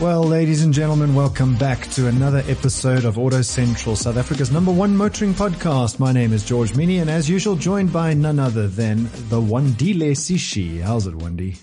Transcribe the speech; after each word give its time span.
Well, 0.00 0.22
ladies 0.22 0.64
and 0.64 0.72
gentlemen, 0.72 1.14
welcome 1.14 1.56
back 1.56 1.86
to 1.90 2.06
another 2.06 2.42
episode 2.46 3.04
of 3.04 3.18
Auto 3.18 3.42
Central, 3.42 3.96
South 3.96 4.16
Africa's 4.16 4.50
number 4.50 4.72
one 4.72 4.96
motoring 4.96 5.34
podcast. 5.34 5.98
My 5.98 6.10
name 6.10 6.32
is 6.32 6.42
George 6.42 6.72
Mienie, 6.72 7.02
and 7.02 7.10
as 7.10 7.28
usual, 7.28 7.54
joined 7.54 7.92
by 7.92 8.14
none 8.14 8.38
other 8.38 8.66
than 8.66 9.04
the 9.28 9.38
Wandile 9.38 10.12
Sishi. 10.12 10.80
How's 10.80 11.06
it, 11.06 11.12
Wandi? 11.18 11.60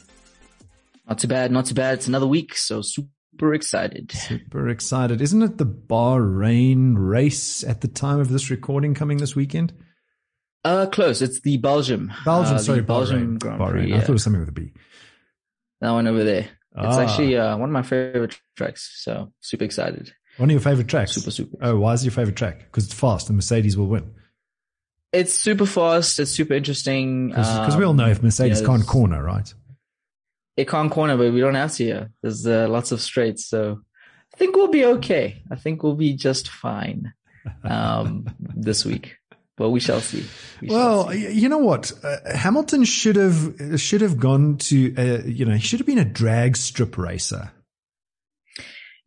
Not 1.10 1.18
too 1.18 1.28
bad, 1.28 1.52
not 1.52 1.66
too 1.66 1.74
bad. 1.74 1.96
It's 1.96 2.08
another 2.08 2.28
week, 2.28 2.56
so 2.56 2.84
super 2.84 3.56
excited. 3.56 4.12
Super 4.12 4.70
excited. 4.70 5.20
Isn't 5.20 5.42
it 5.42 5.58
the 5.58 5.66
Bahrain 5.66 6.94
race 6.96 7.64
at 7.64 7.82
the 7.82 7.88
time 7.88 8.20
of 8.20 8.30
this 8.30 8.52
recording 8.52 8.94
coming 8.94 9.18
this 9.18 9.36
weekend? 9.36 9.74
Uh, 10.64 10.86
close. 10.86 11.24
It's 11.24 11.40
the 11.40 11.58
Belgium. 11.58 12.14
Belgium, 12.24 12.56
uh, 12.58 12.60
sorry, 12.60 12.82
Belgium 12.82 13.38
Bahrain. 13.38 13.40
Grand 13.40 13.60
Bahrain. 13.60 13.72
Prix. 13.72 13.94
I 13.96 14.00
thought 14.02 14.10
it 14.10 14.14
was 14.14 14.24
something 14.24 14.42
with 14.42 14.50
a 14.50 14.52
B. 14.52 14.74
That 15.82 15.90
one 15.92 16.06
over 16.06 16.24
there. 16.24 16.50
It's 16.78 16.96
Ah. 16.98 17.02
actually 17.02 17.38
uh, 17.38 17.58
one 17.58 17.70
of 17.70 17.74
my 17.74 17.82
favorite 17.82 18.40
tracks. 18.56 18.92
So 19.04 19.34
super 19.42 19.64
excited. 19.64 20.14
One 20.38 20.50
of 20.50 20.52
your 20.54 20.62
favorite 20.62 20.88
tracks? 20.88 21.14
Super, 21.14 21.32
super. 21.32 21.58
Oh, 21.62 21.80
why 21.80 21.94
is 21.94 22.04
it 22.04 22.06
your 22.06 22.12
favorite 22.12 22.36
track? 22.36 22.60
Because 22.60 22.86
it's 22.86 22.94
fast 22.94 23.30
and 23.30 23.38
Mercedes 23.38 23.76
will 23.76 23.88
win. 23.88 24.14
It's 25.12 25.34
super 25.34 25.66
fast. 25.66 26.20
It's 26.20 26.30
super 26.32 26.54
interesting. 26.54 27.30
Because 27.30 27.76
we 27.76 27.84
all 27.84 27.94
know 27.96 28.08
if 28.08 28.20
Um, 28.20 28.26
Mercedes 28.26 28.62
yeah, 28.62 28.68
can't 28.68 28.86
corner, 28.86 29.24
right? 29.24 29.52
It 30.56 30.68
can't 30.68 30.92
corner, 30.92 31.18
but 31.18 31.34
we 31.34 31.40
don't 31.40 31.56
have 31.56 31.74
to 31.74 31.84
here. 31.84 32.12
There's 32.22 32.46
uh, 32.46 32.68
lots 32.70 32.92
of 32.92 33.02
straights. 33.02 33.48
So 33.48 33.80
I 34.34 34.38
think 34.38 34.56
we'll 34.56 34.68
be 34.68 34.86
okay. 34.86 35.42
I 35.50 35.56
think 35.56 35.82
we'll 35.82 35.96
be 35.96 36.14
just 36.14 36.50
fine 36.50 37.14
um, 37.64 38.26
this 38.56 38.86
week. 38.86 39.16
But 39.58 39.72
we 39.72 39.80
shall 39.80 40.00
see. 40.02 40.24
We 40.62 40.70
shall 40.70 40.78
Well, 40.78 41.10
see. 41.12 41.32
you 41.34 41.50
know 41.50 41.58
what? 41.58 41.92
Uh, 42.04 42.18
Hamilton 42.36 42.84
should 42.84 43.16
have 43.16 43.80
should 43.82 44.02
have 44.02 44.20
gone 44.20 44.58
to 44.58 44.94
uh, 44.96 45.24
you 45.26 45.46
know 45.46 45.54
he 45.56 45.60
should 45.62 45.80
have 45.80 45.88
been 45.88 45.98
a 45.98 46.06
drag 46.06 46.56
strip 46.56 46.98
racer. 46.98 47.52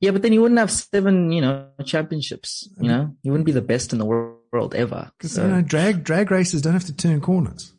Yeah, 0.01 0.11
but 0.13 0.23
then 0.23 0.33
you 0.33 0.41
wouldn't 0.41 0.59
have 0.59 0.71
seven, 0.71 1.31
you 1.31 1.43
know, 1.43 1.69
championships. 1.85 2.69
You 2.81 2.89
know, 2.89 3.15
you 3.23 3.31
wouldn't 3.31 3.45
be 3.47 3.53
the 3.53 3.61
best 3.61 3.93
in 3.93 3.99
the 3.99 4.07
wor- 4.07 4.39
world 4.51 4.75
ever. 4.75 5.11
Because 5.19 5.33
So- 5.33 5.43
you 5.45 5.51
know 5.53 5.63
drag 5.63 6.03
drag 6.05 6.31
racers 6.31 6.63
don't 6.63 6.73
have 6.73 6.87
to 6.87 6.97
turn 6.97 7.21
corners. 7.21 7.73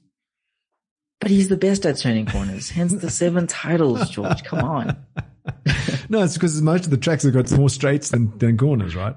but 1.19 1.30
he's 1.30 1.50
the 1.50 1.58
best 1.58 1.85
at 1.85 1.97
turning 1.97 2.25
corners. 2.25 2.69
Hence 2.69 2.94
the 2.94 3.09
seven 3.09 3.47
titles, 3.47 4.09
George. 4.09 4.44
Come 4.44 4.59
on. 4.63 4.97
No, 6.12 6.23
it's 6.23 6.34
because 6.34 6.62
most 6.62 6.84
of 6.84 6.92
the 6.92 6.98
tracks 6.98 7.23
have 7.23 7.31
got 7.31 7.50
more 7.58 7.70
straights 7.70 8.09
than, 8.09 8.38
than 8.38 8.58
corners, 8.58 8.98
right? 8.98 9.16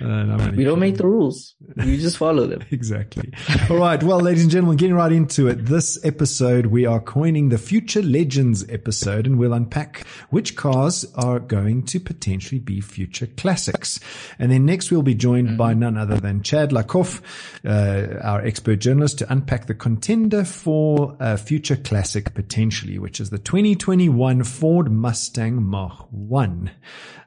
Uh, 0.00 0.22
no, 0.22 0.50
We 0.56 0.64
don't 0.64 0.78
make 0.78 0.96
the 0.96 1.06
rules. 1.06 1.54
We 1.76 1.98
just 1.98 2.16
follow 2.16 2.46
them. 2.46 2.62
Exactly. 2.70 3.30
All 3.68 3.76
right. 3.76 4.02
Well, 4.02 4.20
ladies 4.20 4.44
and 4.44 4.50
gentlemen, 4.50 4.78
getting 4.78 4.94
right 4.94 5.12
into 5.12 5.48
it. 5.48 5.66
This 5.66 6.02
episode, 6.02 6.66
we 6.66 6.86
are 6.86 6.98
coining 6.98 7.50
the 7.50 7.58
Future 7.58 8.00
Legends 8.00 8.66
episode 8.70 9.26
and 9.26 9.38
we'll 9.38 9.52
unpack 9.52 10.06
which 10.30 10.56
cars 10.56 11.04
are 11.14 11.38
going 11.40 11.84
to 11.86 12.00
potentially 12.00 12.58
be 12.58 12.80
future 12.80 13.26
classics. 13.26 14.00
And 14.38 14.50
then 14.50 14.64
next 14.64 14.90
we'll 14.90 15.02
be 15.02 15.14
joined 15.14 15.58
by 15.58 15.74
none 15.74 15.98
other 15.98 16.16
than 16.16 16.42
Chad 16.42 16.70
Lakoff, 16.70 17.20
uh, 17.66 18.18
our 18.22 18.40
expert 18.40 18.76
journalist 18.76 19.18
to 19.18 19.30
unpack 19.30 19.66
the 19.66 19.74
contender 19.74 20.44
for 20.44 21.16
a 21.20 21.36
future 21.36 21.76
classic 21.76 22.32
potentially, 22.32 22.98
which 22.98 23.20
is 23.20 23.28
the 23.28 23.38
2021 23.38 24.44
Ford 24.44 24.90
Mustang 24.90 25.62
Mach 25.62 26.08
1. 26.30 26.70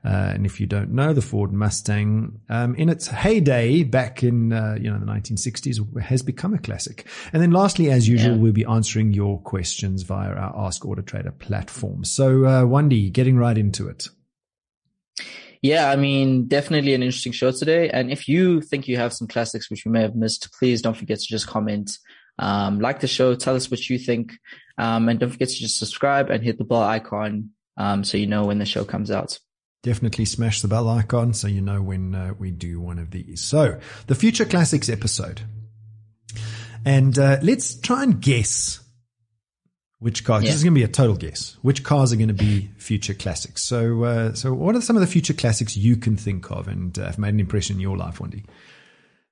Uh, 0.06 0.32
and 0.34 0.46
if 0.46 0.60
you 0.60 0.66
don't 0.66 0.92
know, 0.92 1.14
the 1.14 1.22
Ford 1.22 1.54
Mustang, 1.54 2.40
um, 2.50 2.76
in 2.76 2.90
its 2.90 3.08
heyday 3.08 3.84
back 3.84 4.24
in, 4.24 4.52
uh, 4.52 4.78
you 4.80 4.90
know, 4.92 5.00
the 5.00 5.06
1960s 5.06 6.02
has 6.02 6.22
become 6.22 6.54
a 6.54 6.58
classic. 6.58 7.06
And 7.32 7.42
then 7.42 7.52
lastly, 7.52 7.92
as 7.92 8.08
usual, 8.08 8.34
Yeah. 8.34 8.38
we'll 8.38 8.52
be 8.54 8.66
answering 8.66 9.14
your 9.14 9.40
questions 9.42 10.04
via 10.04 10.30
our 10.30 10.66
Ask 10.66 10.86
Auto 10.86 11.02
Trader 11.02 11.32
platform. 11.32 12.04
So, 12.04 12.46
uh, 12.46 12.66
Wendy, 12.66 13.10
getting 13.10 13.38
right 13.38 13.58
into 13.58 13.88
it. 13.88 14.10
Yeah, 15.62 15.90
I 15.90 15.96
mean, 15.96 16.48
definitely 16.48 16.94
an 16.94 17.04
interesting 17.04 17.32
show 17.32 17.52
today. 17.52 17.90
And 17.90 18.12
if 18.12 18.28
you 18.28 18.60
think 18.60 18.90
you 18.90 18.98
have 18.98 19.14
some 19.14 19.30
classics 19.30 19.70
which 19.70 19.86
we 19.86 19.92
may 19.92 20.02
have 20.02 20.16
missed, 20.16 20.52
please 20.60 20.82
don't 20.82 20.98
forget 20.98 21.20
to 21.20 21.26
just 21.26 21.48
comment, 21.48 21.98
um, 22.40 22.82
like 22.82 23.00
the 23.00 23.08
show, 23.08 23.34
tell 23.36 23.56
us 23.56 23.72
what 23.72 23.90
you 23.90 23.98
think, 23.98 24.34
um, 24.78 25.08
and 25.08 25.20
don't 25.20 25.30
forget 25.30 25.48
to 25.48 25.56
just 25.56 25.80
subscribe 25.80 26.30
and 26.30 26.44
hit 26.44 26.58
the 26.58 26.66
bell 26.66 26.84
icon, 26.84 27.52
um, 27.78 28.04
so 28.04 28.18
you 28.18 28.28
know 28.28 28.46
when 28.46 28.60
the 28.60 28.66
show 28.66 28.84
comes 28.84 29.12
out. 29.12 29.40
Definitely 29.82 30.26
smash 30.26 30.62
the 30.62 30.68
bell 30.68 30.88
icon 30.88 31.34
so 31.34 31.48
you 31.48 31.62
know 31.62 31.82
when 31.82 32.16
uh, 32.16 32.34
we 32.40 32.52
do 32.52 32.80
one 32.80 33.00
of 33.00 33.12
these. 33.12 33.42
So, 33.42 33.80
the 34.08 34.16
Future 34.16 34.46
Classics 34.46 34.90
episode. 34.90 35.42
And 36.86 37.18
uh, 37.18 37.38
let's 37.42 37.76
try 37.76 38.04
and 38.04 38.22
guess 38.22 38.80
which 40.04 40.26
cars. 40.26 40.44
Yeah. 40.44 40.50
This 40.50 40.58
is 40.58 40.64
going 40.64 40.74
to 40.74 40.80
be 40.80 40.84
a 40.84 40.90
total 40.90 41.16
guess. 41.16 41.58
Which 41.62 41.84
cars 41.84 42.12
are 42.12 42.18
going 42.18 42.28
to 42.28 42.34
be 42.34 42.70
future 42.78 43.14
classics? 43.14 43.64
So, 43.64 44.04
uh, 44.04 44.34
so 44.34 44.54
what 44.54 44.76
are 44.76 44.82
some 44.82 44.98
of 44.98 45.02
the 45.02 45.08
future 45.08 45.34
classics 45.34 45.78
you 45.78 45.96
can 45.96 46.18
think 46.18 46.52
of 46.52 46.68
and 46.68 46.98
uh, 47.00 47.06
have 47.06 47.18
made 47.18 47.34
an 47.34 47.40
impression 47.40 47.78
in 47.78 47.80
your 47.80 47.96
life, 47.96 48.20
Wendy? 48.20 48.44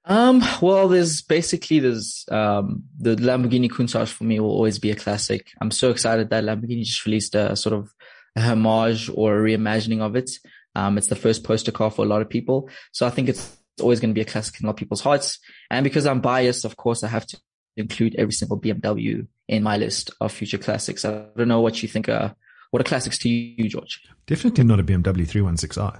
Um, 0.05 0.41
well, 0.61 0.87
there's 0.87 1.21
basically 1.21 1.79
there's 1.79 2.25
um 2.31 2.83
the 2.97 3.15
Lamborghini 3.17 3.69
Countach 3.69 4.07
for 4.07 4.23
me 4.23 4.39
will 4.39 4.49
always 4.49 4.79
be 4.79 4.91
a 4.91 4.95
classic. 4.95 5.51
I'm 5.61 5.71
so 5.71 5.91
excited 5.91 6.29
that 6.29 6.43
Lamborghini 6.43 6.83
just 6.83 7.05
released 7.05 7.35
a 7.35 7.55
sort 7.55 7.73
of 7.73 7.93
homage 8.37 9.09
or 9.13 9.37
a 9.37 9.41
reimagining 9.41 10.01
of 10.01 10.15
it. 10.15 10.31
Um, 10.75 10.97
it's 10.97 11.07
the 11.07 11.15
first 11.15 11.43
poster 11.43 11.71
car 11.71 11.91
for 11.91 12.05
a 12.05 12.07
lot 12.07 12.21
of 12.21 12.29
people, 12.29 12.69
so 12.91 13.05
I 13.05 13.09
think 13.09 13.27
it's 13.27 13.57
always 13.81 13.99
going 13.99 14.11
to 14.11 14.15
be 14.15 14.21
a 14.21 14.25
classic 14.25 14.59
in 14.59 14.65
a 14.65 14.67
lot 14.67 14.73
of 14.73 14.77
people's 14.77 15.01
hearts. 15.01 15.39
And 15.69 15.83
because 15.83 16.05
I'm 16.05 16.21
biased, 16.21 16.65
of 16.65 16.77
course, 16.77 17.03
I 17.03 17.07
have 17.07 17.25
to 17.27 17.39
include 17.77 18.15
every 18.17 18.33
single 18.33 18.59
BMW 18.59 19.27
in 19.47 19.63
my 19.63 19.77
list 19.77 20.11
of 20.21 20.31
future 20.31 20.57
classics. 20.57 21.03
I 21.03 21.25
don't 21.35 21.47
know 21.47 21.61
what 21.61 21.81
you 21.81 21.89
think. 21.89 22.09
Uh, 22.09 22.33
what 22.71 22.79
are 22.79 22.85
classics 22.85 23.17
to 23.19 23.29
you, 23.29 23.67
George? 23.67 24.01
Definitely 24.27 24.63
not 24.63 24.79
a 24.79 24.83
BMW 24.83 25.27
316i. 25.27 25.99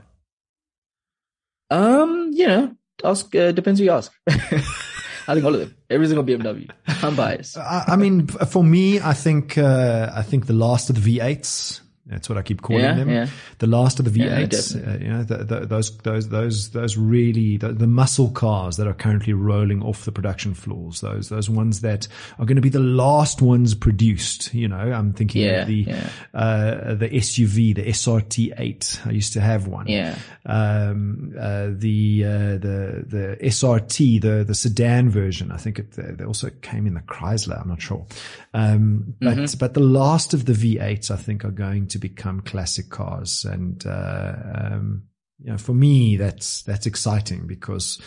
Um, 1.70 2.32
you 2.34 2.48
know, 2.48 2.76
ask 3.04 3.34
uh, 3.36 3.52
depends 3.52 3.80
who 3.80 3.86
you 3.86 3.92
ask. 3.92 4.12
I 4.28 5.34
think 5.34 5.46
all 5.46 5.54
of 5.54 5.60
them, 5.62 5.76
every 5.90 6.08
single 6.08 6.26
BMW. 6.26 6.70
I'm 7.02 7.16
biased. 7.16 7.58
I, 7.58 7.86
I 7.88 7.96
mean, 7.96 8.28
for 8.28 8.64
me, 8.64 9.00
I 9.00 9.14
think 9.14 9.58
uh, 9.58 10.12
I 10.14 10.24
think 10.24 10.48
the 10.48 10.54
last 10.54 10.90
of 10.90 11.02
the 11.02 11.20
V8s. 11.20 11.82
That's 12.08 12.28
what 12.28 12.38
I 12.38 12.42
keep 12.42 12.62
calling 12.64 12.84
Yeah, 12.84 12.96
them. 12.96 13.10
yeah. 13.10 13.28
The 13.60 13.68
last 13.68 14.00
of 14.00 14.06
the 14.06 14.20
V8s. 14.20 14.50
definitely. 14.74 14.94
uh, 14.94 14.98
you 15.08 15.14
know, 15.14 15.24
the, 15.24 15.38
the, 15.44 15.60
those 15.68 15.96
those 16.00 16.30
those 16.30 16.70
those 16.72 16.98
really 16.98 17.58
the, 17.58 17.74
the 17.74 17.86
muscle 17.88 18.32
cars 18.32 18.78
that 18.78 18.88
are 18.88 18.94
currently 18.94 19.34
rolling 19.34 19.84
off 19.84 20.04
the 20.06 20.12
production 20.12 20.54
floors. 20.56 21.02
Those 21.02 21.30
those 21.30 21.48
ones 21.50 21.82
that 21.82 22.08
are 22.40 22.46
going 22.46 22.56
to 22.56 22.62
be 22.62 22.70
the 22.70 22.80
last 22.80 23.42
ones 23.42 23.76
produced. 23.76 24.52
You 24.54 24.68
know, 24.68 24.78
I'm 24.78 25.14
thinking 25.14 25.44
Yeah, 25.44 25.62
of 25.62 25.68
the 25.68 25.76
yeah. 25.88 26.10
uh, 26.34 26.96
the 26.96 27.08
SUV, 27.10 27.76
the 27.76 27.84
SRT8. 27.84 29.08
I 29.08 29.12
used 29.12 29.34
to 29.34 29.42
have 29.42 29.68
one 29.68 29.88
Yeah. 29.88 30.18
um, 30.46 31.34
uh, 31.40 31.68
the 31.72 32.24
uh, 32.26 32.30
the 32.58 33.06
the 33.08 33.38
SRT, 33.44 34.22
the 34.22 34.44
the 34.44 34.56
sedan 34.56 35.10
version. 35.10 35.52
I 35.52 35.58
think 35.58 35.80
it 35.80 35.92
they 35.92 36.24
also 36.26 36.50
came 36.62 36.88
in 36.88 36.96
the 36.96 37.02
Chrysler. 37.02 37.62
I'm 37.62 37.70
not 37.70 37.82
sure, 37.82 38.06
um, 38.54 39.14
but 39.22 39.56
but 39.60 39.74
the 39.74 39.80
last 39.82 40.34
of 40.34 40.46
the 40.46 40.54
V8s, 40.54 41.12
I 41.12 41.16
think, 41.16 41.46
are 41.46 41.52
going 41.52 41.88
to 41.92 42.00
become 42.00 42.42
classic 42.42 42.90
cars, 42.90 43.46
and 43.46 43.86
uh, 43.86 44.34
um, 44.56 45.04
you 45.40 45.52
know, 45.52 45.58
for 45.58 45.74
me, 45.74 46.18
that's 46.18 46.62
that's 46.64 46.86
exciting 46.86 47.48
because 47.48 48.00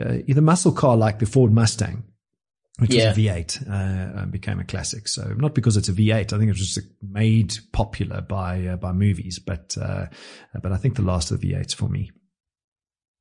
uh, 0.00 0.18
muscle 0.40 0.72
car 0.72 0.96
like 0.96 1.18
the 1.18 1.26
Ford 1.26 1.52
Mustang. 1.52 2.04
Which 2.78 2.94
Yeah. 2.94 3.10
was 3.10 3.18
a 3.18 3.20
V8, 3.20 3.68
uh, 3.68 4.20
uh, 4.20 4.26
became 4.26 4.58
a 4.58 4.64
classic. 4.64 5.06
So 5.06 5.34
not 5.36 5.54
because 5.54 5.76
it's 5.76 5.90
a 5.90 5.92
V8, 5.92 6.32
I 6.32 6.38
think 6.38 6.44
it 6.44 6.58
was 6.58 6.74
just 6.74 6.80
made 7.02 7.54
popular 7.70 8.22
by 8.22 8.66
uh, 8.66 8.76
by 8.76 8.92
movies, 8.92 9.38
but 9.38 9.76
uh, 9.80 10.06
but 10.62 10.72
I 10.72 10.78
think 10.78 10.96
the 10.96 11.02
last 11.02 11.30
of 11.30 11.40
the 11.40 11.52
V8s 11.52 11.74
for 11.74 11.88
me. 11.90 12.10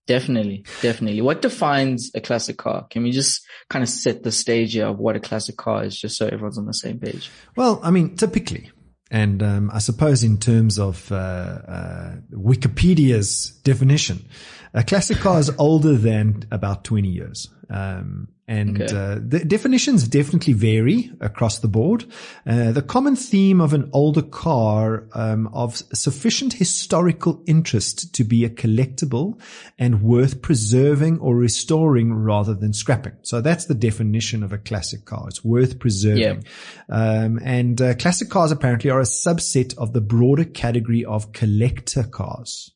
Definitely, 0.07 0.65
definitely. 0.81 1.21
What 1.21 1.41
defines 1.41 2.11
a 2.15 2.21
classic 2.21 2.57
car? 2.57 2.87
Can 2.89 3.03
we 3.03 3.11
just 3.11 3.45
kind 3.69 3.83
of 3.83 3.89
set 3.89 4.23
the 4.23 4.31
stage 4.31 4.73
here 4.73 4.87
of 4.87 4.97
what 4.97 5.15
a 5.15 5.19
classic 5.19 5.57
car 5.57 5.83
is, 5.83 5.99
just 5.99 6.17
so 6.17 6.25
everyone's 6.25 6.57
on 6.57 6.65
the 6.65 6.73
same 6.73 6.99
page? 6.99 7.29
Well, 7.55 7.79
I 7.83 7.91
mean, 7.91 8.15
typically, 8.15 8.71
and 9.11 9.43
um, 9.43 9.69
I 9.73 9.79
suppose 9.79 10.23
in 10.23 10.37
terms 10.37 10.79
of 10.79 11.11
uh, 11.11 11.15
uh, 11.15 12.15
Wikipedia's 12.31 13.51
definition, 13.63 14.25
a 14.73 14.83
classic 14.83 15.17
car 15.17 15.37
is 15.37 15.51
older 15.59 15.97
than 15.97 16.45
about 16.49 16.85
20 16.85 17.09
years. 17.09 17.49
Um, 17.69 18.29
and 18.51 18.81
Okay. 18.81 18.93
uh, 18.93 19.15
the 19.15 19.45
definitions 19.45 20.07
definitely 20.07 20.53
vary 20.53 21.09
across 21.21 21.59
the 21.59 21.69
board. 21.69 22.03
Uh, 22.45 22.71
the 22.73 22.81
common 22.81 23.15
theme 23.15 23.61
of 23.61 23.73
an 23.73 23.89
older 23.93 24.21
car 24.21 25.07
um, 25.13 25.47
of 25.53 25.77
sufficient 25.93 26.53
historical 26.53 27.41
interest 27.45 28.13
to 28.15 28.23
be 28.25 28.43
a 28.43 28.49
collectible 28.49 29.39
and 29.79 30.01
worth 30.01 30.41
preserving 30.41 31.19
or 31.19 31.33
restoring 31.35 32.13
rather 32.13 32.53
than 32.53 32.73
scrapping. 32.73 33.15
So 33.21 33.39
that's 33.39 33.65
the 33.67 33.79
definition 33.89 34.43
of 34.43 34.51
a 34.51 34.57
classic 34.57 35.05
car. 35.05 35.25
It's 35.29 35.45
worth 35.45 35.79
preserving. 35.79 36.43
Um, 36.89 37.39
and 37.43 37.81
uh, 37.81 37.93
classic 37.95 38.29
cars 38.29 38.51
apparently 38.51 38.89
are 38.89 38.99
a 38.99 39.03
subset 39.03 39.77
of 39.77 39.93
the 39.93 40.01
broader 40.01 40.45
category 40.45 41.05
of 41.05 41.31
collector 41.31 42.03
cars. 42.03 42.71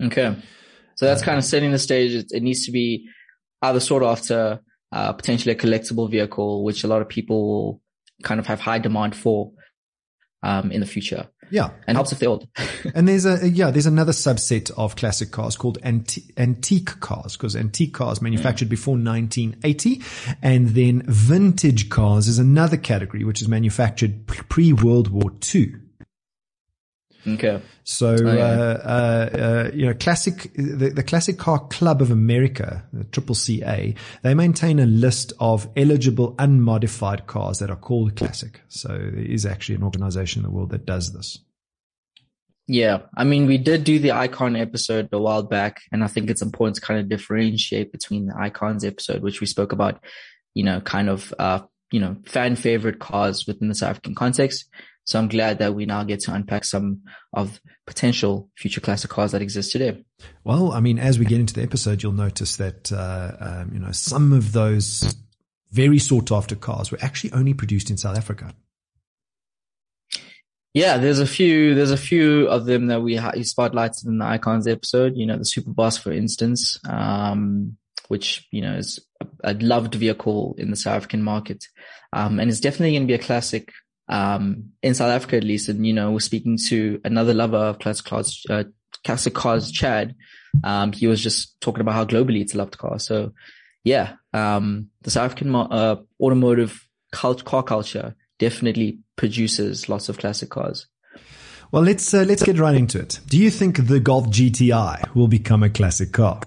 Okay. 0.00 0.34
So 0.94 1.06
that's 1.06 1.22
kind 1.22 1.38
of 1.38 1.44
setting 1.44 1.70
the 1.70 1.78
stage. 1.78 2.14
It, 2.14 2.26
it 2.30 2.42
needs 2.42 2.64
to 2.64 2.72
be 2.72 3.08
either 3.62 3.80
sought 3.80 4.02
after, 4.02 4.60
uh, 4.92 5.12
potentially 5.12 5.54
a 5.54 5.58
collectible 5.58 6.10
vehicle, 6.10 6.64
which 6.64 6.84
a 6.84 6.88
lot 6.88 7.02
of 7.02 7.08
people 7.08 7.48
will 7.48 7.82
kind 8.22 8.40
of 8.40 8.46
have 8.46 8.60
high 8.60 8.78
demand 8.78 9.14
for. 9.14 9.52
um, 10.42 10.70
in 10.72 10.80
the 10.80 10.86
future. 10.86 11.28
Yeah. 11.50 11.70
And 11.86 11.96
helps 11.96 12.12
if 12.12 12.18
they're 12.20 12.28
old. 12.28 12.46
and 12.94 13.08
there's 13.08 13.26
a, 13.26 13.48
yeah, 13.48 13.70
there's 13.70 13.86
another 13.86 14.12
subset 14.12 14.70
of 14.76 14.96
classic 14.96 15.32
cars 15.32 15.56
called 15.56 15.78
anti- 15.82 16.32
antique 16.36 17.00
cars 17.00 17.36
because 17.36 17.56
antique 17.56 17.92
cars 17.92 18.22
manufactured 18.22 18.68
mm. 18.68 18.70
before 18.70 18.94
1980. 18.94 20.02
And 20.42 20.68
then 20.70 21.02
vintage 21.06 21.88
cars 21.88 22.28
is 22.28 22.38
another 22.38 22.76
category 22.76 23.24
which 23.24 23.42
is 23.42 23.48
manufactured 23.48 24.26
pre 24.26 24.72
World 24.72 25.08
War 25.08 25.32
II. 25.54 25.74
Okay. 27.26 27.60
So, 27.84 28.16
oh, 28.18 28.32
yeah. 28.32 28.42
uh, 28.42 28.80
uh, 28.84 29.38
uh, 29.38 29.70
you 29.74 29.86
know, 29.86 29.94
classic, 29.94 30.52
the, 30.54 30.90
the, 30.90 31.02
Classic 31.02 31.36
Car 31.36 31.58
Club 31.68 32.00
of 32.00 32.10
America, 32.10 32.84
the 32.92 33.04
Triple 33.04 33.34
CA, 33.34 33.94
they 34.22 34.34
maintain 34.34 34.78
a 34.78 34.86
list 34.86 35.32
of 35.38 35.68
eligible 35.76 36.34
unmodified 36.38 37.26
cars 37.26 37.58
that 37.58 37.70
are 37.70 37.76
called 37.76 38.16
classic. 38.16 38.62
So 38.68 38.88
there 38.88 39.18
is 39.18 39.44
actually 39.44 39.74
an 39.76 39.82
organization 39.82 40.40
in 40.40 40.44
the 40.44 40.50
world 40.50 40.70
that 40.70 40.86
does 40.86 41.12
this. 41.12 41.38
Yeah. 42.66 43.00
I 43.16 43.24
mean, 43.24 43.46
we 43.46 43.58
did 43.58 43.84
do 43.84 43.98
the 43.98 44.12
icon 44.12 44.56
episode 44.56 45.08
a 45.12 45.18
while 45.18 45.42
back, 45.42 45.82
and 45.92 46.04
I 46.04 46.06
think 46.06 46.30
it's 46.30 46.42
important 46.42 46.76
to 46.76 46.80
kind 46.80 47.00
of 47.00 47.08
differentiate 47.08 47.92
between 47.92 48.26
the 48.26 48.36
icons 48.38 48.84
episode, 48.84 49.22
which 49.22 49.40
we 49.40 49.46
spoke 49.46 49.72
about, 49.72 50.02
you 50.54 50.64
know, 50.64 50.80
kind 50.80 51.10
of, 51.10 51.34
uh, 51.38 51.60
you 51.90 52.00
know, 52.00 52.16
fan 52.24 52.54
favorite 52.54 53.00
cars 53.00 53.46
within 53.46 53.68
the 53.68 53.74
South 53.74 53.90
African 53.90 54.14
context 54.14 54.66
so 55.10 55.18
I'm 55.18 55.26
glad 55.26 55.58
that 55.58 55.74
we 55.74 55.86
now 55.86 56.04
get 56.04 56.20
to 56.20 56.32
unpack 56.32 56.62
some 56.62 57.00
of 57.32 57.60
potential 57.84 58.48
future 58.56 58.80
classic 58.80 59.10
cars 59.10 59.32
that 59.32 59.42
exist 59.42 59.72
today. 59.72 60.04
Well, 60.44 60.70
I 60.70 60.78
mean, 60.78 61.00
as 61.00 61.18
we 61.18 61.24
get 61.24 61.40
into 61.40 61.52
the 61.52 61.64
episode, 61.64 62.00
you'll 62.00 62.12
notice 62.12 62.54
that, 62.58 62.92
uh, 62.92 63.32
um, 63.40 63.70
you 63.74 63.80
know, 63.80 63.90
some 63.90 64.32
of 64.32 64.52
those 64.52 65.16
very 65.72 65.98
sought 65.98 66.30
after 66.30 66.54
cars 66.54 66.92
were 66.92 66.98
actually 67.02 67.32
only 67.32 67.54
produced 67.54 67.90
in 67.90 67.96
South 67.96 68.16
Africa. 68.16 68.54
Yeah, 70.74 70.98
there's 70.98 71.18
a 71.18 71.26
few, 71.26 71.74
there's 71.74 71.90
a 71.90 71.96
few 71.96 72.46
of 72.46 72.66
them 72.66 72.86
that 72.86 73.02
we 73.02 73.16
spotlighted 73.16 74.06
in 74.06 74.18
the 74.18 74.24
icons 74.24 74.68
episode, 74.68 75.16
you 75.16 75.26
know, 75.26 75.38
the 75.38 75.42
Superboss, 75.42 75.98
for 75.98 76.12
instance, 76.12 76.78
um, 76.88 77.76
which, 78.06 78.46
you 78.52 78.62
know, 78.62 78.76
is 78.76 79.04
a, 79.20 79.26
a 79.42 79.54
loved 79.54 79.96
vehicle 79.96 80.54
in 80.56 80.70
the 80.70 80.76
South 80.76 80.94
African 80.94 81.24
market. 81.24 81.64
Um, 82.12 82.38
and 82.38 82.48
it's 82.48 82.60
definitely 82.60 82.92
going 82.92 83.08
to 83.08 83.08
be 83.08 83.14
a 83.14 83.18
classic 83.18 83.72
um, 84.10 84.72
in 84.82 84.94
South 84.94 85.10
Africa 85.10 85.36
at 85.36 85.44
least. 85.44 85.68
And, 85.68 85.86
you 85.86 85.94
know, 85.94 86.10
we're 86.10 86.20
speaking 86.20 86.58
to 86.68 87.00
another 87.04 87.32
lover 87.32 87.56
of 87.56 87.78
classic 87.78 88.04
cars, 88.04 88.44
uh, 88.50 88.64
classic 89.04 89.34
cars, 89.34 89.70
Chad. 89.70 90.14
Um, 90.64 90.92
he 90.92 91.06
was 91.06 91.22
just 91.22 91.58
talking 91.60 91.80
about 91.80 91.94
how 91.94 92.04
globally 92.04 92.42
it's 92.42 92.54
a 92.54 92.58
loved 92.58 92.76
car. 92.76 92.98
So 92.98 93.32
yeah, 93.84 94.14
um, 94.34 94.88
the 95.02 95.10
South 95.10 95.26
African, 95.26 95.54
uh, 95.54 95.96
automotive 96.20 96.86
cult- 97.12 97.44
car 97.44 97.62
culture 97.62 98.16
definitely 98.38 98.98
produces 99.16 99.88
lots 99.88 100.08
of 100.08 100.18
classic 100.18 100.50
cars. 100.50 100.86
Well, 101.70 101.84
let's, 101.84 102.12
uh, 102.12 102.24
let's 102.26 102.42
get 102.42 102.58
right 102.58 102.74
into 102.74 102.98
it. 102.98 103.20
Do 103.28 103.38
you 103.38 103.48
think 103.48 103.86
the 103.86 104.00
Golf 104.00 104.26
GTI 104.26 105.14
will 105.14 105.28
become 105.28 105.62
a 105.62 105.70
classic 105.70 106.10
car? 106.12 106.40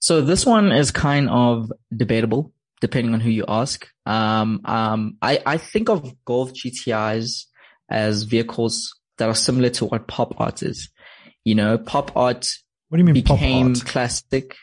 So 0.00 0.20
this 0.20 0.44
one 0.44 0.72
is 0.72 0.90
kind 0.90 1.30
of 1.30 1.70
debatable 1.96 2.52
depending 2.82 3.14
on 3.14 3.20
who 3.20 3.30
you 3.30 3.44
ask. 3.46 3.88
Um, 4.04 4.60
um, 4.64 5.16
I, 5.22 5.40
I 5.46 5.56
think 5.56 5.88
of 5.88 6.14
Golf 6.24 6.52
GTIs 6.52 7.46
as 7.88 8.24
vehicles 8.24 8.98
that 9.18 9.28
are 9.28 9.34
similar 9.34 9.70
to 9.70 9.86
what 9.86 10.08
pop 10.08 10.34
art 10.38 10.62
is. 10.62 10.90
You 11.44 11.54
know, 11.54 11.78
pop 11.78 12.16
art 12.16 12.52
what 12.88 12.98
do 12.98 13.00
you 13.00 13.04
mean 13.04 13.14
became 13.14 13.74
pop 13.74 13.78
art? 13.78 13.86
classic 13.86 14.56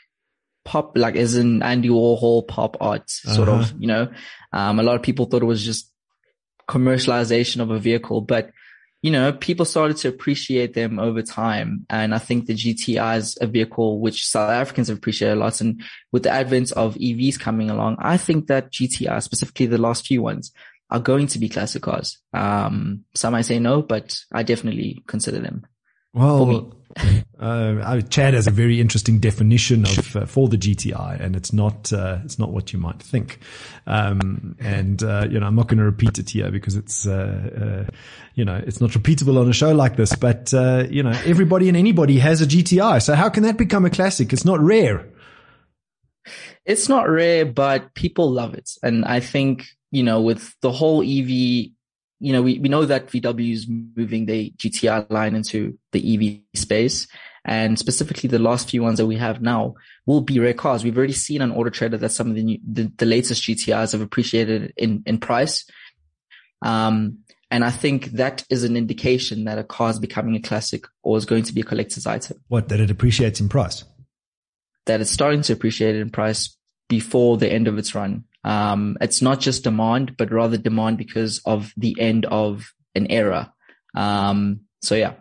pop, 0.65 0.97
like 0.97 1.15
as 1.15 1.35
in 1.35 1.63
Andy 1.63 1.89
Warhol 1.89 2.45
pop 2.45 2.75
art, 2.81 3.09
sort 3.09 3.47
uh-huh. 3.47 3.61
of, 3.61 3.73
you 3.79 3.87
know, 3.87 4.09
um, 4.51 4.79
a 4.79 4.83
lot 4.83 4.97
of 4.97 5.01
people 5.01 5.25
thought 5.25 5.41
it 5.41 5.45
was 5.45 5.63
just 5.63 5.89
commercialization 6.67 7.61
of 7.61 7.71
a 7.71 7.79
vehicle, 7.79 8.19
but 8.19 8.51
you 9.01 9.11
know, 9.11 9.31
people 9.31 9.65
started 9.65 9.97
to 9.97 10.09
appreciate 10.09 10.73
them 10.73 10.99
over 10.99 11.21
time. 11.21 11.85
And 11.89 12.13
I 12.13 12.17
think 12.17 12.45
the 12.45 12.53
GTI 12.53 13.17
is 13.17 13.37
a 13.39 13.47
vehicle 13.47 13.99
which 13.99 14.27
South 14.27 14.49
Africans 14.49 14.89
have 14.89 14.97
appreciated 14.97 15.37
a 15.37 15.39
lot. 15.39 15.61
And 15.61 15.81
with 16.11 16.23
the 16.23 16.31
advent 16.31 16.71
of 16.73 16.95
EVs 16.95 17.39
coming 17.39 17.69
along, 17.69 17.97
I 17.99 18.17
think 18.17 18.47
that 18.47 18.71
GTI, 18.71 19.23
specifically 19.23 19.67
the 19.67 19.77
last 19.77 20.05
few 20.05 20.21
ones, 20.21 20.51
are 20.89 20.99
going 20.99 21.27
to 21.27 21.39
be 21.39 21.47
classic 21.47 21.83
cars. 21.83 22.17
Um, 22.33 23.05
some 23.15 23.33
might 23.33 23.43
say 23.43 23.59
no, 23.59 23.81
but 23.81 24.17
I 24.33 24.43
definitely 24.43 25.03
consider 25.07 25.39
them. 25.39 25.65
Well, 26.13 26.73
uh, 27.39 28.01
Chad 28.01 28.33
has 28.33 28.47
a 28.47 28.51
very 28.51 28.81
interesting 28.81 29.19
definition 29.19 29.85
of 29.85 30.15
uh, 30.15 30.25
for 30.25 30.47
the 30.47 30.57
GTI, 30.57 31.19
and 31.19 31.35
it's 31.35 31.53
not 31.53 31.93
uh, 31.93 32.19
it's 32.23 32.39
not 32.39 32.51
what 32.51 32.73
you 32.73 32.79
might 32.79 33.01
think. 33.01 33.39
Um, 33.85 34.55
and 34.59 35.01
uh, 35.03 35.27
you 35.29 35.39
know, 35.39 35.45
I'm 35.45 35.55
not 35.55 35.67
going 35.67 35.77
to 35.77 35.83
repeat 35.83 36.17
it 36.17 36.31
here 36.31 36.51
because 36.51 36.75
it's 36.75 37.07
uh, 37.07 37.85
uh, 37.87 37.91
you 38.35 38.43
know 38.43 38.55
it's 38.55 38.81
not 38.81 38.91
repeatable 38.91 39.39
on 39.39 39.49
a 39.49 39.53
show 39.53 39.73
like 39.73 39.95
this. 39.95 40.15
But 40.15 40.51
you 40.91 41.03
know, 41.03 41.13
everybody 41.25 41.67
and 41.67 41.77
anybody 41.77 42.19
has 42.19 42.41
a 42.41 42.45
GTI, 42.45 43.01
so 43.01 43.15
how 43.15 43.29
can 43.29 43.43
that 43.43 43.57
become 43.57 43.85
a 43.85 43.89
classic? 43.89 44.33
It's 44.33 44.45
not 44.45 44.59
rare. 44.59 45.07
It's 46.65 46.89
not 46.89 47.09
rare, 47.09 47.45
but 47.45 47.93
people 47.93 48.31
love 48.31 48.53
it, 48.53 48.71
and 48.83 49.05
I 49.05 49.19
think 49.19 49.65
you 49.91 50.03
know 50.03 50.21
with 50.21 50.55
the 50.61 50.71
whole 50.71 51.01
EV 51.01 51.71
you 52.19 52.33
know, 52.33 52.41
we, 52.41 52.59
we 52.59 52.69
know 52.69 52.85
that 52.85 53.07
VW 53.07 53.53
is 53.53 53.67
moving 53.67 54.25
the 54.25 54.51
GTI 54.57 55.09
line 55.09 55.35
into 55.35 55.77
the 55.91 56.41
EV 56.53 56.59
space. 56.59 57.07
And 57.45 57.79
specifically 57.79 58.27
the 58.27 58.39
last 58.39 58.69
few 58.69 58.83
ones 58.83 58.97
that 58.97 59.07
we 59.07 59.15
have 59.15 59.41
now 59.41 59.75
will 60.05 60.21
be 60.21 60.39
rare 60.39 60.53
cars. 60.53 60.83
We've 60.83 60.97
already 60.97 61.13
seen 61.13 61.41
on 61.41 61.51
Auto 61.51 61.69
Trader 61.69 61.97
that 61.97 62.11
some 62.11 62.29
of 62.29 62.35
the 62.35 62.43
new, 62.43 62.59
the, 62.67 62.91
the 62.97 63.05
latest 63.05 63.43
GTIs 63.43 63.93
have 63.93 64.01
appreciated 64.01 64.73
in, 64.75 65.03
in 65.05 65.19
price. 65.19 65.65
Um, 66.61 67.19
and 67.49 67.63
I 67.63 67.71
think 67.71 68.11
that 68.11 68.43
is 68.49 68.63
an 68.63 68.75
indication 68.75 69.45
that 69.45 69.57
a 69.57 69.63
car 69.63 69.89
is 69.89 69.99
becoming 69.99 70.35
a 70.35 70.41
classic 70.41 70.85
or 71.01 71.17
is 71.17 71.25
going 71.25 71.43
to 71.43 71.53
be 71.53 71.61
a 71.61 71.63
collector's 71.63 72.05
item. 72.05 72.37
What, 72.49 72.69
that 72.69 72.79
it 72.79 72.91
appreciates 72.91 73.39
in 73.39 73.49
price? 73.49 73.83
That 74.85 75.01
it's 75.01 75.09
starting 75.09 75.41
to 75.43 75.53
appreciate 75.53 75.95
in 75.95 76.09
price 76.09 76.55
before 76.89 77.37
the 77.37 77.51
end 77.51 77.67
of 77.67 77.77
its 77.77 77.95
run. 77.95 78.25
Um, 78.43 78.97
it's 79.01 79.21
not 79.21 79.39
just 79.39 79.63
demand, 79.63 80.17
but 80.17 80.31
rather 80.31 80.57
demand 80.57 80.97
because 80.97 81.41
of 81.45 81.73
the 81.75 81.99
end 81.99 82.25
of 82.25 82.73
an 82.95 83.07
era. 83.11 83.53
Um, 83.95 84.61
so 84.81 84.95
yeah, 84.95 85.15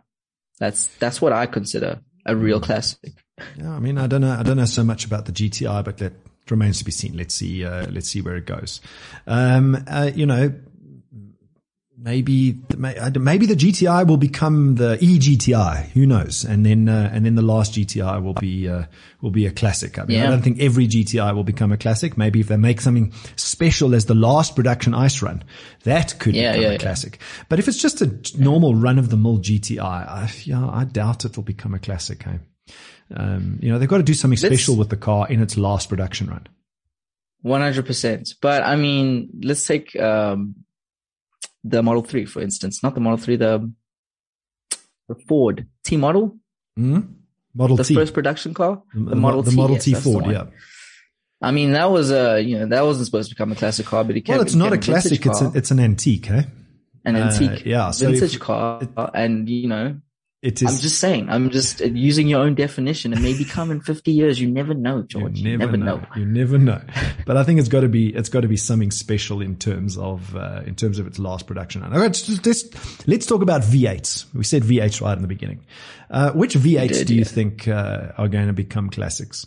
that's, 0.59 0.87
that's 0.99 1.21
what 1.21 1.33
I 1.33 1.47
consider 1.47 2.01
a 2.27 2.37
real 2.37 2.61
classic. 2.61 3.13
Yeah. 3.57 3.73
I 3.73 3.79
mean, 3.79 3.99
I 3.99 4.07
don't 4.07 4.21
know, 4.21 4.37
I 4.39 4.43
don't 4.43 4.57
know 4.57 4.65
so 4.65 4.85
much 4.85 5.05
about 5.05 5.27
the 5.27 5.33
GTI, 5.33 5.85
but 5.85 5.99
that 5.99 6.13
remains 6.51 6.79
to 6.79 6.85
be 6.85 6.91
seen. 6.91 7.17
Let's 7.17 7.35
see, 7.35 7.65
uh, 7.65 7.87
let's 7.91 8.09
see 8.09 8.21
where 8.21 8.37
it 8.37 8.47
goes. 8.47 8.81
Um, 9.27 9.85
uh, 9.87 10.11
you 10.15 10.27
know, 10.27 10.53
maybe 12.01 12.61
maybe 12.77 13.47
the 13.47 13.55
GTI 13.55 14.07
will 14.07 14.17
become 14.17 14.77
the 14.77 14.97
eGTI. 14.99 15.87
Who 15.91 16.07
knows? 16.07 16.45
And 16.45 16.65
then 16.65 16.89
uh, 16.89 17.11
and 17.13 17.27
then 17.27 17.35
the 17.35 17.43
last 17.43 17.75
GTI 17.75 18.23
will 18.23 18.35
be 18.35 18.69
uh, 18.69 18.85
will 19.21 19.31
be 19.31 19.47
a 19.47 19.51
classic. 19.51 19.99
I 19.99 20.05
mean, 20.05 20.19
yeah. 20.19 20.27
I 20.27 20.31
don't 20.31 20.43
think 20.43 20.61
every 20.61 20.87
GTI 20.87 21.35
will 21.35 21.45
become 21.45 21.73
a 21.73 21.77
classic. 21.77 22.17
Maybe 22.17 22.41
if 22.41 22.49
they 22.49 22.57
make 22.57 22.81
something 22.81 23.13
special 23.37 23.95
as 23.95 24.07
the 24.07 24.15
last 24.15 24.55
production 24.55 24.95
ice 24.95 25.21
run, 25.23 25.43
that 25.85 26.19
could 26.19 26.35
yeah, 26.35 26.53
become 26.53 26.63
yeah, 26.63 26.77
a 26.77 26.79
classic. 26.79 27.19
But 27.49 27.59
if 27.59 27.69
it's 27.69 27.81
just 27.81 28.01
a 28.01 28.19
normal 28.39 28.75
run 28.75 28.99
of 28.99 29.11
the 29.11 29.17
mill 29.17 29.39
GTI, 29.39 29.81
I, 29.81 30.31
yeah, 30.45 30.69
I 30.69 30.85
doubt 30.85 31.25
it 31.25 31.37
will 31.37 31.45
become 31.45 31.75
a 31.75 31.79
classic. 31.79 32.25
Um, 33.15 33.59
you 33.63 33.71
know, 33.71 33.79
they've 33.79 33.89
got 33.89 33.99
to 33.99 34.03
do 34.03 34.15
something 34.15 34.39
let's, 34.43 34.55
special 34.55 34.77
with 34.77 34.91
the 34.91 34.97
car 34.97 35.29
in 35.29 35.43
its 35.43 35.57
last 35.57 35.89
production 35.89 36.29
run. 36.29 36.47
One 37.43 37.61
hundred 37.61 37.87
percent. 37.87 38.35
But 38.41 38.63
I 38.63 38.77
mean, 38.77 39.31
let's 39.43 39.67
take. 39.67 39.99
Um, 39.99 40.65
the 41.65 41.83
Model 41.83 42.03
3, 42.03 42.25
for 42.27 42.41
instance, 42.41 42.83
not 42.83 42.95
the 42.95 43.01
Model 43.01 43.19
3, 43.19 43.37
the, 43.37 43.73
the 45.09 45.15
Ford 45.27 45.67
T 45.85 45.97
model. 45.97 46.37
Mm-hmm. 46.79 47.13
Model 47.55 47.77
the 47.77 47.85
T. 47.85 47.95
first 47.95 48.15
production 48.15 48.55
car. 48.55 48.83
The, 48.95 49.11
the 49.11 49.17
Model 49.17 49.43
the 49.43 49.51
T. 49.51 49.57
The 49.57 49.63
Model 49.63 49.77
yes, 49.77 49.85
T 49.85 49.95
Ford, 49.95 50.27
yeah. 50.27 50.47
I 51.41 51.53
mean, 51.53 51.73
that 51.73 51.91
was 51.91 52.11
a, 52.11 52.41
you 52.41 52.59
know, 52.59 52.67
that 52.67 52.85
wasn't 52.85 53.07
supposed 53.07 53.29
to 53.31 53.35
become 53.35 53.53
a 53.53 53.55
classic 53.55 53.87
car, 53.87 54.03
but 54.05 54.17
it 54.17 54.29
Well, 54.29 54.41
it's 54.41 54.55
not 54.55 54.73
a 54.73 54.79
classic. 54.79 55.25
It's 55.25 55.41
an, 55.41 55.53
it's 55.55 55.71
an 55.71 55.79
antique, 55.79 56.31
eh? 56.31 56.43
An 57.05 57.17
antique. 57.17 57.61
Uh, 57.61 57.71
yeah. 57.71 57.91
So 57.93 58.11
vintage 58.11 58.35
if, 58.35 58.41
car. 58.41 58.83
It, 58.83 58.91
and, 59.15 59.49
you 59.49 59.69
know, 59.69 60.01
it 60.41 60.63
is. 60.63 60.69
I'm 60.71 60.81
just 60.81 61.01
saying. 61.01 61.29
I'm 61.29 61.51
just 61.51 61.81
using 61.81 62.29
your 62.29 62.41
own 62.41 62.55
definition. 62.55 63.13
It 63.13 63.21
may 63.21 63.37
become 63.37 63.73
in 63.73 63.81
50 63.83 64.13
years. 64.13 64.41
You 64.41 64.49
never 64.49 64.73
know, 64.73 65.03
George. 65.03 65.39
You 65.39 65.57
never, 65.57 65.73
you 65.73 65.77
never 65.79 65.85
know. 65.85 65.97
know. 65.97 66.07
You 66.17 66.27
never 66.27 66.59
know. 66.59 66.81
But 67.27 67.37
I 67.37 67.43
think 67.43 67.59
it's 67.59 67.69
got 67.69 67.81
to 67.81 67.89
be. 67.89 68.15
It's 68.15 68.29
got 68.29 68.43
to 68.43 68.49
be 68.49 68.57
something 68.57 68.93
special 68.93 69.41
in 69.41 69.57
terms 69.57 69.99
of 69.99 70.37
uh, 70.37 70.63
in 70.65 70.77
terms 70.77 71.01
of 71.01 71.09
its 71.09 71.19
last 71.19 71.49
production. 71.49 71.83
All 71.83 71.91
right, 71.91 71.99
let's, 71.99 72.47
let's 72.47 73.09
let's 73.09 73.27
talk 73.27 73.43
about 73.43 73.63
V8s. 73.63 74.33
We 74.33 74.45
said 74.45 74.63
V8s 74.63 75.01
right 75.01 75.17
in 75.17 75.23
the 75.23 75.29
beginning. 75.29 75.65
Uh, 76.09 76.31
which 76.33 76.55
V8s 76.55 76.89
did, 76.89 77.07
do 77.09 77.15
you 77.15 77.21
yeah. 77.21 77.27
think 77.27 77.67
uh, 77.69 78.13
are 78.17 78.29
going 78.29 78.47
to 78.47 78.53
become 78.53 78.91
classics? 78.91 79.47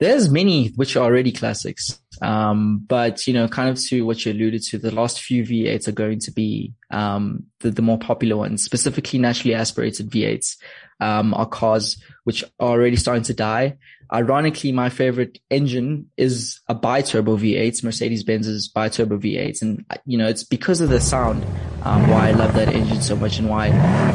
There's 0.00 0.28
many 0.28 0.68
which 0.70 0.96
are 0.96 1.04
already 1.04 1.32
classics. 1.32 2.00
Um, 2.20 2.84
but 2.86 3.26
you 3.26 3.34
know, 3.34 3.48
kind 3.48 3.68
of 3.68 3.80
to 3.84 4.04
what 4.04 4.24
you 4.24 4.32
alluded 4.32 4.62
to, 4.64 4.78
the 4.78 4.90
last 4.90 5.20
few 5.20 5.42
V8s 5.44 5.88
are 5.88 5.92
going 5.92 6.18
to 6.20 6.32
be, 6.32 6.72
um, 6.90 7.44
the, 7.60 7.70
the 7.70 7.82
more 7.82 7.98
popular 7.98 8.36
ones, 8.36 8.64
specifically 8.64 9.18
naturally 9.18 9.54
aspirated 9.54 10.10
V8s, 10.10 10.56
um, 11.00 11.34
are 11.34 11.46
cars 11.46 12.02
which 12.24 12.42
are 12.60 12.70
already 12.70 12.96
starting 12.96 13.24
to 13.24 13.34
die. 13.34 13.76
Ironically, 14.14 14.70
my 14.70 14.90
favorite 14.90 15.40
engine 15.50 16.08
is 16.16 16.60
a 16.68 16.74
bi-turbo 16.74 17.36
V8, 17.36 17.82
Mercedes-Benz's 17.82 18.68
bi-turbo 18.68 19.18
V8. 19.18 19.60
And, 19.60 19.84
you 20.06 20.16
know, 20.16 20.28
it's 20.28 20.44
because 20.44 20.80
of 20.80 20.88
the 20.88 21.00
sound, 21.00 21.44
um, 21.82 22.08
why 22.08 22.28
I 22.28 22.30
love 22.30 22.54
that 22.54 22.68
engine 22.68 23.02
so 23.02 23.16
much 23.16 23.40
and 23.40 23.48
why 23.50 23.70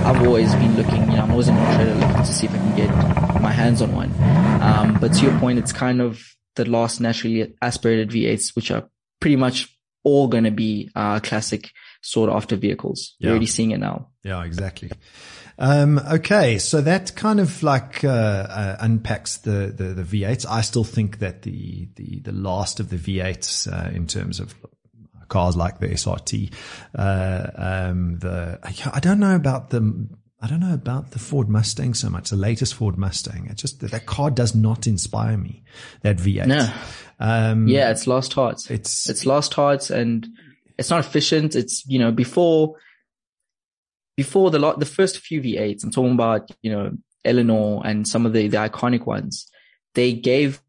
I've 0.05 0.25
always 0.25 0.55
been 0.55 0.77
looking, 0.77 1.01
you 1.01 1.17
know, 1.17 1.23
I'm 1.23 1.31
always 1.31 1.49
in 1.49 1.57
Australia 1.57 1.95
looking 1.95 2.15
to 2.15 2.33
see 2.33 2.45
if 2.45 2.53
I 2.53 2.57
can 2.59 2.75
get 2.77 3.41
my 3.41 3.51
hands 3.51 3.81
on 3.81 3.93
one. 3.93 4.13
Um, 4.61 4.97
but 5.01 5.11
to 5.15 5.21
your 5.21 5.37
point, 5.37 5.59
it's 5.59 5.73
kind 5.73 5.99
of 5.99 6.23
the 6.55 6.63
last 6.63 7.01
naturally 7.01 7.53
aspirated 7.61 8.09
V8s, 8.09 8.55
which 8.55 8.71
are 8.71 8.87
pretty 9.19 9.35
much 9.35 9.67
all 10.05 10.29
going 10.29 10.45
to 10.45 10.51
be, 10.51 10.89
uh, 10.95 11.19
classic 11.19 11.71
sought 12.01 12.29
after 12.29 12.55
vehicles. 12.55 13.15
Yeah. 13.19 13.25
You're 13.25 13.31
already 13.33 13.47
seeing 13.47 13.71
it 13.71 13.79
now. 13.79 14.07
Yeah, 14.23 14.45
exactly. 14.45 14.91
Um, 15.61 15.99
okay, 15.99 16.57
so 16.57 16.79
that 16.79 17.15
kind 17.15 17.41
of 17.41 17.61
like 17.61 18.03
uh, 18.05 18.07
uh, 18.07 18.77
unpacks 18.79 19.37
the, 19.37 19.73
the, 19.75 19.93
the 19.93 20.03
V8s. 20.23 20.45
I 20.49 20.61
still 20.61 20.85
think 20.85 21.19
that 21.19 21.41
the 21.41 21.89
the 21.95 22.21
the 22.21 22.31
last 22.31 22.79
of 22.79 22.89
the 22.89 22.95
V8s 22.95 23.67
uh, 23.71 23.89
in 23.91 24.07
terms 24.07 24.39
of 24.39 24.55
cars 25.27 25.57
like 25.57 25.79
the 25.79 25.89
SRT, 25.89 26.53
uh, 26.95 27.51
um, 27.55 28.19
the 28.19 28.57
I 28.63 28.99
don't 29.01 29.19
know 29.19 29.35
about 29.35 29.69
the 29.69 30.07
I 30.41 30.47
don't 30.47 30.61
know 30.61 30.73
about 30.73 31.11
the 31.11 31.19
Ford 31.19 31.49
Mustang 31.49 31.93
so 31.93 32.09
much. 32.09 32.29
The 32.29 32.37
latest 32.37 32.75
Ford 32.75 32.97
Mustang, 32.97 33.47
it 33.47 33.57
just 33.57 33.81
that 33.81 34.05
car 34.05 34.31
does 34.31 34.55
not 34.55 34.87
inspire 34.87 35.37
me. 35.37 35.63
That 36.03 36.17
V8. 36.17 36.47
No. 36.47 36.73
Um, 37.19 37.67
yeah, 37.67 37.91
it's 37.91 38.07
lost 38.07 38.31
hearts. 38.31 38.71
It's 38.71 39.09
it's 39.09 39.25
lost 39.25 39.53
hearts, 39.55 39.89
and 39.89 40.25
it's 40.77 40.89
not 40.89 41.01
efficient. 41.01 41.55
It's 41.55 41.85
you 41.85 41.99
know 41.99 42.13
before 42.13 42.77
before 44.19 44.51
the 44.51 44.59
lot, 44.59 44.77
the 44.81 44.85
first 44.85 45.19
few 45.19 45.41
V8s, 45.41 45.81
I'm 45.81 45.91
talking 45.91 46.11
about, 46.11 46.51
you 46.61 46.69
know, 46.69 46.91
Eleanor 47.23 47.81
and 47.85 48.05
some 48.05 48.25
of 48.25 48.33
the, 48.33 48.49
the 48.49 48.57
iconic 48.57 49.05
ones, 49.05 49.49
they 49.95 50.11
gave 50.11 50.61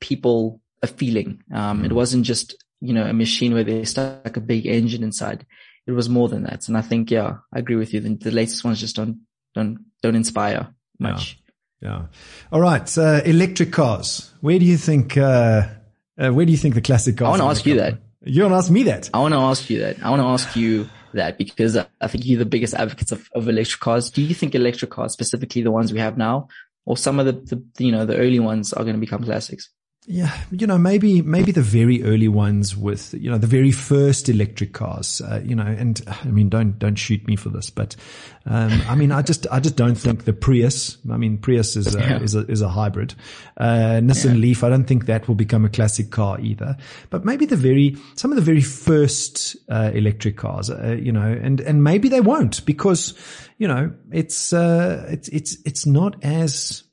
people 0.00 0.62
a 0.82 0.86
feeling. 0.86 1.42
Um, 1.52 1.84
it 1.84 1.90
mm. 1.90 1.96
wasn't 1.96 2.24
just, 2.24 2.56
you 2.80 2.94
know, 2.94 3.04
a 3.04 3.12
machine 3.12 3.52
where 3.52 3.62
they 3.62 3.84
stuck 3.84 4.38
a 4.38 4.40
big 4.40 4.64
engine 4.64 5.02
inside. 5.02 5.44
It 5.86 5.92
was 5.92 6.08
more 6.08 6.30
than 6.30 6.44
that. 6.44 6.66
And 6.68 6.78
I 6.78 6.80
think, 6.80 7.10
yeah, 7.10 7.36
I 7.54 7.58
agree 7.58 7.76
with 7.76 7.92
you. 7.92 8.00
The, 8.00 8.14
the 8.14 8.30
latest 8.30 8.64
ones 8.64 8.80
just 8.80 8.96
don't, 8.96 9.20
don't, 9.54 9.84
don't 10.02 10.16
inspire 10.16 10.74
much. 10.98 11.38
Yeah. 11.82 11.88
yeah. 11.90 12.06
All 12.52 12.62
right. 12.62 12.88
Uh, 12.96 13.20
electric 13.26 13.70
cars. 13.70 14.32
Where 14.40 14.58
do 14.58 14.64
you 14.64 14.78
think, 14.78 15.18
uh, 15.18 15.68
uh, 16.16 16.30
where 16.30 16.46
do 16.46 16.52
you 16.52 16.58
think 16.58 16.74
the 16.74 16.80
classic 16.80 17.18
cars? 17.18 17.26
I 17.26 17.30
want 17.32 17.42
to 17.42 17.48
ask 17.48 17.66
you 17.66 17.76
that. 17.80 17.98
You 18.24 18.44
want 18.44 18.52
to 18.52 18.56
ask 18.56 18.70
me 18.70 18.84
that? 18.84 19.10
I 19.12 19.18
want 19.18 19.34
to 19.34 19.40
ask 19.40 19.68
you 19.68 19.80
that. 19.80 20.02
I 20.02 20.08
want 20.08 20.22
to 20.22 20.28
ask 20.28 20.56
you 20.56 20.88
that 21.14 21.38
because 21.38 21.76
I 21.76 22.06
think 22.06 22.26
you're 22.26 22.38
the 22.38 22.44
biggest 22.44 22.74
advocates 22.74 23.12
of, 23.12 23.28
of 23.34 23.48
electric 23.48 23.80
cars. 23.80 24.10
Do 24.10 24.22
you 24.22 24.34
think 24.34 24.54
electric 24.54 24.90
cars, 24.90 25.12
specifically 25.12 25.62
the 25.62 25.70
ones 25.70 25.92
we 25.92 26.00
have 26.00 26.16
now, 26.16 26.48
or 26.84 26.96
some 26.96 27.18
of 27.18 27.26
the, 27.26 27.32
the 27.32 27.84
you 27.84 27.92
know, 27.92 28.04
the 28.06 28.16
early 28.16 28.40
ones 28.40 28.72
are 28.72 28.84
going 28.84 28.96
to 28.96 29.00
become 29.00 29.24
classics? 29.24 29.70
Yeah, 30.06 30.36
you 30.50 30.66
know, 30.66 30.76
maybe 30.76 31.22
maybe 31.22 31.50
the 31.50 31.62
very 31.62 32.02
early 32.04 32.28
ones 32.28 32.76
with 32.76 33.14
you 33.14 33.30
know 33.30 33.38
the 33.38 33.46
very 33.46 33.70
first 33.70 34.28
electric 34.28 34.74
cars, 34.74 35.22
uh, 35.22 35.40
you 35.42 35.54
know, 35.54 35.64
and 35.64 35.98
I 36.06 36.26
mean, 36.26 36.50
don't 36.50 36.78
don't 36.78 36.96
shoot 36.96 37.26
me 37.26 37.36
for 37.36 37.48
this, 37.48 37.70
but 37.70 37.96
um, 38.44 38.82
I 38.86 38.96
mean, 38.96 39.12
I 39.12 39.22
just 39.22 39.46
I 39.50 39.60
just 39.60 39.76
don't 39.76 39.94
think 39.94 40.24
the 40.24 40.34
Prius. 40.34 40.98
I 41.10 41.16
mean, 41.16 41.38
Prius 41.38 41.74
is 41.74 41.94
a, 41.94 42.00
yeah. 42.00 42.20
is 42.20 42.34
a 42.34 42.40
is 42.40 42.60
a 42.60 42.68
hybrid. 42.68 43.14
Uh, 43.56 44.00
Nissan 44.02 44.34
yeah. 44.34 44.40
Leaf, 44.40 44.62
I 44.62 44.68
don't 44.68 44.84
think 44.84 45.06
that 45.06 45.26
will 45.26 45.36
become 45.36 45.64
a 45.64 45.70
classic 45.70 46.10
car 46.10 46.38
either. 46.38 46.76
But 47.08 47.24
maybe 47.24 47.46
the 47.46 47.56
very 47.56 47.96
some 48.14 48.30
of 48.30 48.36
the 48.36 48.42
very 48.42 48.60
first 48.60 49.56
uh, 49.70 49.90
electric 49.94 50.36
cars, 50.36 50.68
uh, 50.68 50.98
you 51.00 51.12
know, 51.12 51.22
and 51.22 51.62
and 51.62 51.82
maybe 51.82 52.10
they 52.10 52.20
won't 52.20 52.66
because 52.66 53.14
you 53.56 53.66
know 53.66 53.90
it's 54.12 54.52
uh, 54.52 55.06
it's 55.08 55.28
it's 55.28 55.56
it's 55.64 55.86
not 55.86 56.22
as 56.22 56.84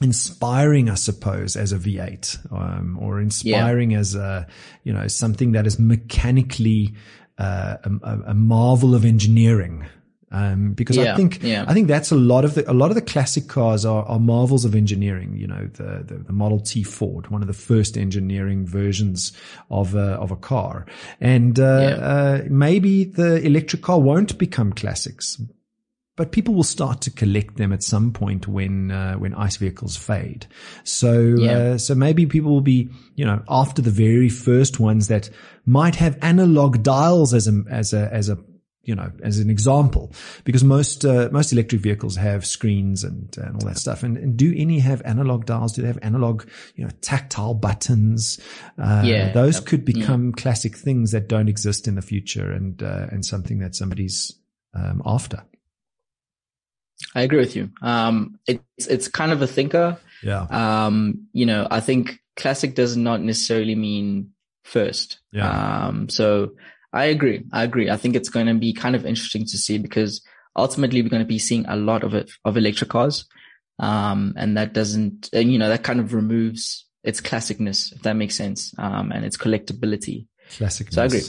inspiring, 0.00 0.88
I 0.88 0.94
suppose, 0.94 1.56
as 1.56 1.72
a 1.72 1.78
V8, 1.78 2.52
um, 2.52 2.98
or 3.00 3.20
inspiring 3.20 3.92
yeah. 3.92 3.98
as 3.98 4.14
a, 4.14 4.46
you 4.84 4.92
know, 4.92 5.08
something 5.08 5.52
that 5.52 5.66
is 5.66 5.78
mechanically 5.78 6.94
uh, 7.38 7.76
a, 8.02 8.18
a, 8.28 8.34
marvel 8.34 8.94
of 8.94 9.04
engineering. 9.04 9.86
Um, 10.30 10.74
because 10.74 10.96
yeah, 10.96 11.14
I 11.14 11.16
think, 11.16 11.42
yeah. 11.42 11.64
I 11.66 11.72
think 11.72 11.88
that's 11.88 12.10
a 12.10 12.16
lot 12.16 12.44
of 12.44 12.54
the, 12.54 12.70
a 12.70 12.74
lot 12.74 12.90
of 12.90 12.96
the 12.96 13.02
classic 13.02 13.48
cars 13.48 13.86
are, 13.86 14.04
are 14.04 14.18
marvels 14.18 14.64
of 14.64 14.74
engineering. 14.74 15.36
You 15.36 15.46
know, 15.46 15.68
the, 15.72 16.04
the, 16.04 16.14
the, 16.26 16.32
Model 16.32 16.60
T 16.60 16.82
Ford, 16.82 17.28
one 17.28 17.40
of 17.40 17.46
the 17.46 17.54
first 17.54 17.96
engineering 17.96 18.66
versions 18.66 19.32
of 19.70 19.94
a, 19.94 20.12
of 20.14 20.30
a 20.30 20.36
car. 20.36 20.84
And, 21.20 21.58
uh, 21.58 21.62
uh, 21.62 22.42
maybe 22.50 23.04
the 23.04 23.40
electric 23.44 23.82
car 23.82 24.00
won't 24.00 24.36
become 24.36 24.72
classics, 24.72 25.40
but 26.18 26.32
people 26.32 26.52
will 26.52 26.64
start 26.64 27.00
to 27.02 27.10
collect 27.12 27.56
them 27.56 27.72
at 27.72 27.84
some 27.84 28.12
point 28.12 28.48
when 28.48 28.90
uh, 28.90 29.14
when 29.14 29.32
ICE 29.34 29.56
vehicles 29.56 29.96
fade. 29.96 30.46
So 30.82 31.36
yeah. 31.38 31.52
uh, 31.52 31.78
so 31.78 31.94
maybe 31.94 32.26
people 32.26 32.50
will 32.50 32.60
be 32.60 32.90
you 33.14 33.24
know 33.24 33.40
after 33.48 33.80
the 33.80 33.92
very 33.92 34.28
first 34.28 34.80
ones 34.80 35.06
that 35.08 35.30
might 35.64 35.94
have 35.94 36.18
analog 36.20 36.82
dials 36.82 37.32
as 37.32 37.46
a 37.46 37.62
as 37.70 37.92
a 37.94 38.12
as 38.12 38.28
a 38.28 38.36
you 38.82 38.96
know 38.96 39.12
as 39.22 39.38
an 39.38 39.48
example 39.48 40.10
because 40.42 40.64
most 40.64 41.04
uh, 41.04 41.28
most 41.30 41.52
electric 41.52 41.82
vehicles 41.82 42.16
have 42.16 42.44
screens 42.44 43.04
and 43.04 43.36
and 43.38 43.54
all 43.54 43.68
that 43.68 43.78
stuff 43.78 44.02
and, 44.02 44.16
and, 44.16 44.36
do 44.36 44.52
any 44.56 44.80
have 44.80 45.02
analog 45.04 45.44
dials 45.44 45.74
do 45.74 45.82
they 45.82 45.88
have 45.88 45.98
analog 46.02 46.48
you 46.74 46.84
know 46.84 46.90
tactile 47.00 47.54
buttons 47.54 48.40
uh, 48.78 49.02
yeah 49.04 49.30
those 49.32 49.60
could 49.60 49.84
become 49.84 50.28
yeah. 50.30 50.42
classic 50.42 50.74
things 50.74 51.12
that 51.12 51.28
don't 51.28 51.48
exist 51.48 51.86
in 51.86 51.96
the 51.96 52.02
future 52.02 52.50
and 52.50 52.82
uh, 52.82 53.06
and 53.10 53.26
something 53.26 53.58
that 53.58 53.76
somebody's 53.76 54.32
um, 54.74 55.02
after 55.04 55.44
I 57.14 57.22
agree 57.22 57.38
with 57.38 57.56
you. 57.56 57.70
Um, 57.82 58.38
it's 58.46 58.86
it's 58.86 59.08
kind 59.08 59.32
of 59.32 59.42
a 59.42 59.46
thinker. 59.46 59.98
Yeah. 60.22 60.42
Um, 60.50 61.28
you 61.32 61.46
know, 61.46 61.66
I 61.70 61.80
think 61.80 62.20
classic 62.36 62.74
does 62.74 62.96
not 62.96 63.20
necessarily 63.20 63.74
mean 63.74 64.30
first. 64.64 65.20
Yeah. 65.32 65.86
Um, 65.86 66.08
so 66.08 66.52
I 66.92 67.06
agree. 67.06 67.44
I 67.52 67.62
agree. 67.62 67.90
I 67.90 67.96
think 67.96 68.16
it's 68.16 68.28
going 68.28 68.46
to 68.46 68.54
be 68.54 68.72
kind 68.72 68.96
of 68.96 69.06
interesting 69.06 69.44
to 69.46 69.58
see 69.58 69.78
because 69.78 70.22
ultimately 70.56 71.02
we're 71.02 71.08
going 71.08 71.22
to 71.22 71.26
be 71.26 71.38
seeing 71.38 71.66
a 71.66 71.76
lot 71.76 72.02
of 72.02 72.14
it 72.14 72.30
of 72.44 72.56
electric 72.56 72.90
cars. 72.90 73.26
Um, 73.80 74.34
and 74.36 74.56
that 74.56 74.72
doesn't, 74.72 75.30
and 75.32 75.52
you 75.52 75.58
know, 75.58 75.68
that 75.68 75.84
kind 75.84 76.00
of 76.00 76.12
removes 76.12 76.84
its 77.04 77.20
classicness, 77.20 77.92
if 77.92 78.02
that 78.02 78.16
makes 78.16 78.34
sense, 78.34 78.74
um, 78.76 79.12
and 79.12 79.24
its 79.24 79.36
collectability. 79.36 80.26
Classicness. 80.50 80.94
So 80.94 81.02
I 81.02 81.06
agree. 81.06 81.22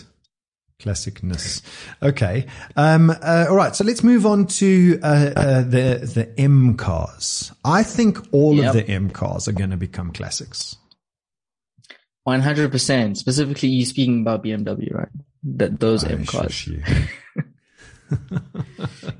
Classicness. 0.80 1.62
Okay. 2.02 2.46
Um, 2.78 3.10
uh, 3.10 3.48
all 3.50 3.56
right. 3.56 3.76
So 3.76 3.84
let's 3.84 4.02
move 4.02 4.26
on 4.26 4.48
to 4.48 5.00
uh, 5.04 5.32
uh, 5.36 5.62
the 5.62 6.10
the 6.14 6.34
M 6.38 6.78
cars. 6.78 7.52
I 7.66 7.84
think 7.84 8.18
all 8.32 8.56
yep. 8.56 8.68
of 8.68 8.74
the 8.74 8.88
M 8.90 9.10
cars 9.10 9.50
are 9.50 9.52
going 9.52 9.72
to 9.72 9.78
become 9.78 10.12
classics. 10.12 10.78
One 12.24 12.40
hundred 12.40 12.72
percent. 12.72 13.18
Specifically, 13.18 13.68
you 13.70 13.86
speaking 13.86 14.22
about 14.22 14.44
BMW, 14.44 14.94
right? 14.94 15.10
That 15.44 15.82
those 15.82 16.06
I 16.06 16.12
M 16.12 16.26
cars. 16.26 16.70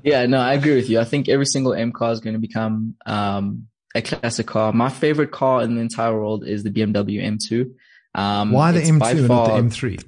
yeah. 0.02 0.24
No, 0.24 0.38
I 0.38 0.54
agree 0.54 0.76
with 0.76 0.88
you. 0.88 0.98
I 0.98 1.04
think 1.04 1.28
every 1.28 1.46
single 1.46 1.74
M 1.74 1.92
car 1.92 2.12
is 2.12 2.20
going 2.20 2.34
to 2.34 2.40
become 2.40 2.94
um, 3.04 3.66
a 3.94 4.00
classic 4.00 4.46
car. 4.46 4.72
My 4.72 4.88
favorite 4.88 5.30
car 5.30 5.62
in 5.62 5.74
the 5.74 5.82
entire 5.82 6.14
world 6.14 6.46
is 6.46 6.62
the 6.62 6.70
BMW 6.70 7.22
M2. 7.22 7.70
Um, 8.14 8.52
Why 8.52 8.72
the 8.72 8.80
M2 8.80 8.90
and 8.90 9.28
not 9.28 9.46
the 9.46 9.52
M3? 9.52 10.04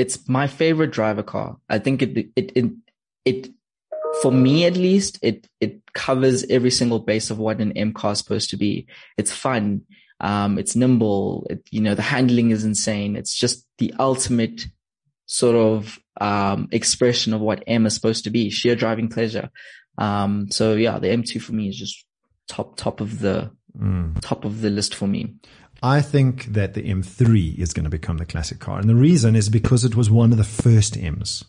It's 0.00 0.26
my 0.26 0.46
favorite 0.46 0.92
driver 0.92 1.22
car. 1.22 1.58
I 1.68 1.78
think 1.78 2.00
it, 2.00 2.16
it, 2.34 2.52
it, 2.56 2.72
it, 3.26 3.48
for 4.22 4.32
me 4.32 4.64
at 4.64 4.74
least, 4.74 5.18
it, 5.20 5.46
it 5.60 5.92
covers 5.92 6.42
every 6.48 6.70
single 6.70 7.00
base 7.00 7.30
of 7.30 7.38
what 7.38 7.60
an 7.60 7.76
M 7.76 7.92
car 7.92 8.12
is 8.12 8.18
supposed 8.18 8.48
to 8.50 8.56
be. 8.56 8.86
It's 9.18 9.30
fun. 9.30 9.82
Um, 10.18 10.58
it's 10.58 10.74
nimble. 10.74 11.46
It, 11.50 11.68
you 11.70 11.82
know, 11.82 11.94
the 11.94 12.00
handling 12.00 12.50
is 12.50 12.64
insane. 12.64 13.14
It's 13.14 13.36
just 13.38 13.66
the 13.76 13.92
ultimate 13.98 14.62
sort 15.26 15.54
of, 15.54 15.98
um, 16.18 16.68
expression 16.72 17.34
of 17.34 17.42
what 17.42 17.62
M 17.66 17.84
is 17.84 17.94
supposed 17.94 18.24
to 18.24 18.30
be, 18.30 18.48
sheer 18.48 18.74
driving 18.74 19.10
pleasure. 19.10 19.50
Um, 19.98 20.50
so 20.50 20.76
yeah, 20.76 20.98
the 20.98 21.08
M2 21.08 21.42
for 21.42 21.52
me 21.52 21.68
is 21.68 21.76
just 21.76 22.06
top, 22.48 22.78
top 22.78 23.02
of 23.02 23.18
the, 23.18 23.50
mm. 23.78 24.18
top 24.22 24.46
of 24.46 24.62
the 24.62 24.70
list 24.70 24.94
for 24.94 25.06
me. 25.06 25.34
I 25.82 26.02
think 26.02 26.46
that 26.46 26.74
the 26.74 26.82
M3 26.82 27.58
is 27.58 27.72
going 27.72 27.84
to 27.84 27.90
become 27.90 28.18
the 28.18 28.26
classic 28.26 28.58
car. 28.58 28.78
And 28.78 28.88
the 28.88 28.94
reason 28.94 29.34
is 29.34 29.48
because 29.48 29.84
it 29.84 29.96
was 29.96 30.10
one 30.10 30.32
of 30.32 30.38
the 30.38 30.44
first 30.44 30.96
M's. 30.96 31.44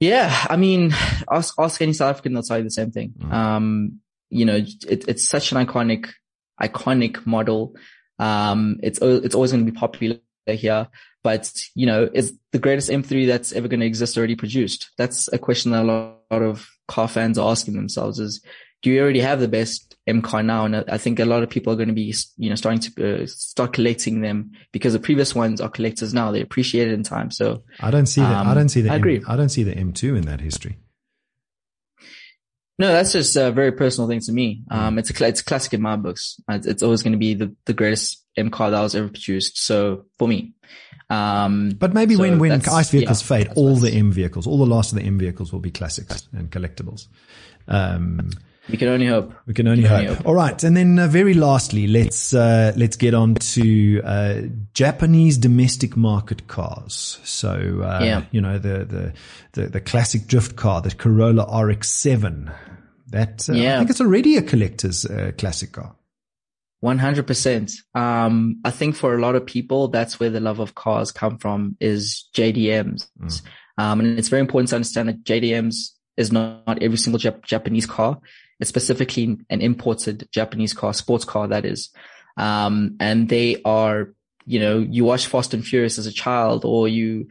Yeah. 0.00 0.46
I 0.50 0.56
mean, 0.56 0.92
ask, 1.30 1.54
ask 1.58 1.80
any 1.80 1.92
South 1.92 2.10
African, 2.10 2.34
they'll 2.34 2.42
tell 2.42 2.58
you 2.58 2.64
the 2.64 2.70
same 2.70 2.90
thing. 2.90 3.14
Mm. 3.18 3.32
Um, 3.32 4.00
you 4.28 4.44
know, 4.44 4.56
it, 4.56 5.08
it's 5.08 5.24
such 5.24 5.52
an 5.52 5.64
iconic, 5.64 6.10
iconic 6.60 7.24
model. 7.26 7.76
Um, 8.18 8.78
it's, 8.82 8.98
it's 9.00 9.34
always 9.34 9.52
going 9.52 9.64
to 9.64 9.70
be 9.70 9.78
popular 9.78 10.18
here, 10.46 10.88
but 11.22 11.52
you 11.74 11.86
know, 11.86 12.10
is 12.12 12.36
the 12.50 12.58
greatest 12.58 12.90
M3 12.90 13.26
that's 13.26 13.52
ever 13.52 13.68
going 13.68 13.80
to 13.80 13.86
exist 13.86 14.18
already 14.18 14.36
produced? 14.36 14.90
That's 14.98 15.28
a 15.32 15.38
question 15.38 15.72
that 15.72 15.82
a 15.82 15.86
lot, 15.86 16.16
lot 16.30 16.42
of 16.42 16.68
car 16.88 17.08
fans 17.08 17.38
are 17.38 17.50
asking 17.50 17.74
themselves 17.74 18.18
is, 18.18 18.44
do 18.82 18.90
you 18.90 19.00
already 19.00 19.20
have 19.20 19.40
the 19.40 19.48
best 19.48 19.96
M 20.06 20.22
car 20.22 20.42
now? 20.42 20.64
And 20.64 20.76
I 20.76 20.98
think 20.98 21.20
a 21.20 21.24
lot 21.24 21.42
of 21.42 21.50
people 21.50 21.72
are 21.72 21.76
going 21.76 21.88
to 21.88 21.94
be, 21.94 22.14
you 22.36 22.50
know, 22.50 22.56
starting 22.56 22.80
to 22.80 23.22
uh, 23.22 23.26
start 23.26 23.72
collecting 23.72 24.20
them 24.20 24.52
because 24.72 24.92
the 24.92 24.98
previous 24.98 25.34
ones 25.34 25.60
are 25.60 25.68
collectors 25.68 26.12
now. 26.12 26.32
They 26.32 26.40
appreciate 26.40 26.88
it 26.88 26.94
in 26.94 27.02
time. 27.02 27.30
So 27.30 27.62
I 27.80 27.90
don't 27.90 28.06
see 28.06 28.20
that. 28.20 28.36
Um, 28.36 28.48
I 28.48 28.54
don't 28.54 28.68
see 28.68 28.80
the. 28.80 28.90
I 28.90 28.94
M, 28.94 29.00
agree. 29.00 29.22
I 29.26 29.36
don't 29.36 29.48
see 29.48 29.62
the 29.62 29.74
M2 29.74 30.16
in 30.16 30.22
that 30.22 30.40
history. 30.40 30.78
no, 32.78 32.88
that's 32.88 33.12
just 33.12 33.36
a 33.36 33.52
very 33.52 33.72
personal 33.72 34.08
thing 34.08 34.20
to 34.20 34.32
me. 34.32 34.62
Um, 34.70 34.98
it's 34.98 35.10
a, 35.10 35.26
it's 35.26 35.40
a 35.40 35.44
classic 35.44 35.74
in 35.74 35.82
my 35.82 35.96
books. 35.96 36.40
It's, 36.48 36.66
it's 36.66 36.82
always 36.82 37.02
going 37.02 37.12
to 37.12 37.18
be 37.18 37.34
the, 37.34 37.54
the 37.66 37.72
greatest 37.72 38.24
M 38.36 38.50
car 38.50 38.70
that 38.70 38.80
was 38.80 38.96
ever 38.96 39.08
produced. 39.08 39.58
So 39.58 40.06
for 40.18 40.26
me, 40.26 40.54
um, 41.08 41.76
But 41.78 41.92
maybe 41.92 42.14
So 42.14 42.22
when, 42.22 42.38
when 42.38 42.52
ICE 42.52 42.90
vehicles 42.90 43.22
yeah, 43.22 43.44
fade, 43.44 43.52
all 43.54 43.76
the 43.76 43.90
M 43.92 44.10
vehicles, 44.10 44.46
all 44.46 44.58
the 44.58 44.66
last 44.66 44.92
of 44.92 44.98
the 44.98 45.04
M 45.04 45.18
vehicles 45.18 45.52
will 45.52 45.60
be 45.60 45.70
classics 45.70 46.26
and 46.32 46.50
collectibles. 46.50 47.06
Um, 47.68 48.30
we 48.68 48.76
can 48.76 48.88
only 48.88 49.06
hope. 49.06 49.32
we 49.46 49.54
can 49.54 49.66
only 49.66 49.82
can 49.82 49.90
hope. 49.90 49.98
only 50.00 50.14
hope. 50.14 50.26
All 50.26 50.34
right, 50.34 50.62
and 50.62 50.76
then 50.76 50.98
uh, 50.98 51.08
very 51.08 51.34
lastly, 51.34 51.86
let's 51.86 52.32
uh, 52.32 52.72
let's 52.76 52.96
get 52.96 53.14
on 53.14 53.34
to 53.34 54.00
uh, 54.04 54.40
Japanese 54.74 55.36
domestic 55.38 55.96
market 55.96 56.46
cars. 56.48 57.18
So 57.24 57.80
uh, 57.82 58.00
Yeah. 58.04 58.24
you 58.30 58.40
know 58.40 58.58
the, 58.58 58.84
the 58.84 59.12
the 59.52 59.68
the 59.68 59.80
classic 59.80 60.26
drift 60.26 60.56
car, 60.56 60.80
the 60.80 60.94
Corolla 60.94 61.44
RX-7. 61.64 62.54
That 63.08 63.48
uh, 63.50 63.52
I 63.52 63.78
think 63.78 63.90
it's 63.90 64.00
already 64.00 64.36
a 64.36 64.42
collector's 64.42 65.04
uh, 65.04 65.32
classic 65.36 65.72
car. 65.72 65.94
One 66.80 66.98
hundred 66.98 67.26
percent. 67.26 67.72
Um, 67.94 68.60
I 68.64 68.70
think 68.70 68.96
for 68.96 69.14
a 69.14 69.20
lot 69.20 69.34
of 69.34 69.44
people, 69.44 69.88
that's 69.88 70.18
where 70.18 70.30
the 70.30 70.40
love 70.40 70.60
of 70.60 70.74
cars 70.74 71.12
come 71.12 71.38
from 71.38 71.76
is 71.80 72.28
JDMs. 72.34 73.06
Mm. 73.20 73.42
Um, 73.78 74.00
and 74.00 74.18
it's 74.18 74.28
very 74.28 74.40
important 74.40 74.70
to 74.70 74.76
understand 74.76 75.08
that 75.08 75.24
JDMs 75.24 75.90
is 76.16 76.32
not, 76.32 76.66
not 76.66 76.82
every 76.82 76.98
single 76.98 77.20
Jap- 77.20 77.42
Japanese 77.44 77.86
car. 77.86 78.18
It's 78.62 78.68
specifically 78.68 79.38
an 79.50 79.60
imported 79.60 80.28
Japanese 80.30 80.72
car, 80.72 80.94
sports 80.94 81.24
car, 81.24 81.48
that 81.48 81.64
is. 81.64 81.90
Um, 82.36 82.96
and 83.00 83.28
they 83.28 83.60
are, 83.64 84.14
you 84.46 84.60
know, 84.60 84.78
you 84.78 85.04
watch 85.04 85.26
Fast 85.26 85.52
and 85.52 85.66
Furious 85.66 85.98
as 85.98 86.06
a 86.06 86.12
child 86.12 86.64
or 86.64 86.86
you 86.86 87.26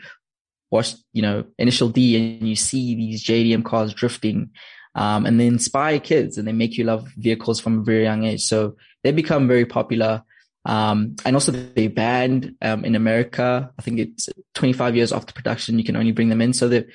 watch, 0.71 0.93
you 1.13 1.21
know, 1.21 1.45
Initial 1.57 1.87
D 1.87 2.17
and 2.17 2.49
you 2.49 2.57
see 2.57 2.95
these 2.95 3.23
JDM 3.23 3.63
cars 3.63 3.93
drifting. 3.93 4.49
Um, 4.93 5.25
and 5.25 5.39
they 5.39 5.47
inspire 5.47 6.01
kids 6.01 6.37
and 6.37 6.45
they 6.45 6.51
make 6.51 6.77
you 6.77 6.83
love 6.83 7.07
vehicles 7.15 7.61
from 7.61 7.79
a 7.79 7.83
very 7.83 8.03
young 8.03 8.25
age. 8.25 8.41
So 8.41 8.75
they 9.05 9.13
become 9.13 9.47
very 9.47 9.65
popular. 9.65 10.23
Um, 10.65 11.15
and 11.23 11.33
also 11.33 11.53
they 11.53 11.87
banned, 11.87 12.55
um, 12.61 12.83
in 12.83 12.95
America. 12.95 13.71
I 13.79 13.81
think 13.81 13.99
it's 13.99 14.27
25 14.55 14.97
years 14.97 15.13
after 15.13 15.31
production, 15.31 15.79
you 15.79 15.85
can 15.85 15.95
only 15.95 16.11
bring 16.11 16.27
them 16.27 16.41
in. 16.41 16.51
So 16.51 16.67
the, 16.67 16.87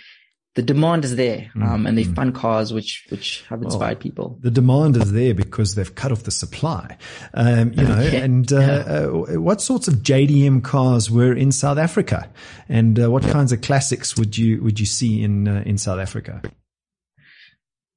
the 0.56 0.62
demand 0.62 1.04
is 1.04 1.16
there. 1.16 1.50
Um, 1.54 1.86
and 1.86 1.96
they 1.96 2.04
fund 2.04 2.34
cars 2.34 2.72
which, 2.72 3.04
which 3.10 3.44
have 3.50 3.62
inspired 3.62 4.00
people. 4.00 4.38
The 4.40 4.50
demand 4.50 4.96
is 4.96 5.12
there 5.12 5.34
because 5.34 5.74
they've 5.74 5.94
cut 5.94 6.12
off 6.12 6.22
the 6.22 6.30
supply. 6.30 6.96
Um, 7.34 7.72
you 7.74 7.84
know, 7.88 8.00
Yeah. 8.00 8.24
and 8.24 8.50
uh, 8.50 8.56
uh, 8.56 9.06
what 9.40 9.60
sorts 9.60 9.86
of 9.86 9.96
JDM 9.96 10.64
cars 10.64 11.10
were 11.10 11.34
in 11.34 11.52
South 11.52 11.76
Africa, 11.76 12.30
and 12.70 12.98
uh, 12.98 13.10
what 13.10 13.22
kinds 13.22 13.52
of 13.52 13.60
classics 13.60 14.16
would 14.16 14.36
you 14.38 14.62
would 14.62 14.80
you 14.80 14.86
see 14.86 15.22
in 15.22 15.46
uh, 15.46 15.62
in 15.66 15.76
South 15.76 16.00
Africa? 16.00 16.40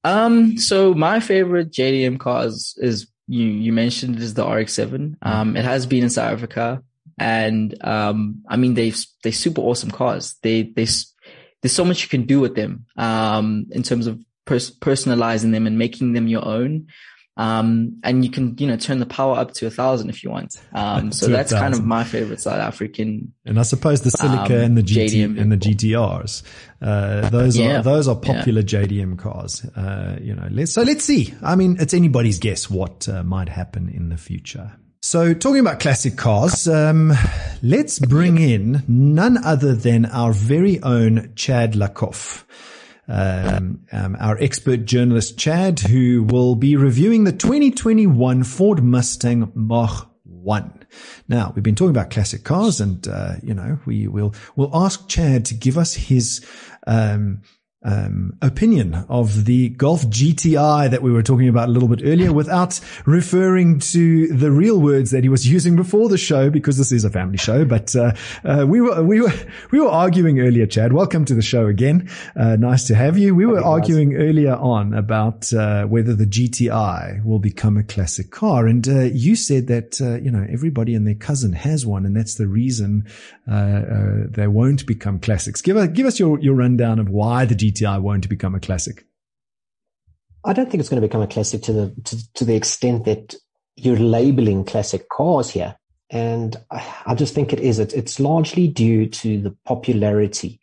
Um, 0.04 0.58
so 0.58 0.94
my 0.94 1.22
favorite 1.22 1.72
JDM 1.72 2.20
car 2.20 2.46
is, 2.46 3.08
you, 3.28 3.46
you 3.46 3.74
mentioned 3.74 4.20
is 4.20 4.34
the 4.34 4.46
RX-7. 4.48 5.16
Um, 5.22 5.56
it 5.58 5.66
has 5.66 5.86
been 5.86 6.04
in 6.04 6.10
South 6.10 6.34
Africa 6.34 6.82
and, 7.18 7.76
um, 7.86 8.44
I 8.48 8.56
mean, 8.56 8.76
they, 8.76 8.94
they 9.24 9.32
super 9.32 9.62
awesome 9.62 9.92
cars. 9.92 10.36
They, 10.42 10.64
they, 10.64 10.88
there's 11.62 11.74
so 11.74 11.86
much 11.86 12.04
you 12.04 12.10
can 12.10 12.26
do 12.26 12.40
with 12.40 12.56
them, 12.56 12.86
um, 12.98 13.68
in 13.72 13.84
terms 13.84 14.08
of 14.08 14.20
pers- 14.46 14.72
personalizing 14.72 15.52
them 15.52 15.68
and 15.68 15.78
making 15.78 16.14
them 16.14 16.28
your 16.28 16.46
own. 16.46 16.88
Um, 17.38 18.02
and 18.04 18.26
you 18.26 18.30
can, 18.30 18.58
you 18.58 18.68
know, 18.68 18.76
turn 18.76 19.00
the 19.00 19.06
power 19.06 19.38
up 19.38 19.54
to 19.54 19.66
a 19.66 19.70
thousand 19.70 20.10
if 20.10 20.26
you 20.26 20.30
want. 20.30 20.58
Um, 20.74 21.12
so 21.14 21.28
that's 21.28 21.54
kind 21.54 21.74
of 21.74 21.86
my 21.86 22.04
favorite 22.04 22.42
South 22.42 22.60
African. 22.60 23.34
And 23.46 23.58
I 23.58 23.62
suppose 23.62 24.02
the 24.02 24.12
Silvia 24.12 24.42
Um, 24.42 24.52
and 24.52 24.78
the 24.78 24.84
GT 24.84 25.08
JDM 25.08 25.40
and 25.40 25.50
the 25.50 25.56
GTRs, 25.58 26.44
uh, 26.82 27.30
those 27.30 27.58
are 27.58 27.82
those 27.82 28.10
are 28.10 28.18
popular 28.18 28.62
JDM 28.62 29.18
cars. 29.18 29.64
Uh, 29.64 30.18
you 30.22 30.36
know, 30.36 30.50
let's, 30.52 30.74
so 30.74 30.82
let's 30.82 31.06
see. 31.06 31.34
I 31.42 31.56
mean, 31.56 31.78
it's 31.80 31.94
anybody's 31.94 32.40
guess 32.40 32.70
what 32.70 33.08
uh, 33.08 33.24
might 33.24 33.48
happen 33.48 33.88
in 33.88 34.10
the 34.10 34.18
future. 34.18 34.74
So 35.02 35.34
talking 35.34 35.62
about 35.62 35.80
classic 35.80 36.18
cars, 36.18 36.68
um, 36.68 37.14
let's 37.64 38.00
bring 38.00 38.38
in 38.38 38.84
none 38.86 39.38
other 39.38 39.74
than 39.74 40.06
our 40.06 40.34
very 40.34 40.84
own 40.84 41.32
Chad 41.36 41.72
Lakoff. 41.74 42.44
Um, 43.08 43.86
um, 43.94 44.18
our 44.20 44.38
expert 44.40 44.84
journalist 44.86 45.40
Chad, 45.40 45.80
who 45.80 46.24
will 46.24 46.56
be 46.56 46.76
reviewing 46.76 47.24
the 47.24 47.32
2021 47.32 48.44
Ford 48.44 48.84
Mustang 48.84 49.52
Mach 49.56 50.12
1. 50.26 50.86
Now, 51.30 51.54
we've 51.56 51.64
been 51.64 51.76
talking 51.76 51.96
about 51.96 52.12
classic 52.12 52.44
cars 52.44 52.82
and, 52.82 53.08
uh, 53.08 53.36
you 53.42 53.54
know, 53.54 53.80
we 53.86 54.08
will, 54.10 54.36
we'll 54.58 54.76
ask 54.76 55.08
Chad 55.08 55.46
to 55.46 55.54
give 55.54 55.78
us 55.78 55.94
his, 55.94 56.46
um, 56.86 57.42
um, 57.82 58.38
opinion 58.42 58.94
of 59.08 59.46
the 59.46 59.70
Golf 59.70 60.02
GTI 60.02 60.90
that 60.90 61.02
we 61.02 61.12
were 61.12 61.24
talking 61.24 61.48
about 61.48 61.70
a 61.70 61.72
little 61.72 61.88
bit 61.88 62.02
earlier 62.04 62.34
without 62.34 62.80
referring 63.06 63.80
to 63.80 64.28
the 64.28 64.52
real 64.52 64.82
words 64.82 65.12
that 65.12 65.24
he 65.24 65.30
was 65.30 65.48
using 65.48 65.78
before 65.78 66.10
the 66.10 66.18
show 66.18 66.50
because 66.50 66.78
this 66.78 66.92
is 66.92 67.06
a 67.06 67.10
family 67.10 67.38
show. 67.38 67.64
But, 67.64 67.96
uh, 67.96 68.12
uh, 68.44 68.66
we 68.68 68.82
were, 68.82 69.02
we 69.02 69.22
were, 69.22 69.32
we 69.72 69.80
were 69.80 69.88
arguing 69.88 70.42
earlier, 70.42 70.66
Chad. 70.66 70.92
Welcome 70.92 71.24
to 71.26 71.36
the 71.36 71.42
show 71.42 71.68
again. 71.68 72.10
Uh, 72.36 72.58
nice 72.58 72.86
to 72.88 72.96
have 72.96 73.18
you. 73.18 73.34
We 73.34 73.46
were 73.46 73.64
arguing 73.64 74.16
earlier 74.16 74.56
on 74.56 74.94
about, 74.94 75.54
uh, 75.54 75.86
whether 75.86 76.14
the 76.14 76.26
GTI 76.26 77.24
will 77.24 77.40
become 77.40 77.78
a 77.78 77.84
classic 77.84 78.30
car. 78.30 78.68
And, 78.68 78.86
uh, 78.90 79.04
you 79.04 79.38
said 79.38 79.68
that, 79.68 80.02
uh, 80.02 80.16
you 80.16 80.32
know, 80.32 80.46
everybody 80.50 80.96
and 80.96 81.08
their 81.08 81.16
cousin 81.16 81.54
has 81.54 81.86
one 81.86 82.06
and 82.06 82.14
that's 82.14 82.36
the 82.36 82.48
reason, 82.48 83.08
uh, 83.50 83.54
uh, 83.54 84.14
they 84.30 84.48
won't 84.48 84.86
become 84.86 85.18
classics. 85.20 85.62
Give 85.62 85.78
us, 85.78 85.88
give 85.90 86.06
us 86.06 86.20
your, 86.20 86.40
your 86.40 86.56
rundown 86.56 87.00
of 87.00 87.10
why 87.10 87.46
the 87.46 87.56
GTI 87.56 87.69
won't 87.82 88.30
become 88.30 88.56
a 88.56 88.60
classic. 88.60 89.06
I 90.46 90.54
don't 90.54 90.70
think 90.70 90.80
it's 90.80 90.90
going 90.90 91.02
to 91.02 91.08
become 91.08 91.22
a 91.22 91.28
classic 91.28 91.62
to 91.64 91.74
the 91.74 92.02
to, 92.06 92.34
to 92.36 92.46
the 92.46 92.56
extent 92.56 93.06
that 93.06 93.36
you're 93.76 93.98
labeling 93.98 94.66
classic 94.66 95.10
cars 95.10 95.50
here. 95.50 95.76
And 96.10 96.56
I, 96.72 96.96
I 97.08 97.16
just 97.16 97.34
think 97.36 97.54
it 97.54 97.60
is. 97.60 97.80
It's, 97.80 97.94
it's 97.94 98.20
largely 98.20 98.68
due 98.68 99.08
to 99.08 99.42
the 99.42 99.56
popularity 99.66 100.60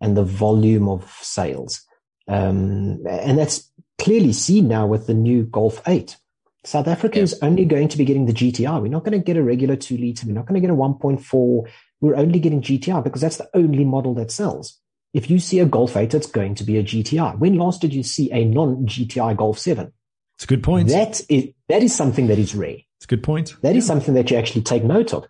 and 0.00 0.16
the 0.16 0.24
volume 0.24 0.88
of 0.88 1.10
sales. 1.20 1.82
Um, 2.28 3.06
and 3.08 3.38
that's 3.38 3.70
clearly 3.98 4.32
seen 4.32 4.68
now 4.68 4.86
with 4.86 5.06
the 5.06 5.14
new 5.14 5.44
Golf 5.44 5.80
8. 5.86 6.16
South 6.64 6.88
Africa 6.88 7.18
Yeah. 7.18 7.24
is 7.24 7.38
only 7.42 7.64
going 7.64 7.88
to 7.88 7.98
be 7.98 8.04
getting 8.04 8.26
the 8.26 8.32
GTI. 8.32 8.80
We're 8.82 8.88
not 8.88 9.04
going 9.04 9.18
to 9.18 9.24
get 9.24 9.36
a 9.36 9.42
regular 9.42 9.76
two 9.76 9.96
liter. 9.96 10.26
We're 10.26 10.32
not 10.32 10.46
going 10.46 10.60
to 10.60 10.66
get 10.66 10.72
a 10.72 10.76
1.4. 10.76 11.68
We're 12.00 12.16
only 12.16 12.40
getting 12.40 12.62
GTI 12.62 13.04
because 13.04 13.20
that's 13.20 13.36
the 13.36 13.48
only 13.54 13.84
model 13.84 14.14
that 14.14 14.30
sells. 14.30 14.80
If 15.16 15.30
you 15.30 15.38
see 15.38 15.60
a 15.60 15.64
Golf 15.64 15.96
8, 15.96 16.12
it's 16.12 16.26
going 16.26 16.54
to 16.56 16.62
be 16.64 16.76
a 16.76 16.82
GTI. 16.82 17.38
When 17.38 17.56
last 17.56 17.80
did 17.80 17.94
you 17.94 18.02
see 18.02 18.30
a 18.32 18.44
non-GTI 18.44 19.34
Golf 19.34 19.58
7? 19.58 19.90
It's 20.36 20.44
a 20.44 20.46
good 20.46 20.62
point. 20.62 20.90
That 20.90 21.22
is, 21.30 21.48
that 21.70 21.82
is 21.82 21.94
something 21.96 22.26
that 22.26 22.38
is 22.38 22.54
rare. 22.54 22.76
It's 22.98 23.06
a 23.06 23.08
good 23.08 23.22
point. 23.22 23.54
That 23.62 23.76
is 23.76 23.86
something 23.86 24.12
that 24.12 24.30
you 24.30 24.36
actually 24.36 24.60
take 24.60 24.84
note 24.84 25.14
of. 25.14 25.24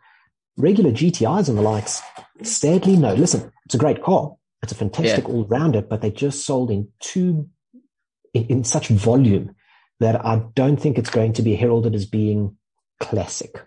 Regular 0.57 0.90
GTIs 0.90 1.49
and 1.49 1.57
the 1.57 1.62
likes, 1.62 2.03
sadly, 2.42 2.96
no. 2.96 3.14
Listen, 3.14 3.53
it's 3.64 3.77
a 3.77 3.79
great 3.79 4.03
car. 4.03 4.35
It's 4.61 4.72
a 4.72 4.75
fantastic 4.75 5.29
Yeah. 5.29 5.33
all 5.33 5.44
rounder, 5.44 5.83
but 5.83 6.01
they 6.03 6.11
just 6.11 6.44
sold 6.44 6.72
in 6.72 6.88
too, 6.99 7.49
in, 8.35 8.46
in 8.46 8.64
such 8.64 8.88
volume 8.88 9.55
that 10.01 10.27
I 10.27 10.42
don't 10.57 10.81
think 10.81 10.99
it's 10.99 11.11
going 11.11 11.35
to 11.35 11.42
be 11.42 11.55
heralded 11.55 11.94
as 11.94 12.07
being 12.07 12.57
classic. 12.99 13.64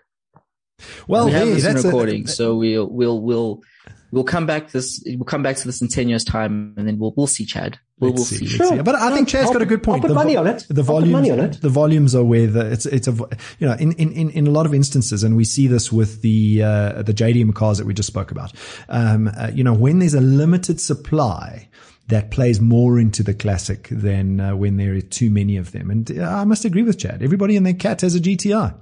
Well, 1.08 1.24
we 1.26 1.32
have 1.32 1.48
hey, 1.48 1.54
this 1.54 1.64
in 1.64 1.72
that's 1.72 1.84
a- 1.84 1.88
recording, 1.88 2.26
so 2.26 2.56
we'll 2.56 2.86
we'll 2.86 3.20
we'll 3.22 3.62
we'll 4.12 4.24
come 4.24 4.46
back 4.46 4.70
this 4.70 5.02
we'll 5.06 5.24
come 5.24 5.42
back 5.42 5.56
to 5.56 5.66
this 5.66 5.80
in 5.80 5.88
ten 5.88 6.08
years 6.08 6.24
time, 6.24 6.74
and 6.76 6.86
then 6.86 6.98
we'll 6.98 7.12
we'll 7.16 7.26
see 7.26 7.44
Chad. 7.44 7.78
We'll, 7.98 8.14
we'll 8.14 8.24
see, 8.24 8.36
see. 8.38 8.46
Sure. 8.46 8.66
see. 8.68 8.82
But 8.82 8.94
I 8.94 9.10
No, 9.10 9.14
think 9.16 9.28
Chad's 9.28 9.48
I'll 9.48 9.52
got 9.52 9.62
a 9.62 9.66
good 9.66 9.82
point. 9.82 10.02
I'll 10.02 10.08
put 10.08 10.14
vo- 10.14 10.22
money 10.22 10.36
on 10.36 10.46
it. 10.46 10.66
The 10.68 10.80
I'll 10.80 10.86
put 10.86 10.86
volumes, 10.86 11.12
money 11.12 11.30
on 11.30 11.40
it. 11.40 11.60
the 11.60 11.68
volumes 11.68 12.14
are 12.14 12.24
where 12.24 12.46
the 12.46 12.72
it's 12.72 12.86
it's 12.86 13.08
a 13.08 13.12
you 13.58 13.66
know 13.66 13.74
in 13.74 13.92
in 13.92 14.12
in, 14.12 14.30
in 14.30 14.46
a 14.46 14.50
lot 14.50 14.66
of 14.66 14.72
instances, 14.74 15.22
and 15.22 15.36
we 15.36 15.44
see 15.44 15.66
this 15.66 15.92
with 15.92 16.22
the 16.22 16.62
uh, 16.62 17.02
the 17.02 17.12
JDM 17.14 17.54
cars 17.54 17.78
that 17.78 17.86
we 17.86 17.92
just 17.94 18.06
spoke 18.06 18.30
about. 18.30 18.52
Um, 18.88 19.28
uh, 19.36 19.50
you 19.52 19.62
know, 19.64 19.74
when 19.74 19.98
there's 19.98 20.14
a 20.14 20.20
limited 20.20 20.80
supply. 20.80 21.68
That 22.08 22.32
plays 22.32 22.60
more 22.60 22.98
into 22.98 23.22
the 23.22 23.34
classic 23.34 23.86
than 23.88 24.40
uh, 24.40 24.56
when 24.56 24.78
there 24.78 24.94
are 24.96 25.00
too 25.00 25.30
many 25.30 25.56
of 25.56 25.70
them. 25.70 25.92
And 25.92 26.18
uh, 26.18 26.24
I 26.24 26.42
must 26.44 26.64
agree 26.64 26.82
with 26.82 26.98
Chad. 26.98 27.22
Everybody 27.22 27.56
and 27.56 27.64
their 27.64 27.72
cat 27.74 28.00
has 28.00 28.16
a 28.16 28.18
GTI. 28.18 28.74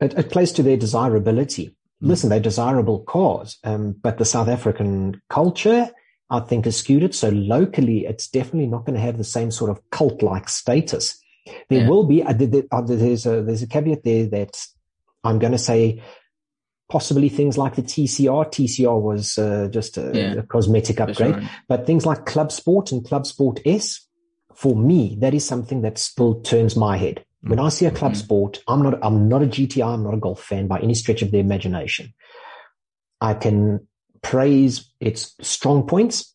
It, 0.00 0.14
it 0.18 0.30
plays 0.30 0.52
to 0.52 0.62
their 0.62 0.78
desirability. 0.78 1.76
Listen, 2.00 2.30
they're 2.30 2.38
desirable 2.40 3.00
cars, 3.00 3.58
um, 3.64 3.92
but 4.02 4.18
the 4.18 4.24
South 4.24 4.48
African 4.48 5.20
culture, 5.28 5.90
I 6.30 6.40
think, 6.40 6.66
is 6.66 6.76
skewed 6.76 7.02
it. 7.02 7.14
So 7.14 7.30
locally, 7.30 8.06
it's 8.06 8.28
definitely 8.28 8.68
not 8.68 8.84
going 8.86 8.94
to 8.94 9.00
have 9.00 9.18
the 9.18 9.24
same 9.24 9.50
sort 9.50 9.70
of 9.70 9.80
cult-like 9.90 10.48
status. 10.48 11.18
There 11.68 11.80
Yeah. 11.82 11.88
will 11.88 12.04
be, 12.04 12.22
uh, 12.22 12.32
there- 12.34 12.64
uh, 12.70 12.82
there's 12.82 13.26
a, 13.26 13.42
there's 13.42 13.62
a 13.62 13.66
caveat 13.66 14.04
there 14.04 14.26
that 14.26 14.64
I'm 15.24 15.38
going 15.40 15.52
to 15.52 15.58
say 15.58 16.00
possibly 16.88 17.28
things 17.28 17.58
like 17.58 17.74
the 17.74 17.82
TCR. 17.82 18.44
TCR 18.46 19.00
was 19.00 19.36
uh, 19.36 19.68
just 19.70 19.98
a, 19.98 20.12
Yeah. 20.14 20.32
a 20.34 20.42
cosmetic 20.42 21.00
upgrade, 21.00 21.34
sure. 21.34 21.50
but 21.68 21.84
things 21.86 22.06
like 22.06 22.26
Club 22.26 22.52
Sport 22.52 22.92
and 22.92 23.04
Club 23.04 23.26
Sport 23.26 23.60
S, 23.66 24.06
for 24.54 24.76
me, 24.76 25.16
that 25.20 25.34
is 25.34 25.44
something 25.44 25.82
that 25.82 25.98
still 25.98 26.40
turns 26.40 26.76
my 26.76 26.96
head. 26.96 27.24
When 27.42 27.60
I 27.60 27.68
see 27.68 27.86
a 27.86 27.90
club 27.90 28.12
mm-hmm. 28.12 28.20
sport, 28.20 28.62
I'm 28.66 28.82
not, 28.82 28.98
I'm 29.02 29.28
not 29.28 29.42
a 29.42 29.46
GTI. 29.46 29.94
I'm 29.94 30.02
not 30.02 30.14
a 30.14 30.18
golf 30.18 30.42
fan 30.42 30.66
by 30.66 30.80
any 30.80 30.94
stretch 30.94 31.22
of 31.22 31.30
the 31.30 31.38
imagination. 31.38 32.12
I 33.20 33.34
can 33.34 33.86
praise 34.22 34.90
its 35.00 35.34
strong 35.40 35.86
points, 35.86 36.34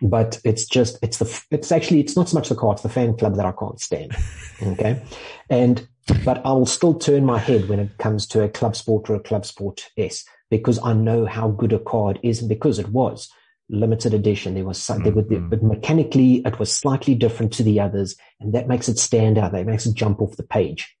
but 0.00 0.40
it's 0.44 0.66
just, 0.66 0.98
it's 1.02 1.18
the, 1.18 1.44
it's 1.50 1.72
actually, 1.72 2.00
it's 2.00 2.16
not 2.16 2.28
so 2.28 2.36
much 2.36 2.48
the 2.48 2.54
car, 2.54 2.72
it's 2.72 2.82
the 2.82 2.88
fan 2.88 3.16
club 3.16 3.36
that 3.36 3.46
I 3.46 3.52
can't 3.52 3.80
stand. 3.80 4.12
Okay. 4.60 5.00
And, 5.48 5.86
but 6.24 6.44
I 6.44 6.50
will 6.50 6.66
still 6.66 6.94
turn 6.94 7.24
my 7.24 7.38
head 7.38 7.68
when 7.68 7.78
it 7.78 7.96
comes 7.98 8.26
to 8.28 8.42
a 8.42 8.48
club 8.48 8.74
sport 8.74 9.08
or 9.08 9.14
a 9.14 9.20
club 9.20 9.46
sport 9.46 9.88
S 9.96 10.24
because 10.50 10.80
I 10.82 10.94
know 10.94 11.26
how 11.26 11.46
good 11.50 11.72
a 11.72 11.78
card 11.78 12.18
is 12.24 12.40
and 12.40 12.48
because 12.48 12.80
it 12.80 12.88
was 12.88 13.30
limited 13.70 14.14
edition. 14.14 14.54
There 14.54 14.64
was 14.64 14.80
some, 14.80 15.02
mm-hmm. 15.02 15.48
but 15.48 15.62
mechanically 15.62 16.42
it 16.44 16.58
was 16.58 16.72
slightly 16.72 17.14
different 17.14 17.52
to 17.54 17.62
the 17.62 17.80
others, 17.80 18.16
and 18.40 18.52
that 18.54 18.68
makes 18.68 18.88
it 18.88 18.98
stand 18.98 19.38
out. 19.38 19.52
That 19.52 19.66
makes 19.66 19.86
it 19.86 19.94
jump 19.94 20.20
off 20.20 20.36
the 20.36 20.42
page. 20.42 20.94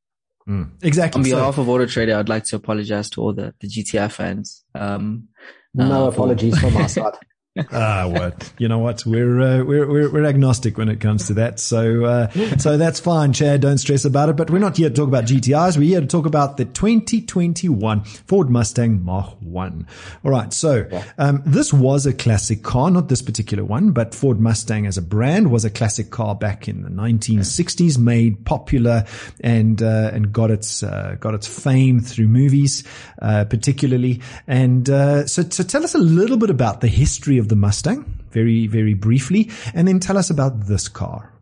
Mm, 0.48 0.72
exactly. 0.82 1.18
On 1.18 1.24
behalf 1.24 1.56
so, 1.56 1.62
of 1.62 1.68
Auto 1.68 1.86
Trader, 1.86 2.16
I'd 2.16 2.28
like 2.28 2.44
to 2.44 2.56
apologize 2.56 3.10
to 3.10 3.20
all 3.20 3.32
the, 3.34 3.54
the 3.60 3.68
GTI 3.68 4.10
fans. 4.10 4.64
Um, 4.74 5.28
no 5.74 6.06
uh, 6.06 6.08
apologies 6.08 6.58
from 6.58 6.74
my 6.74 6.86
side. 6.86 7.14
ah, 7.72 8.08
what 8.08 8.52
you 8.58 8.68
know 8.68 8.78
what 8.78 9.04
we're, 9.06 9.40
uh, 9.40 9.64
we're 9.64 9.86
we're 9.86 10.10
we're 10.10 10.24
agnostic 10.24 10.78
when 10.78 10.88
it 10.88 11.00
comes 11.00 11.26
to 11.26 11.34
that. 11.34 11.60
So 11.60 12.04
uh, 12.04 12.30
so 12.58 12.76
that's 12.76 13.00
fine, 13.00 13.32
Chad. 13.32 13.60
Don't 13.60 13.78
stress 13.78 14.04
about 14.04 14.28
it. 14.28 14.36
But 14.36 14.50
we're 14.50 14.58
not 14.58 14.76
here 14.76 14.88
to 14.88 14.94
talk 14.94 15.08
about 15.08 15.24
GTIs. 15.24 15.76
We're 15.76 15.88
here 15.88 16.00
to 16.00 16.06
talk 16.06 16.26
about 16.26 16.56
the 16.56 16.64
2021 16.64 18.04
Ford 18.04 18.50
Mustang 18.50 19.04
Mach 19.04 19.36
One. 19.40 19.86
All 20.24 20.30
right. 20.30 20.52
So 20.52 20.88
um, 21.18 21.42
this 21.44 21.72
was 21.72 22.06
a 22.06 22.12
classic 22.12 22.62
car, 22.62 22.90
not 22.90 23.08
this 23.08 23.22
particular 23.22 23.64
one, 23.64 23.92
but 23.92 24.14
Ford 24.14 24.40
Mustang 24.40 24.86
as 24.86 24.96
a 24.96 25.02
brand 25.02 25.50
was 25.50 25.64
a 25.64 25.70
classic 25.70 26.10
car 26.10 26.34
back 26.34 26.68
in 26.68 26.82
the 26.82 26.90
1960s, 26.90 27.98
made 27.98 28.44
popular 28.44 29.04
and 29.40 29.82
uh, 29.82 30.10
and 30.12 30.32
got 30.32 30.50
its 30.50 30.82
uh, 30.82 31.16
got 31.20 31.34
its 31.34 31.46
fame 31.46 32.00
through 32.00 32.28
movies, 32.28 32.84
uh, 33.20 33.44
particularly. 33.44 34.20
And 34.46 34.88
uh, 34.88 35.26
so 35.26 35.42
so 35.48 35.64
tell 35.64 35.84
us 35.84 35.94
a 35.94 35.98
little 35.98 36.36
bit 36.36 36.50
about 36.50 36.80
the 36.80 36.88
history 36.88 37.38
of 37.38 37.47
the 37.48 37.56
Mustang 37.56 38.04
very, 38.30 38.66
very 38.66 38.94
briefly, 38.94 39.50
and 39.74 39.88
then 39.88 40.00
tell 40.00 40.18
us 40.18 40.30
about 40.30 40.66
this 40.66 40.88
car. 40.88 41.32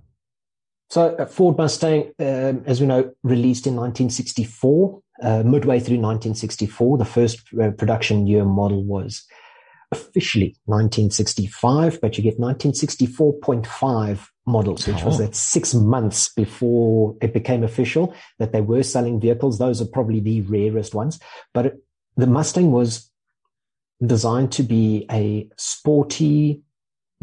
So, 0.88 1.26
Ford 1.26 1.58
Mustang, 1.58 2.12
um, 2.20 2.62
as 2.64 2.80
we 2.80 2.86
know, 2.86 3.12
released 3.22 3.66
in 3.66 3.74
1964, 3.74 5.00
uh, 5.22 5.42
midway 5.42 5.80
through 5.80 5.98
1964. 5.98 6.98
The 6.98 7.04
first 7.04 7.40
uh, 7.60 7.70
production 7.72 8.26
year 8.26 8.44
model 8.44 8.84
was 8.84 9.26
officially 9.90 10.56
1965, 10.66 12.00
but 12.00 12.16
you 12.16 12.22
get 12.22 12.38
1964.5 12.38 14.28
models, 14.46 14.86
which 14.86 15.02
oh. 15.02 15.06
was 15.06 15.18
that 15.18 15.34
six 15.34 15.74
months 15.74 16.28
before 16.34 17.16
it 17.20 17.32
became 17.32 17.64
official 17.64 18.14
that 18.38 18.52
they 18.52 18.60
were 18.60 18.82
selling 18.82 19.20
vehicles. 19.20 19.58
Those 19.58 19.80
are 19.80 19.86
probably 19.86 20.20
the 20.20 20.42
rarest 20.42 20.94
ones. 20.94 21.18
But 21.52 21.66
it, 21.66 21.82
the 22.16 22.26
Mustang 22.26 22.70
was 22.70 23.10
designed 24.04 24.52
to 24.52 24.62
be 24.62 25.06
a 25.10 25.48
sporty 25.56 26.62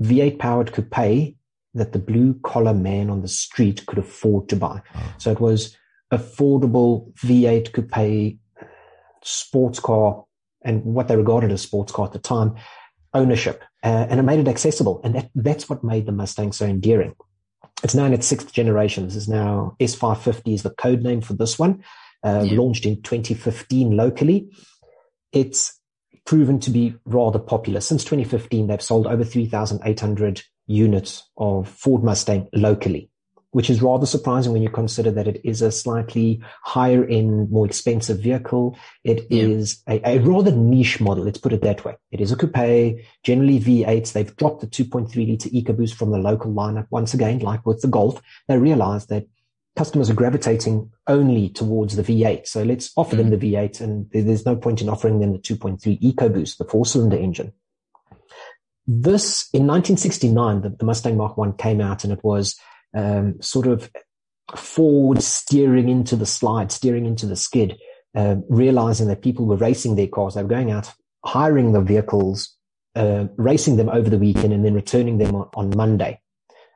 V8 0.02 0.40
powered 0.40 0.72
coupe 0.72 1.36
that 1.76 1.92
the 1.92 2.00
blue 2.00 2.34
collar 2.44 2.74
man 2.74 3.10
on 3.10 3.22
the 3.22 3.28
street 3.28 3.86
could 3.86 3.98
afford 3.98 4.50
to 4.50 4.56
buy. 4.56 4.82
Oh. 4.96 5.14
So 5.18 5.32
it 5.32 5.40
was 5.40 5.76
affordable 6.12 7.14
V8 7.16 7.74
coupe 7.74 8.40
sports 9.24 9.80
car 9.80 10.26
and 10.64 10.84
what 10.84 11.08
they 11.08 11.16
regarded 11.16 11.52
as 11.52 11.62
sports 11.62 11.92
car 11.92 12.06
at 12.06 12.14
the 12.14 12.20
time 12.20 12.56
ownership. 13.14 13.64
Uh, 13.84 14.08
and 14.10 14.20
it 14.20 14.24
made 14.24 14.40
it 14.40 14.48
accessible. 14.48 15.02
And 15.04 15.16
that, 15.16 15.30
that's 15.36 15.70
what 15.70 15.84
made 15.84 16.06
the 16.06 16.12
Mustang 16.12 16.52
so 16.52 16.66
endearing. 16.66 17.16
It's 17.84 17.96
now 17.96 18.06
in 18.06 18.14
its 18.14 18.28
sixth 18.28 18.54
generation. 18.54 19.06
This 19.06 19.16
is 19.16 19.28
now 19.28 19.76
S550 19.80 20.54
is 20.54 20.64
the 20.64 20.70
code 20.72 21.02
name 21.02 21.22
for 21.22 21.34
this 21.34 21.60
one, 21.60 21.84
uh, 22.24 22.46
yeah. 22.46 22.58
launched 22.58 22.86
in 22.86 23.02
2015 23.02 23.96
locally. 23.96 24.50
It's 25.32 25.80
proven 26.26 26.60
to 26.62 26.70
be 26.70 26.96
rather 27.06 27.40
popular. 27.40 27.82
Since 27.82 28.04
2015, 28.06 28.68
they've 28.68 28.82
sold 28.82 29.08
over 29.08 29.24
3,800 29.24 30.42
units 30.68 31.30
of 31.38 31.68
Ford 31.68 32.04
Mustang 32.04 32.48
locally, 32.54 33.10
which 33.52 33.70
is 33.70 33.82
rather 33.82 34.06
surprising 34.06 34.54
when 34.54 34.64
you 34.64 34.70
consider 34.70 35.12
that 35.12 35.28
it 35.28 35.42
is 35.44 35.62
a 35.62 35.72
slightly 35.72 36.42
higher 36.64 37.04
end, 37.06 37.52
more 37.52 37.66
expensive 37.66 38.20
vehicle. 38.20 38.78
It 39.04 39.28
yeah. 39.30 39.44
is 39.44 39.84
a, 39.88 40.02
a, 40.08 40.20
rather 40.20 40.52
niche 40.52 41.02
model. 41.02 41.26
Let's 41.26 41.38
put 41.38 41.54
it 41.54 41.62
that 41.62 41.84
way. 41.84 41.96
It 42.12 42.22
is 42.22 42.32
a 42.32 42.38
coupe, 42.38 43.00
generally 43.24 43.60
V8s. 43.60 44.14
They've 44.14 44.36
dropped 44.36 44.62
the 44.62 44.68
2.3 44.68 45.14
liter 45.16 45.50
EcoBoost 45.50 45.94
from 45.94 46.12
the 46.12 46.18
local 46.18 46.54
lineup 46.54 46.88
once 46.90 47.14
again, 47.14 47.40
like 47.40 47.66
with 47.66 47.82
the 47.82 47.88
Golf. 47.88 48.22
They 48.48 48.58
realized 48.58 49.10
that 49.10 49.28
customers 49.76 50.10
are 50.10 50.16
gravitating 50.16 50.92
only 51.08 51.50
towards 51.50 51.96
the 51.96 52.04
V8. 52.04 52.48
So 52.48 52.64
let's 52.64 52.92
offer 52.96 53.16
mm-hmm. 53.16 53.30
them 53.30 53.40
the 53.40 53.54
V8 53.54 53.82
and 53.82 54.10
there's 54.12 54.46
no 54.46 54.56
point 54.56 54.82
in 54.82 54.90
offering 54.90 55.20
them 55.20 55.34
the 55.34 55.40
2.3 55.40 56.00
EcoBoost, 56.02 56.58
the 56.58 56.66
four 56.66 56.86
cylinder 56.86 57.18
engine. 57.18 57.54
This 58.86 59.50
in 59.54 59.66
1969, 59.66 60.62
the, 60.62 60.70
the, 60.70 60.86
Mustang 60.86 61.18
Mach 61.18 61.38
1 61.38 61.54
came 61.54 61.80
out 61.82 62.04
and 62.04 62.12
it 62.12 62.24
was 62.24 62.60
um, 62.94 63.42
sort 63.42 63.66
of 63.66 63.90
Ford 64.56 65.24
steering 65.24 65.90
into 65.90 66.16
the 66.16 66.26
slide, 66.26 66.72
steering 66.72 67.06
into 67.06 67.26
the 67.26 67.38
skid, 67.38 67.78
uh, 68.14 68.36
realizing 68.50 69.08
that 69.08 69.22
people 69.22 69.46
were 69.46 69.56
racing 69.56 69.96
their 69.96 70.08
cars. 70.08 70.36
They 70.36 70.44
were 70.44 70.50
going 70.50 70.70
out, 70.70 70.92
hiring 71.26 71.72
the 71.72 71.82
vehicles, 71.82 72.56
uh, 72.96 73.26
racing 73.38 73.78
them 73.78 73.90
over 73.90 74.10
the 74.10 74.20
weekend 74.20 74.54
and 74.54 74.64
then 74.64 74.74
returning 74.74 75.18
them 75.18 75.34
on, 75.34 75.50
on 75.56 75.76
Monday. 75.76 76.20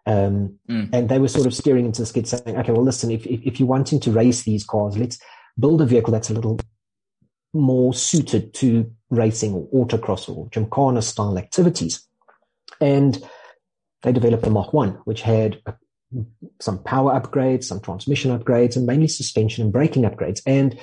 Um, 0.07 0.57
mm. 0.69 0.89
And 0.93 1.09
they 1.09 1.19
were 1.19 1.27
sort 1.27 1.45
of 1.45 1.53
steering 1.53 1.85
into 1.85 2.01
the 2.01 2.05
skid 2.05 2.27
saying, 2.27 2.57
okay, 2.57 2.71
well, 2.71 2.83
listen, 2.83 3.11
if, 3.11 3.25
if, 3.27 3.41
if 3.43 3.59
you're 3.59 3.67
wanting 3.67 3.99
to 3.99 4.11
race 4.11 4.43
these 4.43 4.63
cars, 4.63 4.97
let's 4.97 5.19
build 5.59 5.81
a 5.81 5.85
vehicle 5.85 6.13
that's 6.13 6.29
a 6.29 6.33
little 6.33 6.59
more 7.53 7.93
suited 7.93 8.53
to 8.53 8.89
racing 9.09 9.53
or 9.53 9.67
autocross 9.85 10.33
or 10.33 10.49
Gymkhana 10.49 11.01
style 11.01 11.37
activities. 11.37 12.07
And 12.79 13.21
they 14.03 14.13
developed 14.13 14.43
the 14.43 14.49
Mach 14.49 14.71
1, 14.71 14.91
which 15.03 15.21
had 15.21 15.61
a, 15.65 15.73
some 16.61 16.81
power 16.83 17.19
upgrades, 17.19 17.65
some 17.65 17.81
transmission 17.81 18.37
upgrades, 18.37 18.77
and 18.77 18.85
mainly 18.85 19.09
suspension 19.09 19.63
and 19.63 19.73
braking 19.73 20.03
upgrades. 20.03 20.41
And 20.45 20.73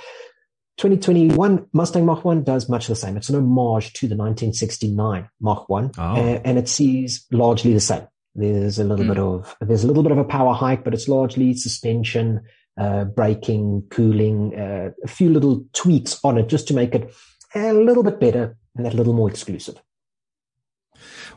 2021 0.77 1.67
Mustang 1.73 2.05
Mach 2.05 2.25
1 2.25 2.43
does 2.43 2.69
much 2.69 2.89
the 2.89 2.97
same. 2.97 3.17
It's 3.17 3.29
an 3.29 3.37
homage 3.37 3.93
to 3.95 4.09
the 4.09 4.17
1969 4.17 5.29
Mach 5.41 5.69
1, 5.69 5.93
oh. 5.97 6.03
and, 6.03 6.47
and, 6.47 6.59
it 6.59 6.69
sees 6.69 7.27
largely 7.31 7.73
the 7.73 7.81
same. 7.81 8.07
There's 8.35 8.79
a 8.79 8.85
little 8.85 9.05
mm. 9.05 9.09
bit 9.09 9.19
of 9.19 9.57
there's 9.61 9.85
a 9.85 9.87
little 9.87 10.03
bit 10.03 10.13
of 10.13 10.19
a 10.19 10.25
power 10.25 10.55
hike, 10.55 10.83
but 10.83 10.93
it's 10.93 11.09
largely 11.09 11.55
suspension, 11.55 12.43
uh, 12.77 13.05
braking, 13.05 13.85
cooling, 13.91 14.59
uh, 14.59 14.91
a 15.05 15.09
few 15.09 15.31
little 15.31 15.65
tweaks 15.73 16.19
on 16.25 16.39
it 16.39 16.49
just 16.49 16.67
to 16.69 16.75
make 16.75 16.95
it 16.95 17.15
a 17.55 17.73
little 17.73 18.03
bit 18.03 18.19
better 18.19 18.57
and 18.77 18.87
a 18.87 18.91
little 18.91 19.13
more 19.13 19.31
exclusive. 19.31 19.81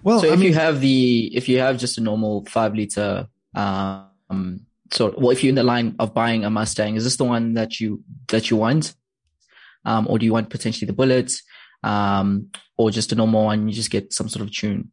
Well, 0.04 0.22
so 0.22 0.30
I 0.30 0.34
if 0.34 0.40
mean, 0.40 0.50
you 0.50 0.54
have 0.56 0.82
the 0.82 1.32
if 1.36 1.48
you 1.50 1.60
have 1.60 1.78
just 1.78 1.98
a 1.98 2.02
normal 2.02 2.46
five 2.46 2.74
liter, 2.74 3.28
um, 3.56 4.66
so 4.92 5.14
well, 5.18 5.32
if 5.32 5.44
you're 5.44 5.50
in 5.50 5.56
the 5.56 5.64
line 5.64 5.96
of 6.00 6.14
buying 6.14 6.46
a 6.46 6.50
Mustang, 6.50 6.96
is 6.96 7.04
this 7.04 7.18
the 7.18 7.26
one 7.26 7.54
that 7.54 7.80
you 7.80 8.04
that 8.30 8.50
you 8.50 8.58
want, 8.58 8.96
um, 9.86 10.08
or 10.10 10.18
do 10.18 10.26
you 10.26 10.34
want 10.34 10.50
potentially 10.50 10.88
the 10.88 10.94
bullets, 10.94 11.44
um, 11.84 12.50
or 12.78 12.92
just 12.92 13.12
a 13.12 13.16
normal 13.16 13.46
one? 13.46 13.68
You 13.68 13.74
just 13.74 13.92
get 13.92 14.14
some 14.14 14.30
sort 14.30 14.44
of 14.44 14.54
tune. 14.54 14.92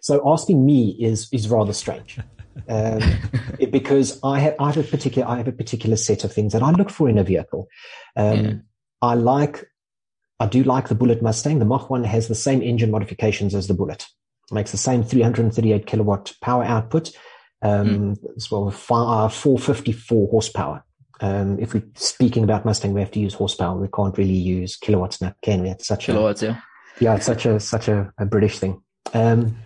So 0.00 0.22
asking 0.30 0.64
me 0.64 0.96
is 1.00 1.28
is 1.32 1.48
rather 1.48 1.72
strange. 1.72 2.18
Um, 2.68 3.00
it, 3.58 3.72
because 3.72 4.20
I 4.22 4.38
have, 4.38 4.54
I 4.60 4.70
have 4.70 4.76
a 4.76 4.88
particular 4.88 5.26
I 5.28 5.38
have 5.38 5.48
a 5.48 5.52
particular 5.52 5.96
set 5.96 6.22
of 6.22 6.32
things 6.32 6.52
that 6.52 6.62
I 6.62 6.70
look 6.70 6.88
for 6.88 7.08
in 7.08 7.18
a 7.18 7.24
vehicle. 7.24 7.66
Um. 8.14 8.62
I 9.02 9.14
like 9.14 9.66
I 10.40 10.46
do 10.46 10.62
like 10.62 10.88
the 10.88 10.94
Bullitt 10.94 11.22
Mustang. 11.22 11.58
The 11.58 11.64
Mach 11.64 11.90
1 11.90 12.04
has 12.04 12.28
the 12.28 12.34
same 12.34 12.62
engine 12.62 12.90
modifications 12.90 13.54
as 13.54 13.68
the 13.68 13.74
Bullitt. 13.74 14.06
It 14.50 14.54
makes 14.54 14.72
the 14.72 14.78
same 14.78 15.02
338 15.02 15.86
kilowatt 15.86 16.32
power 16.40 16.64
output, 16.64 17.12
um, 17.62 18.16
mm. 18.16 18.36
as 18.36 18.50
well 18.50 18.68
as 18.68 18.74
454 18.74 20.28
horsepower. 20.28 20.84
Um, 21.20 21.58
if 21.60 21.72
we're 21.72 21.84
speaking 21.94 22.42
about 22.42 22.64
Mustang, 22.64 22.92
we 22.92 23.00
have 23.00 23.12
to 23.12 23.20
use 23.20 23.34
horsepower. 23.34 23.78
We 23.78 23.88
can't 23.88 24.18
really 24.18 24.32
use 24.32 24.76
kilowatts 24.76 25.20
now, 25.20 25.34
can 25.42 25.62
we? 25.62 25.70
It's 25.70 25.86
such 25.86 26.06
kilowatts, 26.06 26.42
a, 26.42 26.46
yeah. 26.46 26.60
Yeah, 27.00 27.16
it's 27.16 27.26
such 27.26 27.46
a 27.46 27.60
such 27.60 27.88
a, 27.88 28.12
a 28.18 28.26
British 28.26 28.58
thing. 28.58 28.82
Um, 29.14 29.56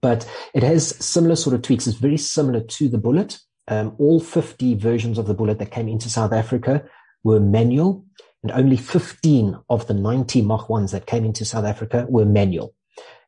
but 0.00 0.28
it 0.54 0.62
has 0.62 0.96
similar 1.04 1.36
sort 1.36 1.54
of 1.54 1.62
tweaks. 1.62 1.86
It's 1.86 1.96
very 1.96 2.16
similar 2.16 2.60
to 2.60 2.88
the 2.88 2.98
Bullitt. 2.98 3.38
Um, 3.68 3.94
all 3.98 4.20
50 4.20 4.74
versions 4.74 5.18
of 5.18 5.26
the 5.26 5.34
Bullitt 5.34 5.58
that 5.58 5.70
came 5.70 5.88
into 5.88 6.10
South 6.10 6.32
Africa 6.32 6.84
were 7.24 7.40
manual, 7.40 8.04
and 8.42 8.50
only 8.52 8.76
15 8.76 9.56
of 9.70 9.86
the 9.86 9.94
90 9.94 10.42
Mach 10.42 10.68
1s 10.68 10.90
that 10.90 11.06
came 11.06 11.24
into 11.24 11.44
South 11.44 11.64
Africa 11.64 12.06
were 12.08 12.24
manual. 12.24 12.74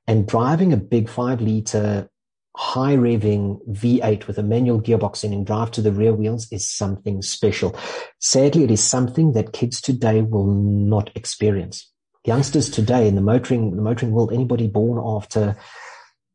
And 0.06 0.26
driving 0.26 0.72
a 0.72 0.76
big 0.76 1.08
five 1.08 1.40
liter 1.40 2.10
high 2.56 2.96
revving 2.96 3.58
V8 3.68 4.26
with 4.26 4.38
a 4.38 4.42
manual 4.42 4.80
gearbox 4.80 5.24
in 5.24 5.32
and 5.32 5.46
drive 5.46 5.70
to 5.72 5.82
the 5.82 5.90
rear 5.90 6.12
wheels 6.12 6.46
is 6.52 6.68
something 6.68 7.22
special. 7.22 7.76
Sadly, 8.20 8.64
it 8.64 8.70
is 8.70 8.82
something 8.82 9.32
that 9.32 9.52
kids 9.52 9.80
today 9.80 10.22
will 10.22 10.46
not 10.46 11.10
experience 11.16 11.90
youngsters 12.24 12.70
today 12.70 13.06
in 13.06 13.14
the 13.14 13.20
motoring 13.20 13.76
the 13.76 13.82
motoring 13.82 14.12
world, 14.12 14.32
anybody 14.32 14.66
born 14.66 15.02
after 15.04 15.56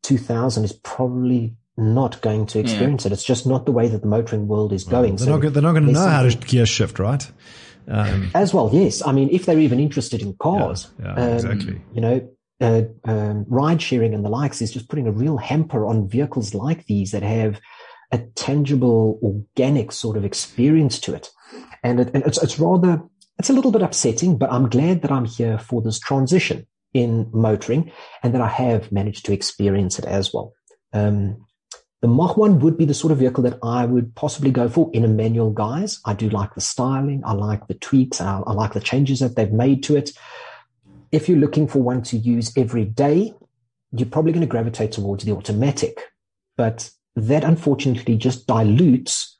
2000 0.03 0.63
is 0.63 0.73
probably 0.73 1.55
not 1.77 2.21
going 2.21 2.45
to 2.47 2.59
experience 2.59 3.05
yeah. 3.05 3.11
it. 3.11 3.13
It's 3.13 3.23
just 3.23 3.47
not 3.47 3.65
the 3.65 3.71
way 3.71 3.87
that 3.87 4.01
the 4.01 4.07
motoring 4.07 4.47
world 4.47 4.73
is 4.73 4.83
going. 4.83 5.15
Well, 5.15 5.17
they're, 5.17 5.25
so 5.25 5.37
not, 5.37 5.53
they're 5.53 5.63
not 5.63 5.71
going 5.71 5.85
to 5.85 5.91
know 5.91 6.07
how 6.07 6.23
to 6.23 6.35
gear 6.37 6.65
shift, 6.65 6.99
right? 6.99 7.29
Um, 7.87 8.29
As 8.35 8.53
well, 8.53 8.69
yes. 8.71 9.05
I 9.05 9.11
mean, 9.11 9.29
if 9.31 9.45
they're 9.45 9.59
even 9.59 9.79
interested 9.79 10.21
in 10.21 10.35
cars, 10.35 10.91
yeah, 10.99 11.15
yeah 11.17 11.23
um, 11.23 11.33
exactly. 11.33 11.81
You 11.93 12.01
know, 12.01 12.29
uh, 12.61 12.81
um, 13.05 13.45
ride 13.47 13.81
sharing 13.81 14.13
and 14.13 14.23
the 14.23 14.29
likes 14.29 14.61
is 14.61 14.71
just 14.71 14.89
putting 14.89 15.07
a 15.07 15.11
real 15.11 15.37
hamper 15.37 15.85
on 15.85 16.07
vehicles 16.07 16.53
like 16.53 16.85
these 16.85 17.11
that 17.11 17.23
have 17.23 17.59
a 18.11 18.19
tangible, 18.35 19.19
organic 19.23 19.91
sort 19.91 20.17
of 20.17 20.25
experience 20.25 20.99
to 20.99 21.13
it. 21.13 21.29
And, 21.83 21.99
it, 21.99 22.11
and 22.13 22.23
it's, 22.25 22.41
it's 22.43 22.59
rather, 22.59 23.01
it's 23.37 23.49
a 23.49 23.53
little 23.53 23.71
bit 23.71 23.81
upsetting, 23.81 24.37
but 24.37 24.51
I'm 24.51 24.69
glad 24.69 25.01
that 25.01 25.11
I'm 25.11 25.25
here 25.25 25.57
for 25.57 25.81
this 25.81 25.99
transition 25.99 26.67
in 26.93 27.29
motoring 27.31 27.91
and 28.23 28.33
that 28.33 28.41
I 28.41 28.47
have 28.47 28.91
managed 28.91 29.25
to 29.25 29.33
experience 29.33 29.99
it 29.99 30.05
as 30.05 30.33
well. 30.33 30.53
Um, 30.93 31.45
the 32.01 32.07
Mach 32.07 32.37
1 32.37 32.59
would 32.59 32.77
be 32.77 32.85
the 32.85 32.93
sort 32.93 33.11
of 33.11 33.19
vehicle 33.19 33.43
that 33.43 33.59
I 33.61 33.85
would 33.85 34.15
possibly 34.15 34.51
go 34.51 34.69
for 34.69 34.89
in 34.93 35.03
a 35.03 35.09
manual 35.09 35.51
guise. 35.51 35.99
I 36.05 36.13
do 36.13 36.29
like 36.29 36.55
the 36.55 36.61
styling. 36.61 37.21
I 37.25 37.33
like 37.33 37.67
the 37.67 37.73
tweaks. 37.73 38.21
I, 38.21 38.39
I 38.39 38.53
like 38.53 38.73
the 38.73 38.79
changes 38.79 39.19
that 39.19 39.35
they've 39.35 39.51
made 39.51 39.83
to 39.83 39.97
it. 39.97 40.11
If 41.11 41.27
you're 41.27 41.39
looking 41.39 41.67
for 41.67 41.79
one 41.79 42.01
to 42.03 42.17
use 42.17 42.53
every 42.55 42.85
day, 42.85 43.33
you're 43.91 44.09
probably 44.09 44.31
going 44.31 44.41
to 44.41 44.47
gravitate 44.47 44.93
towards 44.93 45.25
the 45.25 45.33
automatic. 45.33 45.99
But 46.55 46.89
that 47.15 47.43
unfortunately 47.43 48.15
just 48.15 48.47
dilutes 48.47 49.37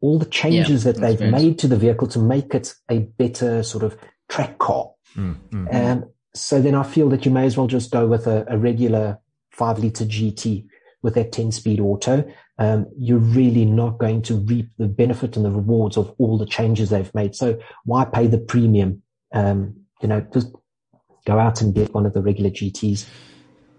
all 0.00 0.18
the 0.18 0.24
changes 0.24 0.84
yeah, 0.84 0.92
that 0.92 1.00
they've 1.00 1.30
made 1.30 1.58
to 1.60 1.68
the 1.68 1.76
vehicle 1.76 2.08
to 2.08 2.18
make 2.18 2.54
it 2.54 2.74
a 2.90 3.00
better 3.00 3.62
sort 3.62 3.84
of 3.84 3.96
track 4.28 4.58
car. 4.58 4.90
Mm, 5.14 5.36
mm, 5.50 5.74
um, 5.74 6.10
so 6.34 6.60
then 6.60 6.74
I 6.74 6.82
feel 6.82 7.08
that 7.10 7.24
you 7.24 7.30
may 7.30 7.46
as 7.46 7.56
well 7.56 7.66
just 7.66 7.90
go 7.90 8.06
with 8.06 8.26
a, 8.26 8.44
a 8.48 8.56
regular 8.56 9.18
five 9.50 9.78
liter 9.78 10.04
GT 10.04 10.66
with 11.02 11.14
that 11.14 11.32
10 11.32 11.52
speed 11.52 11.80
auto. 11.80 12.30
Um, 12.58 12.86
you're 12.98 13.18
really 13.18 13.64
not 13.64 13.98
going 13.98 14.22
to 14.22 14.36
reap 14.36 14.68
the 14.78 14.86
benefit 14.86 15.36
and 15.36 15.44
the 15.44 15.50
rewards 15.50 15.96
of 15.96 16.14
all 16.18 16.36
the 16.36 16.46
changes 16.46 16.90
they've 16.90 17.14
made. 17.14 17.34
So 17.34 17.58
why 17.84 18.04
pay 18.04 18.26
the 18.26 18.38
premium? 18.38 19.02
Um, 19.32 19.76
you 20.02 20.08
know, 20.08 20.20
just 20.32 20.52
go 21.24 21.38
out 21.38 21.62
and 21.62 21.74
get 21.74 21.94
one 21.94 22.06
of 22.06 22.12
the 22.12 22.22
regular 22.22 22.50
GTs. 22.50 23.06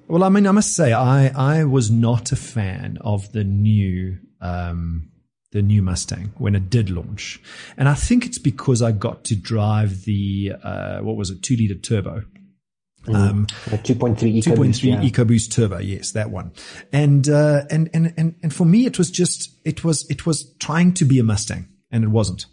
Well, 0.08 0.24
I 0.24 0.30
mean, 0.30 0.48
I 0.48 0.52
must 0.52 0.76
say, 0.76 0.94
I, 0.94 1.28
I 1.28 1.64
was 1.64 1.90
not 1.90 2.32
a 2.32 2.36
fan 2.36 2.98
of 3.02 3.32
the 3.32 3.44
new, 3.44 4.18
um, 4.42 5.10
the 5.52 5.62
new 5.62 5.82
Mustang 5.82 6.34
when 6.38 6.56
it 6.56 6.70
did 6.70 6.90
launch. 6.90 7.40
And 7.78 7.88
I 7.88 7.94
think 7.94 8.26
it's 8.26 8.40
because 8.40 8.82
I 8.82 8.92
got 8.92 9.24
to 9.26 9.36
drive 9.36 10.04
the, 10.04 10.54
uh, 10.64 11.00
what 11.00 11.16
was 11.16 11.30
it, 11.30 11.44
two 11.44 11.56
liter 11.56 11.76
turbo. 11.76 12.24
Um, 13.08 13.48
2.3 13.48 14.16
EcoBoost, 14.16 14.44
2.3 14.44 14.84
yeah. 14.84 15.10
EcoBoost 15.10 15.52
Turbo, 15.52 15.80
yes, 15.80 16.12
that 16.12 16.30
one. 16.30 16.52
And, 16.94 17.28
uh, 17.28 17.64
and, 17.70 17.90
and, 17.94 18.14
and, 18.16 18.36
and 18.44 18.54
for 18.54 18.66
me, 18.66 18.86
it 18.86 18.98
was 18.98 19.10
just, 19.10 19.50
it 19.66 19.84
was, 19.84 20.10
it 20.10 20.26
was 20.26 20.54
trying 20.60 20.94
to 20.96 21.06
be 21.06 21.20
a 21.20 21.24
Mustang 21.24 21.68
and 21.92 22.04
it 22.04 22.10
wasn't. 22.10 22.46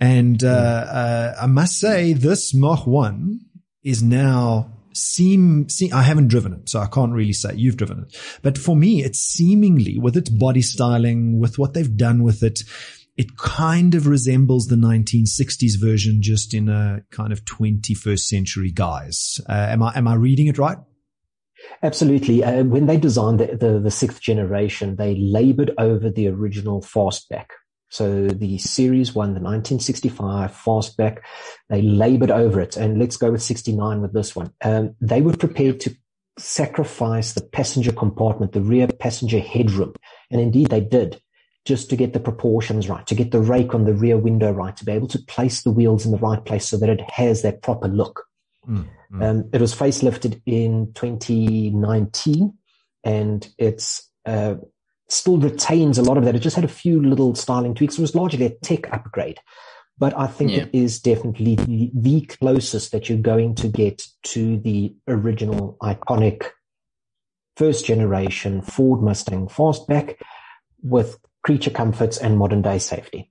And, 0.00 0.44
uh, 0.44 0.46
uh, 0.48 1.34
I 1.40 1.46
must 1.46 1.78
say 1.78 2.12
this 2.12 2.52
Mach 2.54 2.86
1 2.86 3.40
is 3.82 4.02
now 4.02 4.70
seem, 4.94 5.68
seem, 5.68 5.92
I 5.92 6.02
haven't 6.02 6.28
driven 6.28 6.52
it, 6.52 6.68
so 6.68 6.80
I 6.80 6.86
can't 6.86 7.12
really 7.12 7.32
say 7.32 7.54
you've 7.54 7.76
driven 7.76 8.00
it. 8.00 8.16
But 8.42 8.56
for 8.56 8.76
me, 8.76 9.02
it's 9.02 9.18
seemingly 9.18 9.98
with 9.98 10.16
its 10.16 10.30
body 10.30 10.62
styling, 10.62 11.40
with 11.40 11.58
what 11.58 11.74
they've 11.74 11.96
done 11.96 12.22
with 12.22 12.42
it, 12.42 12.62
it 13.16 13.36
kind 13.36 13.94
of 13.94 14.06
resembles 14.06 14.66
the 14.66 14.76
1960s 14.76 15.78
version, 15.80 16.20
just 16.20 16.52
in 16.52 16.68
a 16.68 17.02
kind 17.10 17.32
of 17.32 17.44
21st 17.44 18.20
century 18.20 18.70
guise. 18.72 19.40
Uh, 19.48 19.66
am 19.70 19.82
I 19.82 19.92
am 19.96 20.08
I 20.08 20.14
reading 20.14 20.48
it 20.48 20.58
right? 20.58 20.78
Absolutely. 21.82 22.44
Uh, 22.44 22.64
when 22.64 22.86
they 22.86 22.96
designed 22.96 23.40
the, 23.40 23.56
the, 23.56 23.78
the 23.78 23.90
sixth 23.90 24.20
generation, 24.20 24.96
they 24.96 25.14
labored 25.14 25.72
over 25.78 26.10
the 26.10 26.28
original 26.28 26.82
fastback. 26.82 27.46
So 27.88 28.26
the 28.26 28.58
series 28.58 29.14
one, 29.14 29.34
the 29.34 29.40
1965 29.40 30.50
fastback, 30.50 31.18
they 31.68 31.80
labored 31.80 32.30
over 32.30 32.60
it. 32.60 32.76
And 32.76 32.98
let's 32.98 33.16
go 33.16 33.30
with 33.30 33.42
69 33.42 34.02
with 34.02 34.12
this 34.12 34.34
one. 34.34 34.50
Um, 34.64 34.96
they 35.00 35.20
were 35.22 35.36
prepared 35.36 35.80
to 35.80 35.94
sacrifice 36.36 37.34
the 37.34 37.42
passenger 37.42 37.92
compartment, 37.92 38.52
the 38.52 38.60
rear 38.60 38.88
passenger 38.88 39.38
headroom. 39.38 39.94
And 40.30 40.40
indeed 40.40 40.68
they 40.68 40.80
did 40.80 41.20
just 41.64 41.88
to 41.90 41.96
get 41.96 42.12
the 42.12 42.20
proportions 42.20 42.88
right, 42.88 43.06
to 43.06 43.14
get 43.14 43.30
the 43.30 43.40
rake 43.40 43.74
on 43.74 43.84
the 43.84 43.94
rear 43.94 44.18
window 44.18 44.52
right, 44.52 44.76
to 44.76 44.84
be 44.84 44.92
able 44.92 45.08
to 45.08 45.18
place 45.18 45.62
the 45.62 45.70
wheels 45.70 46.04
in 46.04 46.12
the 46.12 46.18
right 46.18 46.44
place 46.44 46.68
so 46.68 46.76
that 46.76 46.90
it 46.90 47.00
has 47.10 47.42
that 47.42 47.62
proper 47.62 47.88
look. 47.88 48.24
Mm, 48.68 48.86
mm. 49.12 49.22
Um, 49.22 49.48
it 49.52 49.60
was 49.60 49.74
facelifted 49.74 50.40
in 50.46 50.92
2019 50.94 52.54
and 53.02 53.48
it's 53.58 54.10
uh, 54.26 54.56
still 55.08 55.38
retains 55.38 55.98
a 55.98 56.02
lot 56.02 56.18
of 56.18 56.24
that. 56.24 56.34
It 56.34 56.40
just 56.40 56.56
had 56.56 56.64
a 56.64 56.68
few 56.68 57.02
little 57.02 57.34
styling 57.34 57.74
tweaks. 57.74 57.98
It 57.98 58.02
was 58.02 58.14
largely 58.14 58.46
a 58.46 58.50
tech 58.50 58.92
upgrade. 58.92 59.38
But 59.96 60.16
I 60.18 60.26
think 60.26 60.50
yeah. 60.50 60.62
it 60.62 60.70
is 60.72 60.98
definitely 60.98 61.54
the, 61.54 61.90
the 61.94 62.20
closest 62.22 62.90
that 62.92 63.08
you're 63.08 63.18
going 63.18 63.54
to 63.56 63.68
get 63.68 64.06
to 64.24 64.58
the 64.58 64.94
original 65.06 65.76
iconic 65.82 66.46
first 67.56 67.86
generation 67.86 68.60
Ford 68.60 69.02
Mustang 69.02 69.46
fastback 69.46 70.16
with 70.82 71.16
creature 71.44 71.70
comforts 71.70 72.18
and 72.18 72.36
modern 72.36 72.62
day 72.62 72.78
safety. 72.78 73.30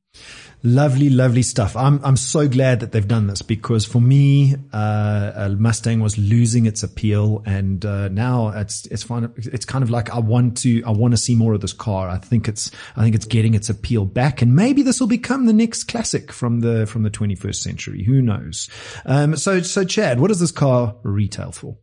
Lovely, 0.65 1.09
lovely 1.09 1.41
stuff. 1.41 1.75
I'm 1.75 1.99
I'm 2.05 2.15
so 2.15 2.47
glad 2.47 2.79
that 2.79 2.93
they've 2.93 3.05
done 3.05 3.27
this 3.27 3.41
because 3.41 3.83
for 3.83 3.99
me, 3.99 4.55
uh, 4.71 5.53
Mustang 5.59 5.99
was 5.99 6.17
losing 6.17 6.65
its 6.65 6.83
appeal, 6.83 7.43
and 7.45 7.85
uh, 7.85 8.07
now 8.07 8.47
it's 8.47 8.85
it's 8.85 9.03
fine. 9.03 9.29
It's 9.35 9.65
kind 9.65 9.83
of 9.83 9.89
like 9.89 10.09
I 10.11 10.19
want 10.19 10.55
to 10.59 10.81
I 10.85 10.91
want 10.91 11.13
to 11.13 11.17
see 11.17 11.35
more 11.35 11.53
of 11.53 11.59
this 11.59 11.73
car. 11.73 12.07
I 12.07 12.17
think 12.17 12.47
it's 12.47 12.71
I 12.95 13.03
think 13.03 13.13
it's 13.13 13.25
getting 13.25 13.55
its 13.55 13.69
appeal 13.69 14.05
back, 14.05 14.41
and 14.41 14.55
maybe 14.55 14.83
this 14.83 15.01
will 15.01 15.07
become 15.07 15.47
the 15.47 15.53
next 15.53 15.83
classic 15.89 16.31
from 16.31 16.61
the 16.61 16.85
from 16.85 17.03
the 17.03 17.11
21st 17.11 17.55
century. 17.55 18.03
Who 18.05 18.21
knows? 18.21 18.69
Um, 19.05 19.35
so 19.35 19.59
so 19.59 19.83
Chad, 19.83 20.21
what 20.21 20.29
does 20.29 20.39
this 20.39 20.51
car 20.51 20.95
retail 21.03 21.51
for? 21.51 21.77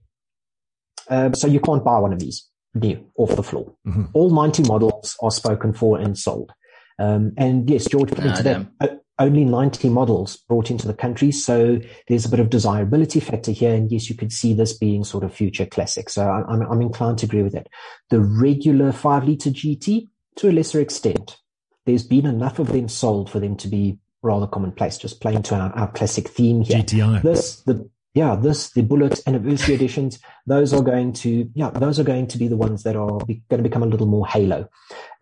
Uh, 1.11 1.33
so 1.33 1.49
you 1.49 1.61
can't 1.61 1.85
buy 1.85 1.99
one 1.99 2.15
of 2.15 2.19
these 2.19 2.50
new 2.75 3.05
off 3.17 3.35
the 3.37 3.43
floor. 3.43 3.75
Mm-hmm. 3.87 4.05
All 4.15 4.31
90 4.31 4.65
models 4.65 5.17
are 5.23 5.31
spoken 5.31 5.73
for 5.73 5.99
and 5.99 6.17
sold. 6.17 6.53
Um, 6.99 7.33
and 7.37 7.69
yes, 7.69 7.87
George 7.87 8.11
put 8.11 8.25
into 8.25 8.43
that 8.43 8.67
uh, 8.81 8.89
only 9.21 9.45
90 9.45 9.91
models 9.91 10.39
brought 10.49 10.71
into 10.71 10.87
the 10.87 10.95
country. 10.95 11.31
So 11.31 11.79
there's 12.09 12.25
a 12.25 12.29
bit 12.29 12.41
of 12.41 12.51
desirability 12.51 13.21
factor 13.21 13.53
here. 13.53 13.75
And 13.75 13.93
yes, 13.93 14.09
you 14.09 14.17
could 14.17 14.33
see 14.33 14.55
this 14.55 14.73
being 14.77 15.05
sort 15.05 15.25
of 15.25 15.33
future 15.33 15.67
classic. 15.67 16.09
So 16.09 16.29
I'm, 16.29 16.63
I'm 16.63 16.81
inclined 16.81 17.19
to 17.19 17.27
agree 17.27 17.43
with 17.43 17.53
that. 17.53 17.69
The 18.09 18.21
regular 18.21 18.93
five 18.93 19.25
liter 19.25 19.51
GT 19.51 20.07
to 20.37 20.49
a 20.49 20.53
lesser 20.53 20.81
extent, 20.81 21.37
there's 21.85 22.03
been 22.03 22.27
enough 22.27 22.59
of 22.59 22.73
them 22.73 22.89
sold 22.89 23.31
for 23.31 23.41
them 23.41 23.57
to 23.57 23.69
be 23.69 23.99
rather 24.23 24.47
commonplace, 24.47 24.97
just 24.97 25.21
playing 25.21 25.43
to 25.43 25.55
our, 25.55 25.71
our 25.73 25.91
classic 25.93 26.29
theme 26.29 26.63
here. 26.63 26.79
GTI. 26.79 27.23
This, 27.23 27.61
the, 27.63 27.89
yeah, 28.15 28.35
this, 28.35 28.71
the 28.71 28.83
Bullitt 28.83 29.21
anniversary 29.27 29.75
editions, 29.75 30.19
those 30.47 30.73
are 30.75 30.83
going 30.83 31.13
to, 31.15 31.49
yeah, 31.55 31.71
those 31.71 32.01
are 32.01 32.05
going 32.05 32.27
to 32.29 32.39
be 32.39 32.49
the 32.49 32.57
ones 32.57 32.83
that 32.83 32.97
are 32.97 33.19
be, 33.25 33.43
going 33.49 33.63
to 33.63 33.69
become 33.69 33.85
a 33.85 33.87
little 33.87 34.07
more 34.07 34.27
halo. 34.27 34.69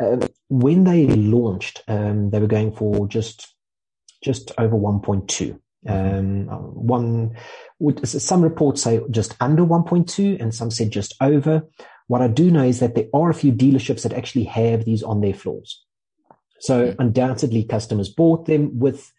Um, 0.00 0.20
when 0.48 0.84
they 0.84 1.06
launched, 1.06 1.82
um, 1.88 2.30
they 2.30 2.40
were 2.40 2.46
going 2.46 2.72
for 2.72 3.06
just, 3.06 3.54
just 4.24 4.52
over 4.58 4.76
1.2. 4.76 5.58
Um, 5.86 6.46
one, 6.46 7.36
some 8.04 8.42
reports 8.42 8.82
say 8.82 9.00
just 9.10 9.36
under 9.40 9.64
1.2 9.64 10.40
and 10.40 10.54
some 10.54 10.70
said 10.70 10.90
just 10.90 11.14
over. 11.20 11.62
What 12.08 12.22
I 12.22 12.28
do 12.28 12.50
know 12.50 12.64
is 12.64 12.80
that 12.80 12.94
there 12.94 13.06
are 13.14 13.30
a 13.30 13.34
few 13.34 13.52
dealerships 13.52 14.02
that 14.02 14.12
actually 14.12 14.44
have 14.44 14.84
these 14.84 15.02
on 15.02 15.20
their 15.20 15.34
floors. 15.34 15.84
So 16.60 16.94
undoubtedly 16.98 17.64
customers 17.64 18.08
bought 18.08 18.46
them 18.46 18.78
with 18.78 19.12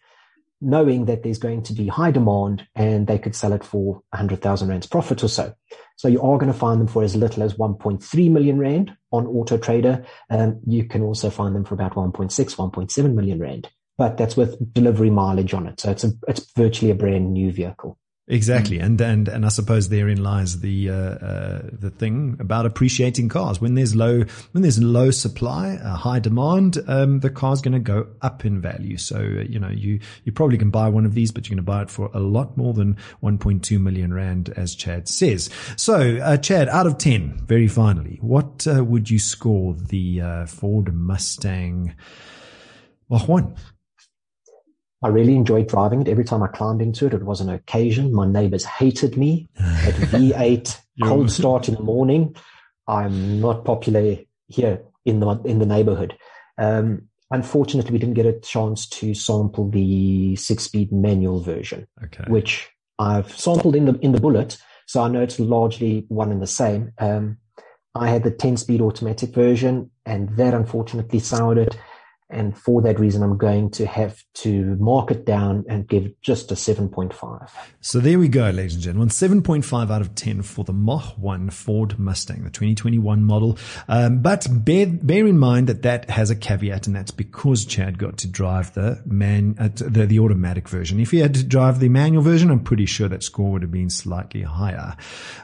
knowing 0.60 1.06
that 1.06 1.22
there's 1.22 1.38
going 1.38 1.62
to 1.62 1.72
be 1.72 1.86
high 1.86 2.10
demand 2.10 2.66
and 2.74 3.06
they 3.06 3.18
could 3.18 3.34
sell 3.34 3.52
it 3.52 3.64
for 3.64 4.02
100,000 4.10 4.68
rands 4.68 4.86
profit 4.86 5.22
or 5.24 5.28
so. 5.28 5.54
So 5.96 6.08
you 6.08 6.20
are 6.22 6.38
going 6.38 6.52
to 6.52 6.58
find 6.58 6.80
them 6.80 6.88
for 6.88 7.02
as 7.02 7.14
little 7.14 7.42
as 7.42 7.54
1.3 7.54 8.30
million 8.30 8.58
rand 8.58 8.96
on 9.12 9.26
Auto 9.26 9.58
Trader. 9.58 10.04
Um, 10.30 10.60
you 10.66 10.84
can 10.84 11.02
also 11.02 11.30
find 11.30 11.54
them 11.54 11.64
for 11.64 11.74
about 11.74 11.94
1.6, 11.94 12.30
1.7 12.32 13.14
million 13.14 13.38
rand, 13.38 13.68
but 13.98 14.16
that's 14.16 14.36
with 14.36 14.72
delivery 14.72 15.10
mileage 15.10 15.54
on 15.54 15.66
it. 15.66 15.80
So 15.80 15.90
it's 15.90 16.04
a, 16.04 16.12
it's 16.26 16.50
virtually 16.56 16.90
a 16.90 16.94
brand 16.94 17.32
new 17.32 17.52
vehicle. 17.52 17.98
Exactly, 18.30 18.78
mm. 18.78 18.84
and 18.84 19.00
and 19.00 19.28
and 19.28 19.44
I 19.44 19.48
suppose 19.48 19.88
therein 19.88 20.22
lies 20.22 20.60
the 20.60 20.88
uh, 20.88 20.94
uh, 20.94 21.62
the 21.72 21.90
thing 21.90 22.36
about 22.38 22.64
appreciating 22.64 23.28
cars. 23.28 23.60
When 23.60 23.74
there's 23.74 23.96
low 23.96 24.22
when 24.52 24.62
there's 24.62 24.80
low 24.80 25.10
supply, 25.10 25.74
uh, 25.82 25.96
high 25.96 26.20
demand, 26.20 26.78
um, 26.86 27.18
the 27.20 27.30
car's 27.30 27.60
going 27.60 27.72
to 27.72 27.80
go 27.80 28.06
up 28.22 28.44
in 28.44 28.60
value. 28.60 28.96
So 28.98 29.16
uh, 29.16 29.42
you 29.42 29.58
know 29.58 29.68
you 29.68 29.98
you 30.22 30.30
probably 30.30 30.58
can 30.58 30.70
buy 30.70 30.88
one 30.88 31.06
of 31.06 31.14
these, 31.14 31.32
but 31.32 31.48
you're 31.48 31.56
going 31.56 31.64
to 31.64 31.70
buy 31.70 31.82
it 31.82 31.90
for 31.90 32.08
a 32.14 32.20
lot 32.20 32.56
more 32.56 32.72
than 32.72 32.96
1.2 33.20 33.80
million 33.80 34.14
rand, 34.14 34.50
as 34.56 34.76
Chad 34.76 35.08
says. 35.08 35.50
So 35.76 36.18
uh, 36.18 36.36
Chad, 36.36 36.68
out 36.68 36.86
of 36.86 36.98
ten, 36.98 37.36
very 37.46 37.66
finally, 37.66 38.18
what 38.20 38.64
uh, 38.68 38.84
would 38.84 39.10
you 39.10 39.18
score 39.18 39.74
the 39.74 40.46
Ford 40.46 40.94
Mustang 40.94 41.96
Mach 43.08 43.26
One? 43.26 43.56
I 45.02 45.08
really 45.08 45.34
enjoyed 45.34 45.68
driving 45.68 46.00
it. 46.02 46.08
Every 46.08 46.24
time 46.24 46.42
I 46.42 46.48
climbed 46.48 46.82
into 46.82 47.06
it, 47.06 47.14
it 47.14 47.22
was 47.22 47.40
an 47.40 47.48
occasion. 47.48 48.12
My 48.12 48.26
neighbors 48.26 48.64
hated 48.64 49.16
me 49.16 49.48
at 49.58 49.94
V8, 50.12 50.78
cold 51.02 51.30
start 51.30 51.68
in 51.68 51.74
the 51.74 51.82
morning. 51.82 52.36
I'm 52.86 53.40
not 53.40 53.64
popular 53.64 54.16
here 54.48 54.82
in 55.04 55.20
the 55.20 55.28
in 55.44 55.58
the 55.58 55.66
neighborhood. 55.66 56.16
Um, 56.58 57.08
unfortunately, 57.30 57.92
we 57.92 57.98
didn't 57.98 58.14
get 58.14 58.26
a 58.26 58.38
chance 58.40 58.86
to 58.88 59.14
sample 59.14 59.70
the 59.70 60.36
six-speed 60.36 60.92
manual 60.92 61.40
version, 61.40 61.86
Okay. 62.04 62.24
which 62.28 62.68
I've 62.98 63.36
sampled 63.38 63.76
in 63.76 63.86
the 63.86 63.94
in 64.00 64.12
the 64.12 64.20
Bullitt, 64.20 64.58
so 64.86 65.00
I 65.02 65.08
know 65.08 65.22
it's 65.22 65.40
largely 65.40 66.04
one 66.08 66.30
and 66.30 66.42
the 66.42 66.46
same. 66.46 66.92
Um, 66.98 67.38
I 67.94 68.08
had 68.08 68.22
the 68.22 68.30
10-speed 68.30 68.80
automatic 68.80 69.30
version, 69.34 69.90
and 70.04 70.36
that 70.36 70.54
unfortunately 70.54 71.18
soured 71.20 71.58
it. 71.58 71.76
And 72.30 72.56
for 72.56 72.80
that 72.82 73.00
reason, 73.00 73.22
I'm 73.22 73.36
going 73.36 73.70
to 73.72 73.86
have 73.86 74.22
to 74.34 74.76
mark 74.76 75.10
it 75.10 75.26
down 75.26 75.64
and 75.68 75.86
give 75.88 76.12
just 76.20 76.52
a 76.52 76.54
7.5. 76.54 77.50
So 77.80 77.98
there 77.98 78.18
we 78.18 78.28
go, 78.28 78.50
ladies 78.50 78.74
and 78.74 78.82
gentlemen. 78.82 79.08
7.5 79.08 79.90
out 79.90 80.00
of 80.00 80.14
10 80.14 80.42
for 80.42 80.64
the 80.64 80.72
Mach 80.72 81.18
1 81.18 81.50
Ford 81.50 81.98
Mustang, 81.98 82.44
the 82.44 82.50
2021 82.50 83.24
model. 83.24 83.58
Um, 83.88 84.22
but 84.22 84.46
bear, 84.50 84.86
bear 84.86 85.26
in 85.26 85.38
mind 85.38 85.66
that 85.68 85.82
that 85.82 86.08
has 86.10 86.30
a 86.30 86.36
caveat, 86.36 86.86
and 86.86 86.94
that's 86.94 87.10
because 87.10 87.64
Chad 87.64 87.98
got 87.98 88.18
to 88.18 88.28
drive 88.28 88.74
the 88.74 89.02
man, 89.04 89.56
uh, 89.58 89.68
the, 89.74 90.06
the 90.06 90.18
automatic 90.20 90.68
version. 90.68 91.00
If 91.00 91.10
he 91.10 91.18
had 91.18 91.34
to 91.34 91.42
drive 91.42 91.80
the 91.80 91.88
manual 91.88 92.22
version, 92.22 92.50
I'm 92.50 92.62
pretty 92.62 92.86
sure 92.86 93.08
that 93.08 93.22
score 93.22 93.50
would 93.52 93.62
have 93.62 93.72
been 93.72 93.90
slightly 93.90 94.42
higher. 94.42 94.96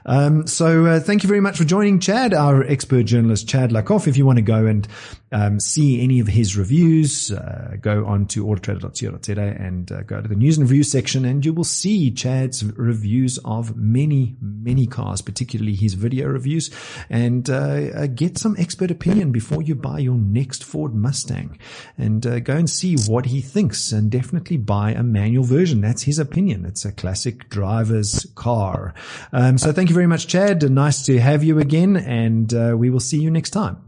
Um, 0.05 0.47
so 0.47 0.87
uh, 0.87 1.01
thank 1.01 1.23
you 1.25 1.29
very 1.29 1.41
much 1.41 1.59
for 1.59 1.65
joining 1.65 1.99
Chad, 1.99 2.33
our 2.33 2.63
expert 2.63 3.05
journalist, 3.05 3.49
Chad 3.49 3.71
Lakoff. 3.71 4.07
If 4.07 4.17
you 4.17 4.25
want 4.25 4.37
to 4.37 4.43
go 4.43 4.67
and 4.67 4.87
um, 5.33 5.59
see 5.59 6.03
any 6.03 6.21
of 6.21 6.29
his 6.29 6.57
reviews, 6.57 7.33
uh, 7.33 7.77
go 7.81 8.07
on 8.07 8.27
to 8.27 8.45
autotrader.co.za 8.47 9.41
and 9.41 9.91
uh, 9.91 10.03
go 10.03 10.21
to 10.21 10.29
the 10.29 10.37
news 10.37 10.57
and 10.57 10.69
review 10.69 10.85
section 10.85 11.25
and 11.25 11.45
you 11.45 11.53
will 11.53 11.65
see 11.65 12.11
Chad's 12.13 12.65
reviews 12.65 13.39
of 13.45 13.77
many, 13.77 14.37
many 14.41 14.87
cars, 14.87 15.23
particularly 15.23 15.75
his 15.75 15.95
video 15.95 16.29
reviews 16.29 16.71
and 17.11 17.51
uh, 17.51 17.55
uh, 17.95 18.07
get 18.07 18.39
some 18.39 18.57
expert 18.59 18.91
opinion 18.91 19.33
before 19.33 19.63
you 19.63 19.75
buy 19.75 19.99
your 19.99 20.15
next 20.15 20.63
Ford 20.63 20.95
Mustang 20.95 21.59
and 21.99 22.25
uh, 22.25 22.39
go 22.39 22.55
and 22.55 22.71
see 22.71 22.97
what 23.09 23.27
he 23.27 23.41
thinks 23.41 23.91
and 23.91 24.11
definitely 24.11 24.57
buy 24.57 24.93
a 24.93 25.03
manual 25.03 25.45
version. 25.45 25.81
That's 25.81 26.03
his 26.03 26.21
opinion. 26.21 26.65
It's 26.65 26.85
a 26.85 26.93
classic 26.93 27.49
driver's 27.49 28.27
car. 28.37 28.95
Um, 29.33 29.59
so 29.59 29.73
thank 29.73 29.89
you 29.89 29.95
very 29.95 30.07
much, 30.07 30.29
Chad. 30.29 30.71
Nice 30.71 31.05
to 31.07 31.19
have 31.19 31.43
you 31.43 31.59
again 31.59 31.97
and 31.97 32.55
uh, 32.55 32.75
we 32.77 32.91
will 32.91 33.01
see 33.01 33.19
you 33.19 33.31
next 33.31 33.51
time. 33.51 33.86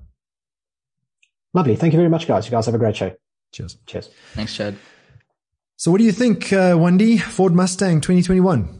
Lovely. 1.54 1.76
Thank 1.76 1.92
you 1.92 1.98
very 1.98 2.10
much, 2.10 2.26
guys. 2.26 2.46
You 2.46 2.50
guys 2.50 2.66
have 2.66 2.74
a 2.74 2.78
great 2.78 2.96
show. 2.96 3.14
Cheers. 3.52 3.78
Cheers. 3.86 4.10
Thanks, 4.34 4.54
Chad. 4.54 4.76
So 5.76 5.90
what 5.90 5.98
do 5.98 6.04
you 6.04 6.12
think, 6.12 6.52
uh, 6.52 6.76
Wendy? 6.78 7.18
Ford 7.18 7.54
Mustang 7.54 8.00
2021? 8.00 8.78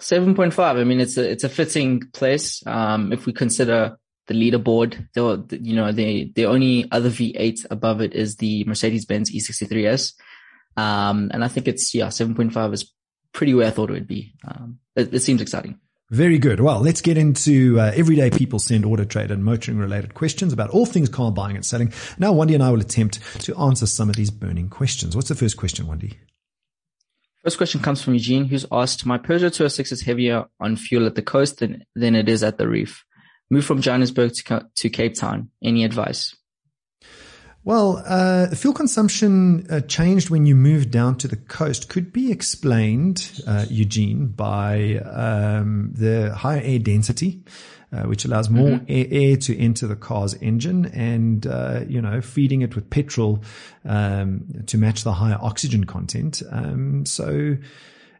Seven 0.00 0.34
point 0.34 0.54
five. 0.54 0.76
I 0.76 0.84
mean, 0.84 0.98
it's 0.98 1.16
a 1.18 1.30
it's 1.30 1.44
a 1.44 1.48
fitting 1.48 2.02
place. 2.12 2.66
Um, 2.66 3.12
if 3.12 3.26
we 3.26 3.34
consider 3.34 3.98
the 4.26 4.34
leaderboard, 4.34 5.08
the 5.12 5.58
you 5.60 5.76
know 5.76 5.92
the 5.92 6.32
the 6.34 6.46
only 6.46 6.90
other 6.90 7.10
V8 7.10 7.66
above 7.70 8.00
it 8.00 8.14
is 8.14 8.36
the 8.36 8.64
Mercedes 8.64 9.04
Benz 9.04 9.30
E63s, 9.30 10.14
um, 10.78 11.30
and 11.34 11.44
I 11.44 11.48
think 11.48 11.68
it's 11.68 11.94
yeah 11.94 12.08
seven 12.08 12.34
point 12.34 12.54
five 12.54 12.72
is 12.72 12.94
pretty 13.32 13.52
where 13.52 13.66
I 13.66 13.70
thought 13.70 13.90
it 13.90 13.94
would 13.94 14.06
be. 14.06 14.32
Um, 14.48 14.78
it, 14.96 15.12
it 15.12 15.20
seems 15.20 15.42
exciting. 15.42 15.78
Very 16.10 16.38
good. 16.40 16.58
Well, 16.58 16.80
let's 16.80 17.00
get 17.00 17.16
into 17.16 17.78
uh, 17.78 17.92
everyday 17.94 18.30
people 18.30 18.58
send 18.58 18.84
auto 18.84 19.04
trade 19.04 19.30
and 19.30 19.44
motoring 19.44 19.78
related 19.78 20.14
questions 20.14 20.52
about 20.52 20.70
all 20.70 20.84
things 20.84 21.08
car 21.08 21.30
buying 21.30 21.54
and 21.54 21.64
selling. 21.64 21.92
Now, 22.18 22.32
Wendy 22.32 22.54
and 22.54 22.64
I 22.64 22.70
will 22.72 22.80
attempt 22.80 23.20
to 23.42 23.56
answer 23.56 23.86
some 23.86 24.10
of 24.10 24.16
these 24.16 24.30
burning 24.30 24.68
questions. 24.68 25.14
What's 25.14 25.28
the 25.28 25.36
first 25.36 25.56
question, 25.56 25.86
Wendy? 25.86 26.18
First 27.44 27.58
question 27.58 27.80
comes 27.80 28.02
from 28.02 28.14
Eugene, 28.14 28.46
who's 28.46 28.66
asked, 28.72 29.06
"My 29.06 29.18
Peugeot 29.18 29.54
206 29.54 29.92
is 29.92 30.02
heavier 30.02 30.46
on 30.58 30.74
fuel 30.74 31.06
at 31.06 31.14
the 31.14 31.22
coast 31.22 31.58
than 31.60 31.84
than 31.94 32.16
it 32.16 32.28
is 32.28 32.42
at 32.42 32.58
the 32.58 32.68
reef. 32.68 33.04
Move 33.48 33.64
from 33.64 33.80
Johannesburg 33.80 34.32
to 34.34 34.68
to 34.76 34.90
Cape 34.90 35.14
Town. 35.14 35.50
Any 35.62 35.84
advice?" 35.84 36.34
Well, 37.62 38.02
uh, 38.06 38.48
fuel 38.54 38.72
consumption 38.72 39.66
uh, 39.70 39.80
changed 39.80 40.30
when 40.30 40.46
you 40.46 40.56
moved 40.56 40.90
down 40.90 41.16
to 41.18 41.28
the 41.28 41.36
coast. 41.36 41.90
Could 41.90 42.10
be 42.10 42.32
explained, 42.32 43.42
uh, 43.46 43.66
Eugene, 43.68 44.28
by 44.28 44.96
um, 44.96 45.92
the 45.94 46.34
higher 46.34 46.62
air 46.64 46.78
density, 46.78 47.44
uh, 47.92 48.04
which 48.04 48.24
allows 48.24 48.48
more 48.48 48.70
Mm-hmm. 48.70 48.84
air, 48.88 49.06
air 49.10 49.36
to 49.36 49.58
enter 49.58 49.86
the 49.86 49.96
car's 49.96 50.34
engine, 50.34 50.86
and 50.86 51.46
uh, 51.46 51.80
you 51.86 52.00
know, 52.00 52.22
feeding 52.22 52.62
it 52.62 52.74
with 52.74 52.88
petrol 52.88 53.42
um, 53.84 54.64
to 54.66 54.78
match 54.78 55.04
the 55.04 55.12
higher 55.12 55.38
oxygen 55.42 55.84
content. 55.84 56.42
Um, 56.50 57.04
so, 57.04 57.56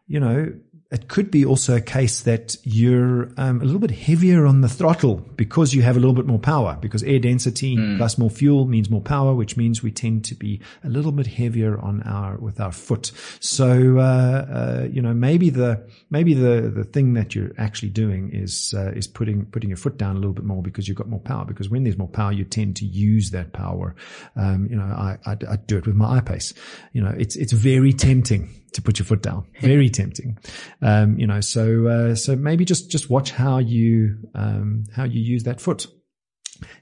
you 0.07 0.19
know. 0.19 0.53
It 0.91 1.07
could 1.07 1.31
be 1.31 1.45
also 1.45 1.77
a 1.77 1.81
case 1.81 2.21
that 2.21 2.57
you're 2.63 3.29
um, 3.37 3.61
a 3.61 3.63
little 3.63 3.79
bit 3.79 3.91
heavier 3.91 4.45
on 4.45 4.59
the 4.59 4.67
throttle 4.67 5.15
because 5.37 5.73
you 5.73 5.81
have 5.83 5.95
a 5.95 5.99
little 5.99 6.13
bit 6.13 6.25
more 6.25 6.37
power 6.39 6.77
because 6.81 7.01
air 7.03 7.19
density 7.19 7.77
plus 7.97 8.17
more 8.17 8.29
fuel 8.29 8.65
means 8.65 8.89
more 8.89 8.99
power, 9.01 9.33
which 9.33 9.55
means 9.55 9.81
we 9.81 9.91
tend 9.91 10.25
to 10.25 10.35
be 10.35 10.59
a 10.83 10.89
little 10.89 11.13
bit 11.13 11.27
heavier 11.27 11.79
on 11.79 12.01
our 12.03 12.35
with 12.37 12.59
our 12.59 12.73
foot. 12.73 13.13
So 13.39 13.99
uh, 13.99 14.01
uh, 14.01 14.87
you 14.91 15.01
know 15.01 15.13
maybe 15.13 15.49
the 15.49 15.81
maybe 16.09 16.33
the 16.33 16.69
the 16.69 16.83
thing 16.83 17.13
that 17.13 17.35
you're 17.35 17.53
actually 17.57 17.91
doing 17.91 18.29
is 18.33 18.73
uh, 18.75 18.91
is 18.91 19.07
putting 19.07 19.45
putting 19.45 19.69
your 19.69 19.77
foot 19.77 19.97
down 19.97 20.17
a 20.17 20.19
little 20.19 20.33
bit 20.33 20.43
more 20.43 20.61
because 20.61 20.89
you've 20.89 20.97
got 20.97 21.07
more 21.07 21.21
power. 21.21 21.45
Because 21.45 21.69
when 21.69 21.85
there's 21.85 21.97
more 21.97 22.09
power, 22.09 22.33
you 22.33 22.43
tend 22.43 22.75
to 22.77 22.85
use 22.85 23.31
that 23.31 23.53
power. 23.53 23.95
Um, 24.35 24.67
you 24.69 24.75
know, 24.75 24.83
I, 24.83 25.17
I 25.25 25.37
I 25.49 25.55
do 25.55 25.77
it 25.77 25.87
with 25.87 25.95
my 25.95 26.17
I-Pace. 26.17 26.53
You 26.91 27.01
know, 27.01 27.15
it's 27.17 27.37
it's 27.37 27.53
very 27.53 27.93
tempting 27.93 28.49
to 28.73 28.81
put 28.81 28.99
your 28.99 29.05
foot 29.05 29.21
down. 29.21 29.45
Very 29.59 29.89
tempting. 30.01 30.37
Um, 30.81 31.19
you 31.19 31.27
know, 31.27 31.41
so, 31.41 31.87
uh, 31.87 32.15
so 32.15 32.35
maybe 32.35 32.65
just, 32.65 32.89
just 32.89 33.09
watch 33.09 33.31
how 33.31 33.59
you, 33.59 34.17
um, 34.33 34.85
how 34.95 35.03
you 35.03 35.21
use 35.21 35.43
that 35.43 35.61
foot. 35.61 35.87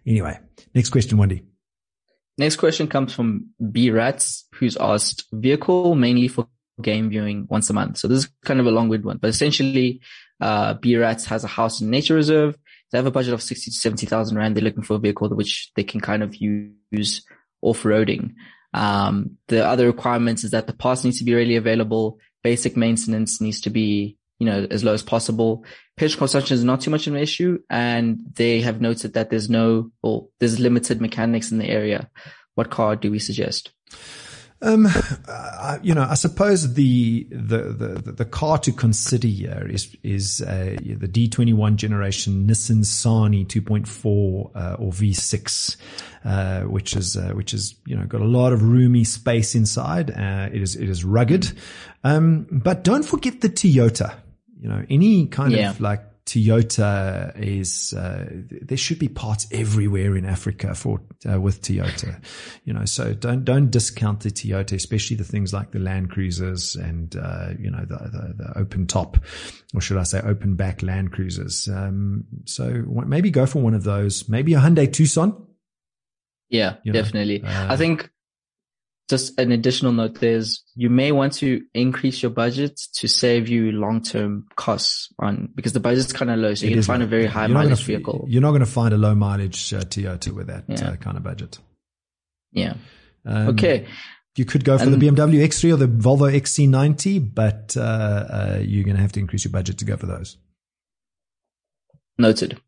Anyway, 0.06 0.40
next 0.74 0.90
question, 0.90 1.18
Wendy. 1.18 1.44
Next 2.38 2.56
question 2.56 2.88
comes 2.88 3.14
from 3.14 3.50
B 3.72 3.92
Rats, 3.92 4.48
who's 4.56 4.78
asked 4.78 5.26
vehicle 5.34 5.96
mainly 5.96 6.30
for 6.30 6.48
game 6.82 7.10
viewing 7.10 7.48
once 7.50 7.70
a 7.70 7.74
month. 7.74 7.98
So 7.98 8.08
this 8.08 8.20
is 8.20 8.30
kind 8.46 8.62
of 8.62 8.66
a 8.66 8.72
long-winded 8.72 9.06
one, 9.06 9.18
but 9.18 9.30
essentially, 9.30 10.00
uh, 10.40 10.76
B 10.76 10.96
Rats 10.96 11.26
has 11.26 11.44
a 11.44 11.48
house 11.48 11.82
in 11.82 11.90
nature 11.90 12.16
reserve. 12.16 12.58
They 12.92 12.98
have 12.98 13.06
a 13.06 13.12
budget 13.12 13.34
of 13.34 13.44
60 13.44 13.72
to 13.72 13.78
70,000 13.78 14.38
Rand. 14.38 14.56
They're 14.56 14.64
looking 14.64 14.84
for 14.84 14.96
a 14.96 15.00
vehicle 15.00 15.28
which 15.30 15.72
they 15.76 15.84
can 15.84 16.00
kind 16.00 16.24
of 16.24 16.34
use 16.36 17.26
off-roading. 17.62 18.34
Um, 18.74 19.38
the 19.48 19.66
other 19.66 19.88
requirements 19.88 20.44
is 20.44 20.52
that 20.52 20.68
the 20.68 20.74
parts 20.74 21.04
needs 21.04 21.18
to 21.20 21.24
be 21.24 21.36
readily 21.36 21.56
available. 21.56 22.20
Basic 22.50 22.76
maintenance 22.76 23.40
needs 23.40 23.62
to 23.62 23.70
be, 23.70 24.18
you 24.40 24.48
know, 24.48 24.66
as 24.72 24.84
low 24.84 24.96
as 24.96 25.04
possible. 25.04 25.64
Pitch 25.98 26.18
consumption 26.18 26.56
is 26.56 26.64
not 26.64 26.82
too 26.82 26.90
much 26.90 27.06
of 27.06 27.14
an 27.14 27.22
issue. 27.22 27.60
And 27.70 28.18
they 28.34 28.62
have 28.62 28.82
noted 28.82 29.14
that 29.14 29.30
there's 29.30 29.52
no, 29.52 29.92
or 30.02 30.30
there's 30.40 30.60
limited 30.60 31.00
mechanics 31.00 31.52
in 31.52 31.60
the 31.60 31.70
area. 31.70 32.10
What 32.56 32.72
car 32.72 32.96
do 32.96 33.12
we 33.12 33.20
suggest? 33.20 33.72
Um, 34.62 34.88
I, 35.28 35.80
you 35.82 35.96
know, 35.96 36.06
I 36.10 36.16
suppose 36.16 36.74
the, 36.74 37.26
the, 37.32 37.62
the, 38.04 38.12
the 38.12 38.26
car 38.26 38.58
to 38.60 38.74
consider 38.74 39.28
here 39.28 39.66
is, 39.70 39.96
is, 40.04 40.42
uh, 40.42 40.76
the 40.84 41.08
D21 41.08 41.78
generation 41.78 42.46
Nissan 42.46 42.84
Sani 42.86 43.46
2.4, 43.46 44.52
uh, 44.56 44.76
or 44.78 44.92
V6, 44.92 45.78
uh, 46.26 46.62
which 46.64 46.94
is, 46.96 47.16
uh, 47.16 47.30
which 47.30 47.54
is, 47.54 47.76
you 47.86 47.96
know, 47.96 48.06
got 48.06 48.20
a 48.20 48.26
lot 48.26 48.52
of 48.52 48.62
roomy 48.62 49.06
space 49.06 49.56
inside. 49.56 50.12
Uh, 50.12 50.50
it 50.52 50.62
is, 50.62 50.76
it 50.76 50.90
is 50.90 51.06
rugged. 51.06 51.52
Um, 52.04 52.46
but 52.52 52.84
don't 52.84 53.04
forget 53.04 53.40
the 53.40 53.50
Toyota, 53.50 54.14
you 54.60 54.68
know, 54.68 54.86
any 54.90 55.28
kind 55.28 55.54
Yeah. 55.54 55.70
of 55.72 55.80
like 55.80 56.04
Toyota 56.30 57.34
is 57.36 57.92
uh, 57.94 58.30
there 58.62 58.78
should 58.78 59.00
be 59.00 59.08
parts 59.08 59.48
everywhere 59.52 60.16
in 60.16 60.26
Africa 60.26 60.76
for 60.76 61.02
uh, 61.28 61.42
with 61.42 61.64
Toyota, 61.64 62.24
you 62.66 62.74
know. 62.74 62.86
So 62.86 63.16
don't 63.16 63.44
don't 63.44 63.72
discount 63.72 64.20
the 64.20 64.30
Toyota, 64.30 64.74
especially 64.74 65.18
the 65.18 65.24
things 65.24 65.54
like 65.54 65.72
the 65.72 65.80
Land 65.80 66.12
Cruisers 66.12 66.76
and 66.76 67.16
uh, 67.16 67.50
you 67.58 67.72
know 67.72 67.84
the, 67.84 67.98
the 67.98 68.34
the 68.44 68.60
open 68.60 68.86
top, 68.86 69.18
or 69.74 69.82
should 69.82 69.98
I 69.98 70.04
say 70.04 70.22
open 70.22 70.56
back 70.56 70.84
Land 70.84 71.14
Cruisers. 71.14 71.68
Um, 71.68 72.26
so 72.46 72.84
maybe 73.08 73.32
go 73.32 73.48
for 73.48 73.60
one 73.64 73.74
of 73.74 73.84
those. 73.84 74.30
Maybe 74.30 74.54
a 74.54 74.60
Hyundai 74.60 74.92
Tucson. 74.94 75.48
Yeah, 76.50 76.76
You 76.84 76.94
know, 76.94 77.02
definitely. 77.02 77.44
uh, 77.44 77.74
I 77.74 77.76
think 77.76 78.10
just 79.10 79.40
an 79.40 79.52
additional 79.52 79.92
note 79.92 80.20
there's 80.20 80.64
you 80.76 80.90
may 80.90 81.12
want 81.12 81.34
to 81.34 81.62
increase 81.74 82.22
your 82.22 82.30
budget 82.30 82.80
to 82.94 83.08
save 83.08 83.50
you 83.50 83.72
long 83.72 84.02
term 84.02 84.46
costs 84.56 85.10
on 85.20 85.50
because 85.56 85.74
the 85.74 85.80
budget's 85.80 86.14
kind 86.14 86.30
of 86.32 86.38
low, 86.40 86.54
so 86.54 86.66
It 86.66 86.70
you 86.70 86.76
can 86.76 86.84
find 86.84 87.04
a 87.04 87.08
very 87.08 87.26
high 87.26 87.48
mileage 87.48 87.84
vehicle. 87.84 88.26
You're 88.30 88.42
not 88.42 88.52
going 88.52 88.60
to 88.62 88.66
find 88.66 88.94
a 88.94 88.98
low 88.98 89.16
mileage 89.16 89.74
uh, 89.74 89.82
Toyota 89.82 90.32
with 90.32 90.48
that 90.48 90.66
Yeah. 90.68 90.90
uh, 90.92 90.96
kind 90.98 91.18
of 91.18 91.24
budget. 91.24 91.58
Yeah. 92.52 92.76
Um, 93.26 93.50
Okay. 93.50 93.88
You 94.38 94.46
could 94.46 94.64
go 94.64 94.78
for 94.78 94.86
And- 94.86 94.94
the 94.94 95.06
BMW 95.10 95.44
X3 95.44 95.74
or 95.74 95.76
the 95.76 95.88
Volvo 95.88 96.32
XC90, 96.32 97.34
but 97.34 97.76
uh, 97.76 97.82
uh, 97.82 98.60
you're 98.64 98.86
going 98.86 98.96
to 98.96 99.02
have 99.02 99.12
to 99.14 99.20
increase 99.20 99.44
your 99.44 99.52
budget 99.52 99.80
to 99.80 99.86
go 99.86 99.98
for 99.98 100.06
those. 100.06 100.38
Noted. 102.18 102.60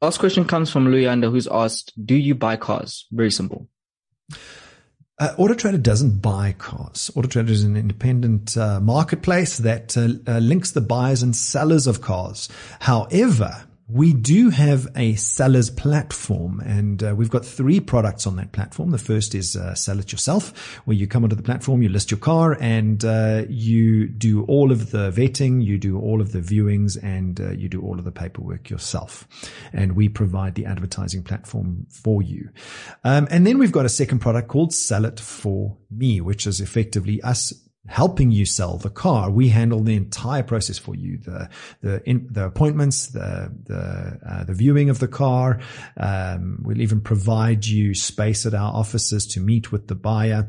Last 0.00 0.18
question 0.18 0.44
comes 0.44 0.70
from 0.70 0.86
Luyanda 0.86 1.30
who's 1.30 1.46
asked, 1.46 1.92
do 2.04 2.14
you 2.14 2.34
buy 2.34 2.56
cars? 2.56 3.06
Very 3.12 3.30
simple. 3.30 3.68
Uh, 5.16 5.32
AutoTrader 5.36 5.80
doesn't 5.80 6.20
buy 6.20 6.56
cars. 6.58 7.08
AutoTrader 7.14 7.50
is 7.50 7.62
an 7.62 7.76
independent 7.76 8.56
uh, 8.56 8.80
marketplace 8.80 9.58
that 9.58 9.96
uh, 9.96 10.08
uh, 10.26 10.38
links 10.38 10.72
the 10.72 10.80
buyers 10.80 11.22
and 11.22 11.36
sellers 11.36 11.86
of 11.86 12.00
cars. 12.00 12.48
However, 12.80 13.64
we 13.86 14.14
do 14.14 14.48
have 14.48 14.88
a 14.96 15.14
sellers 15.16 15.68
platform 15.68 16.60
and 16.60 17.02
uh, 17.02 17.14
we've 17.14 17.30
got 17.30 17.44
three 17.44 17.80
products 17.80 18.26
on 18.26 18.36
that 18.36 18.50
platform. 18.52 18.90
The 18.90 18.98
first 18.98 19.34
is 19.34 19.56
uh, 19.56 19.74
Sell 19.74 19.98
It 19.98 20.10
Yourself, 20.10 20.78
where 20.86 20.96
you 20.96 21.06
come 21.06 21.22
onto 21.22 21.36
the 21.36 21.42
platform, 21.42 21.82
you 21.82 21.90
list 21.90 22.10
your 22.10 22.18
car 22.18 22.56
and 22.58 23.04
uh, 23.04 23.42
you 23.48 24.08
do 24.08 24.44
all 24.44 24.72
of 24.72 24.90
the 24.90 25.10
vetting, 25.10 25.62
you 25.62 25.76
do 25.76 25.98
all 25.98 26.22
of 26.22 26.32
the 26.32 26.40
viewings 26.40 26.96
and 27.02 27.38
uh, 27.38 27.50
you 27.50 27.68
do 27.68 27.82
all 27.82 27.98
of 27.98 28.06
the 28.06 28.12
paperwork 28.12 28.70
yourself. 28.70 29.28
And 29.74 29.94
we 29.94 30.08
provide 30.08 30.54
the 30.54 30.64
advertising 30.64 31.22
platform 31.22 31.86
for 31.90 32.22
you. 32.22 32.48
Um, 33.04 33.28
and 33.30 33.46
then 33.46 33.58
we've 33.58 33.72
got 33.72 33.84
a 33.84 33.90
second 33.90 34.20
product 34.20 34.48
called 34.48 34.72
Sell 34.72 35.04
It 35.04 35.20
For 35.20 35.76
Me, 35.90 36.22
which 36.22 36.46
is 36.46 36.58
effectively 36.58 37.20
us 37.20 37.52
helping 37.86 38.30
you 38.30 38.46
sell 38.46 38.78
the 38.78 38.90
car. 38.90 39.30
We 39.30 39.48
handle 39.48 39.80
the 39.80 39.94
entire 39.94 40.42
process 40.42 40.78
for 40.78 40.94
you. 40.94 41.18
The, 41.18 41.50
the, 41.82 42.08
in, 42.08 42.26
the 42.30 42.46
appointments, 42.46 43.08
the, 43.08 43.52
the, 43.64 44.18
uh, 44.26 44.44
the 44.44 44.54
viewing 44.54 44.90
of 44.90 44.98
the 44.98 45.08
car. 45.08 45.60
Um, 45.96 46.60
we'll 46.62 46.80
even 46.80 47.00
provide 47.00 47.66
you 47.66 47.94
space 47.94 48.46
at 48.46 48.54
our 48.54 48.72
offices 48.72 49.26
to 49.28 49.40
meet 49.40 49.70
with 49.70 49.88
the 49.88 49.94
buyer. 49.94 50.48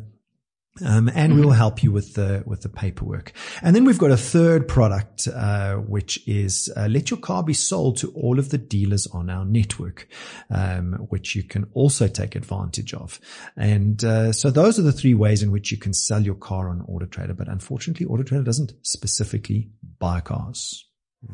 Um, 0.83 1.09
and 1.15 1.39
we'll 1.39 1.51
help 1.51 1.83
you 1.83 1.91
with 1.93 2.15
the 2.15 2.43
with 2.45 2.61
the 2.61 2.67
paperwork. 2.69 3.31
And 3.61 3.73
then 3.73 3.85
we've 3.85 3.97
got 3.97 4.11
a 4.11 4.17
third 4.17 4.67
product, 4.67 5.25
uh, 5.25 5.75
which 5.75 6.27
is 6.27 6.69
uh, 6.75 6.87
let 6.87 7.09
your 7.09 7.19
car 7.19 7.43
be 7.43 7.53
sold 7.53 7.97
to 7.97 8.11
all 8.11 8.39
of 8.39 8.49
the 8.49 8.57
dealers 8.57 9.07
on 9.07 9.29
our 9.29 9.45
network, 9.45 10.09
um, 10.49 10.93
which 11.09 11.33
you 11.33 11.43
can 11.43 11.69
also 11.73 12.09
take 12.09 12.35
advantage 12.35 12.93
of. 12.93 13.21
And 13.55 14.03
uh, 14.03 14.33
so 14.33 14.51
those 14.51 14.77
are 14.77 14.81
the 14.81 14.91
three 14.91 15.13
ways 15.13 15.41
in 15.41 15.51
which 15.51 15.71
you 15.71 15.77
can 15.77 15.93
sell 15.93 16.21
your 16.21 16.35
car 16.35 16.67
on 16.67 16.81
Auto 16.81 17.05
Trader. 17.05 17.33
But 17.33 17.47
unfortunately, 17.47 18.05
Auto 18.07 18.23
Trader 18.23 18.43
doesn't 18.43 18.73
specifically 18.81 19.69
buy 19.97 20.19
cars. 20.19 20.83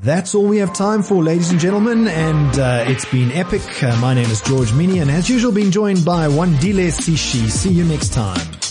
That's 0.04 0.36
all 0.36 0.46
we 0.46 0.58
have 0.58 0.74
time 0.74 1.02
for, 1.02 1.22
ladies 1.22 1.52
and 1.52 1.60
gentlemen, 1.60 2.08
and 2.08 2.60
uh, 2.60 2.86
it's 2.88 3.06
been 3.06 3.32
epic. 3.32 3.84
Uh, 3.84 4.00
my 4.00 4.14
name 4.14 4.30
is 4.30 4.39
George 4.42 4.70
Mienie, 4.70 5.02
and 5.02 5.12
as 5.12 5.30
usual, 5.30 5.52
being 5.52 5.72
joined 5.72 6.06
by 6.06 6.28
One 6.28 6.54
Wandile 6.54 6.92
Sishi. 6.92 7.50
See 7.50 7.74
you 7.74 7.84
next 7.84 8.14
time. 8.14 8.70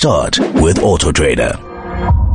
Start 0.00 0.38
with 0.62 0.78
AutoTrader. 0.78 2.29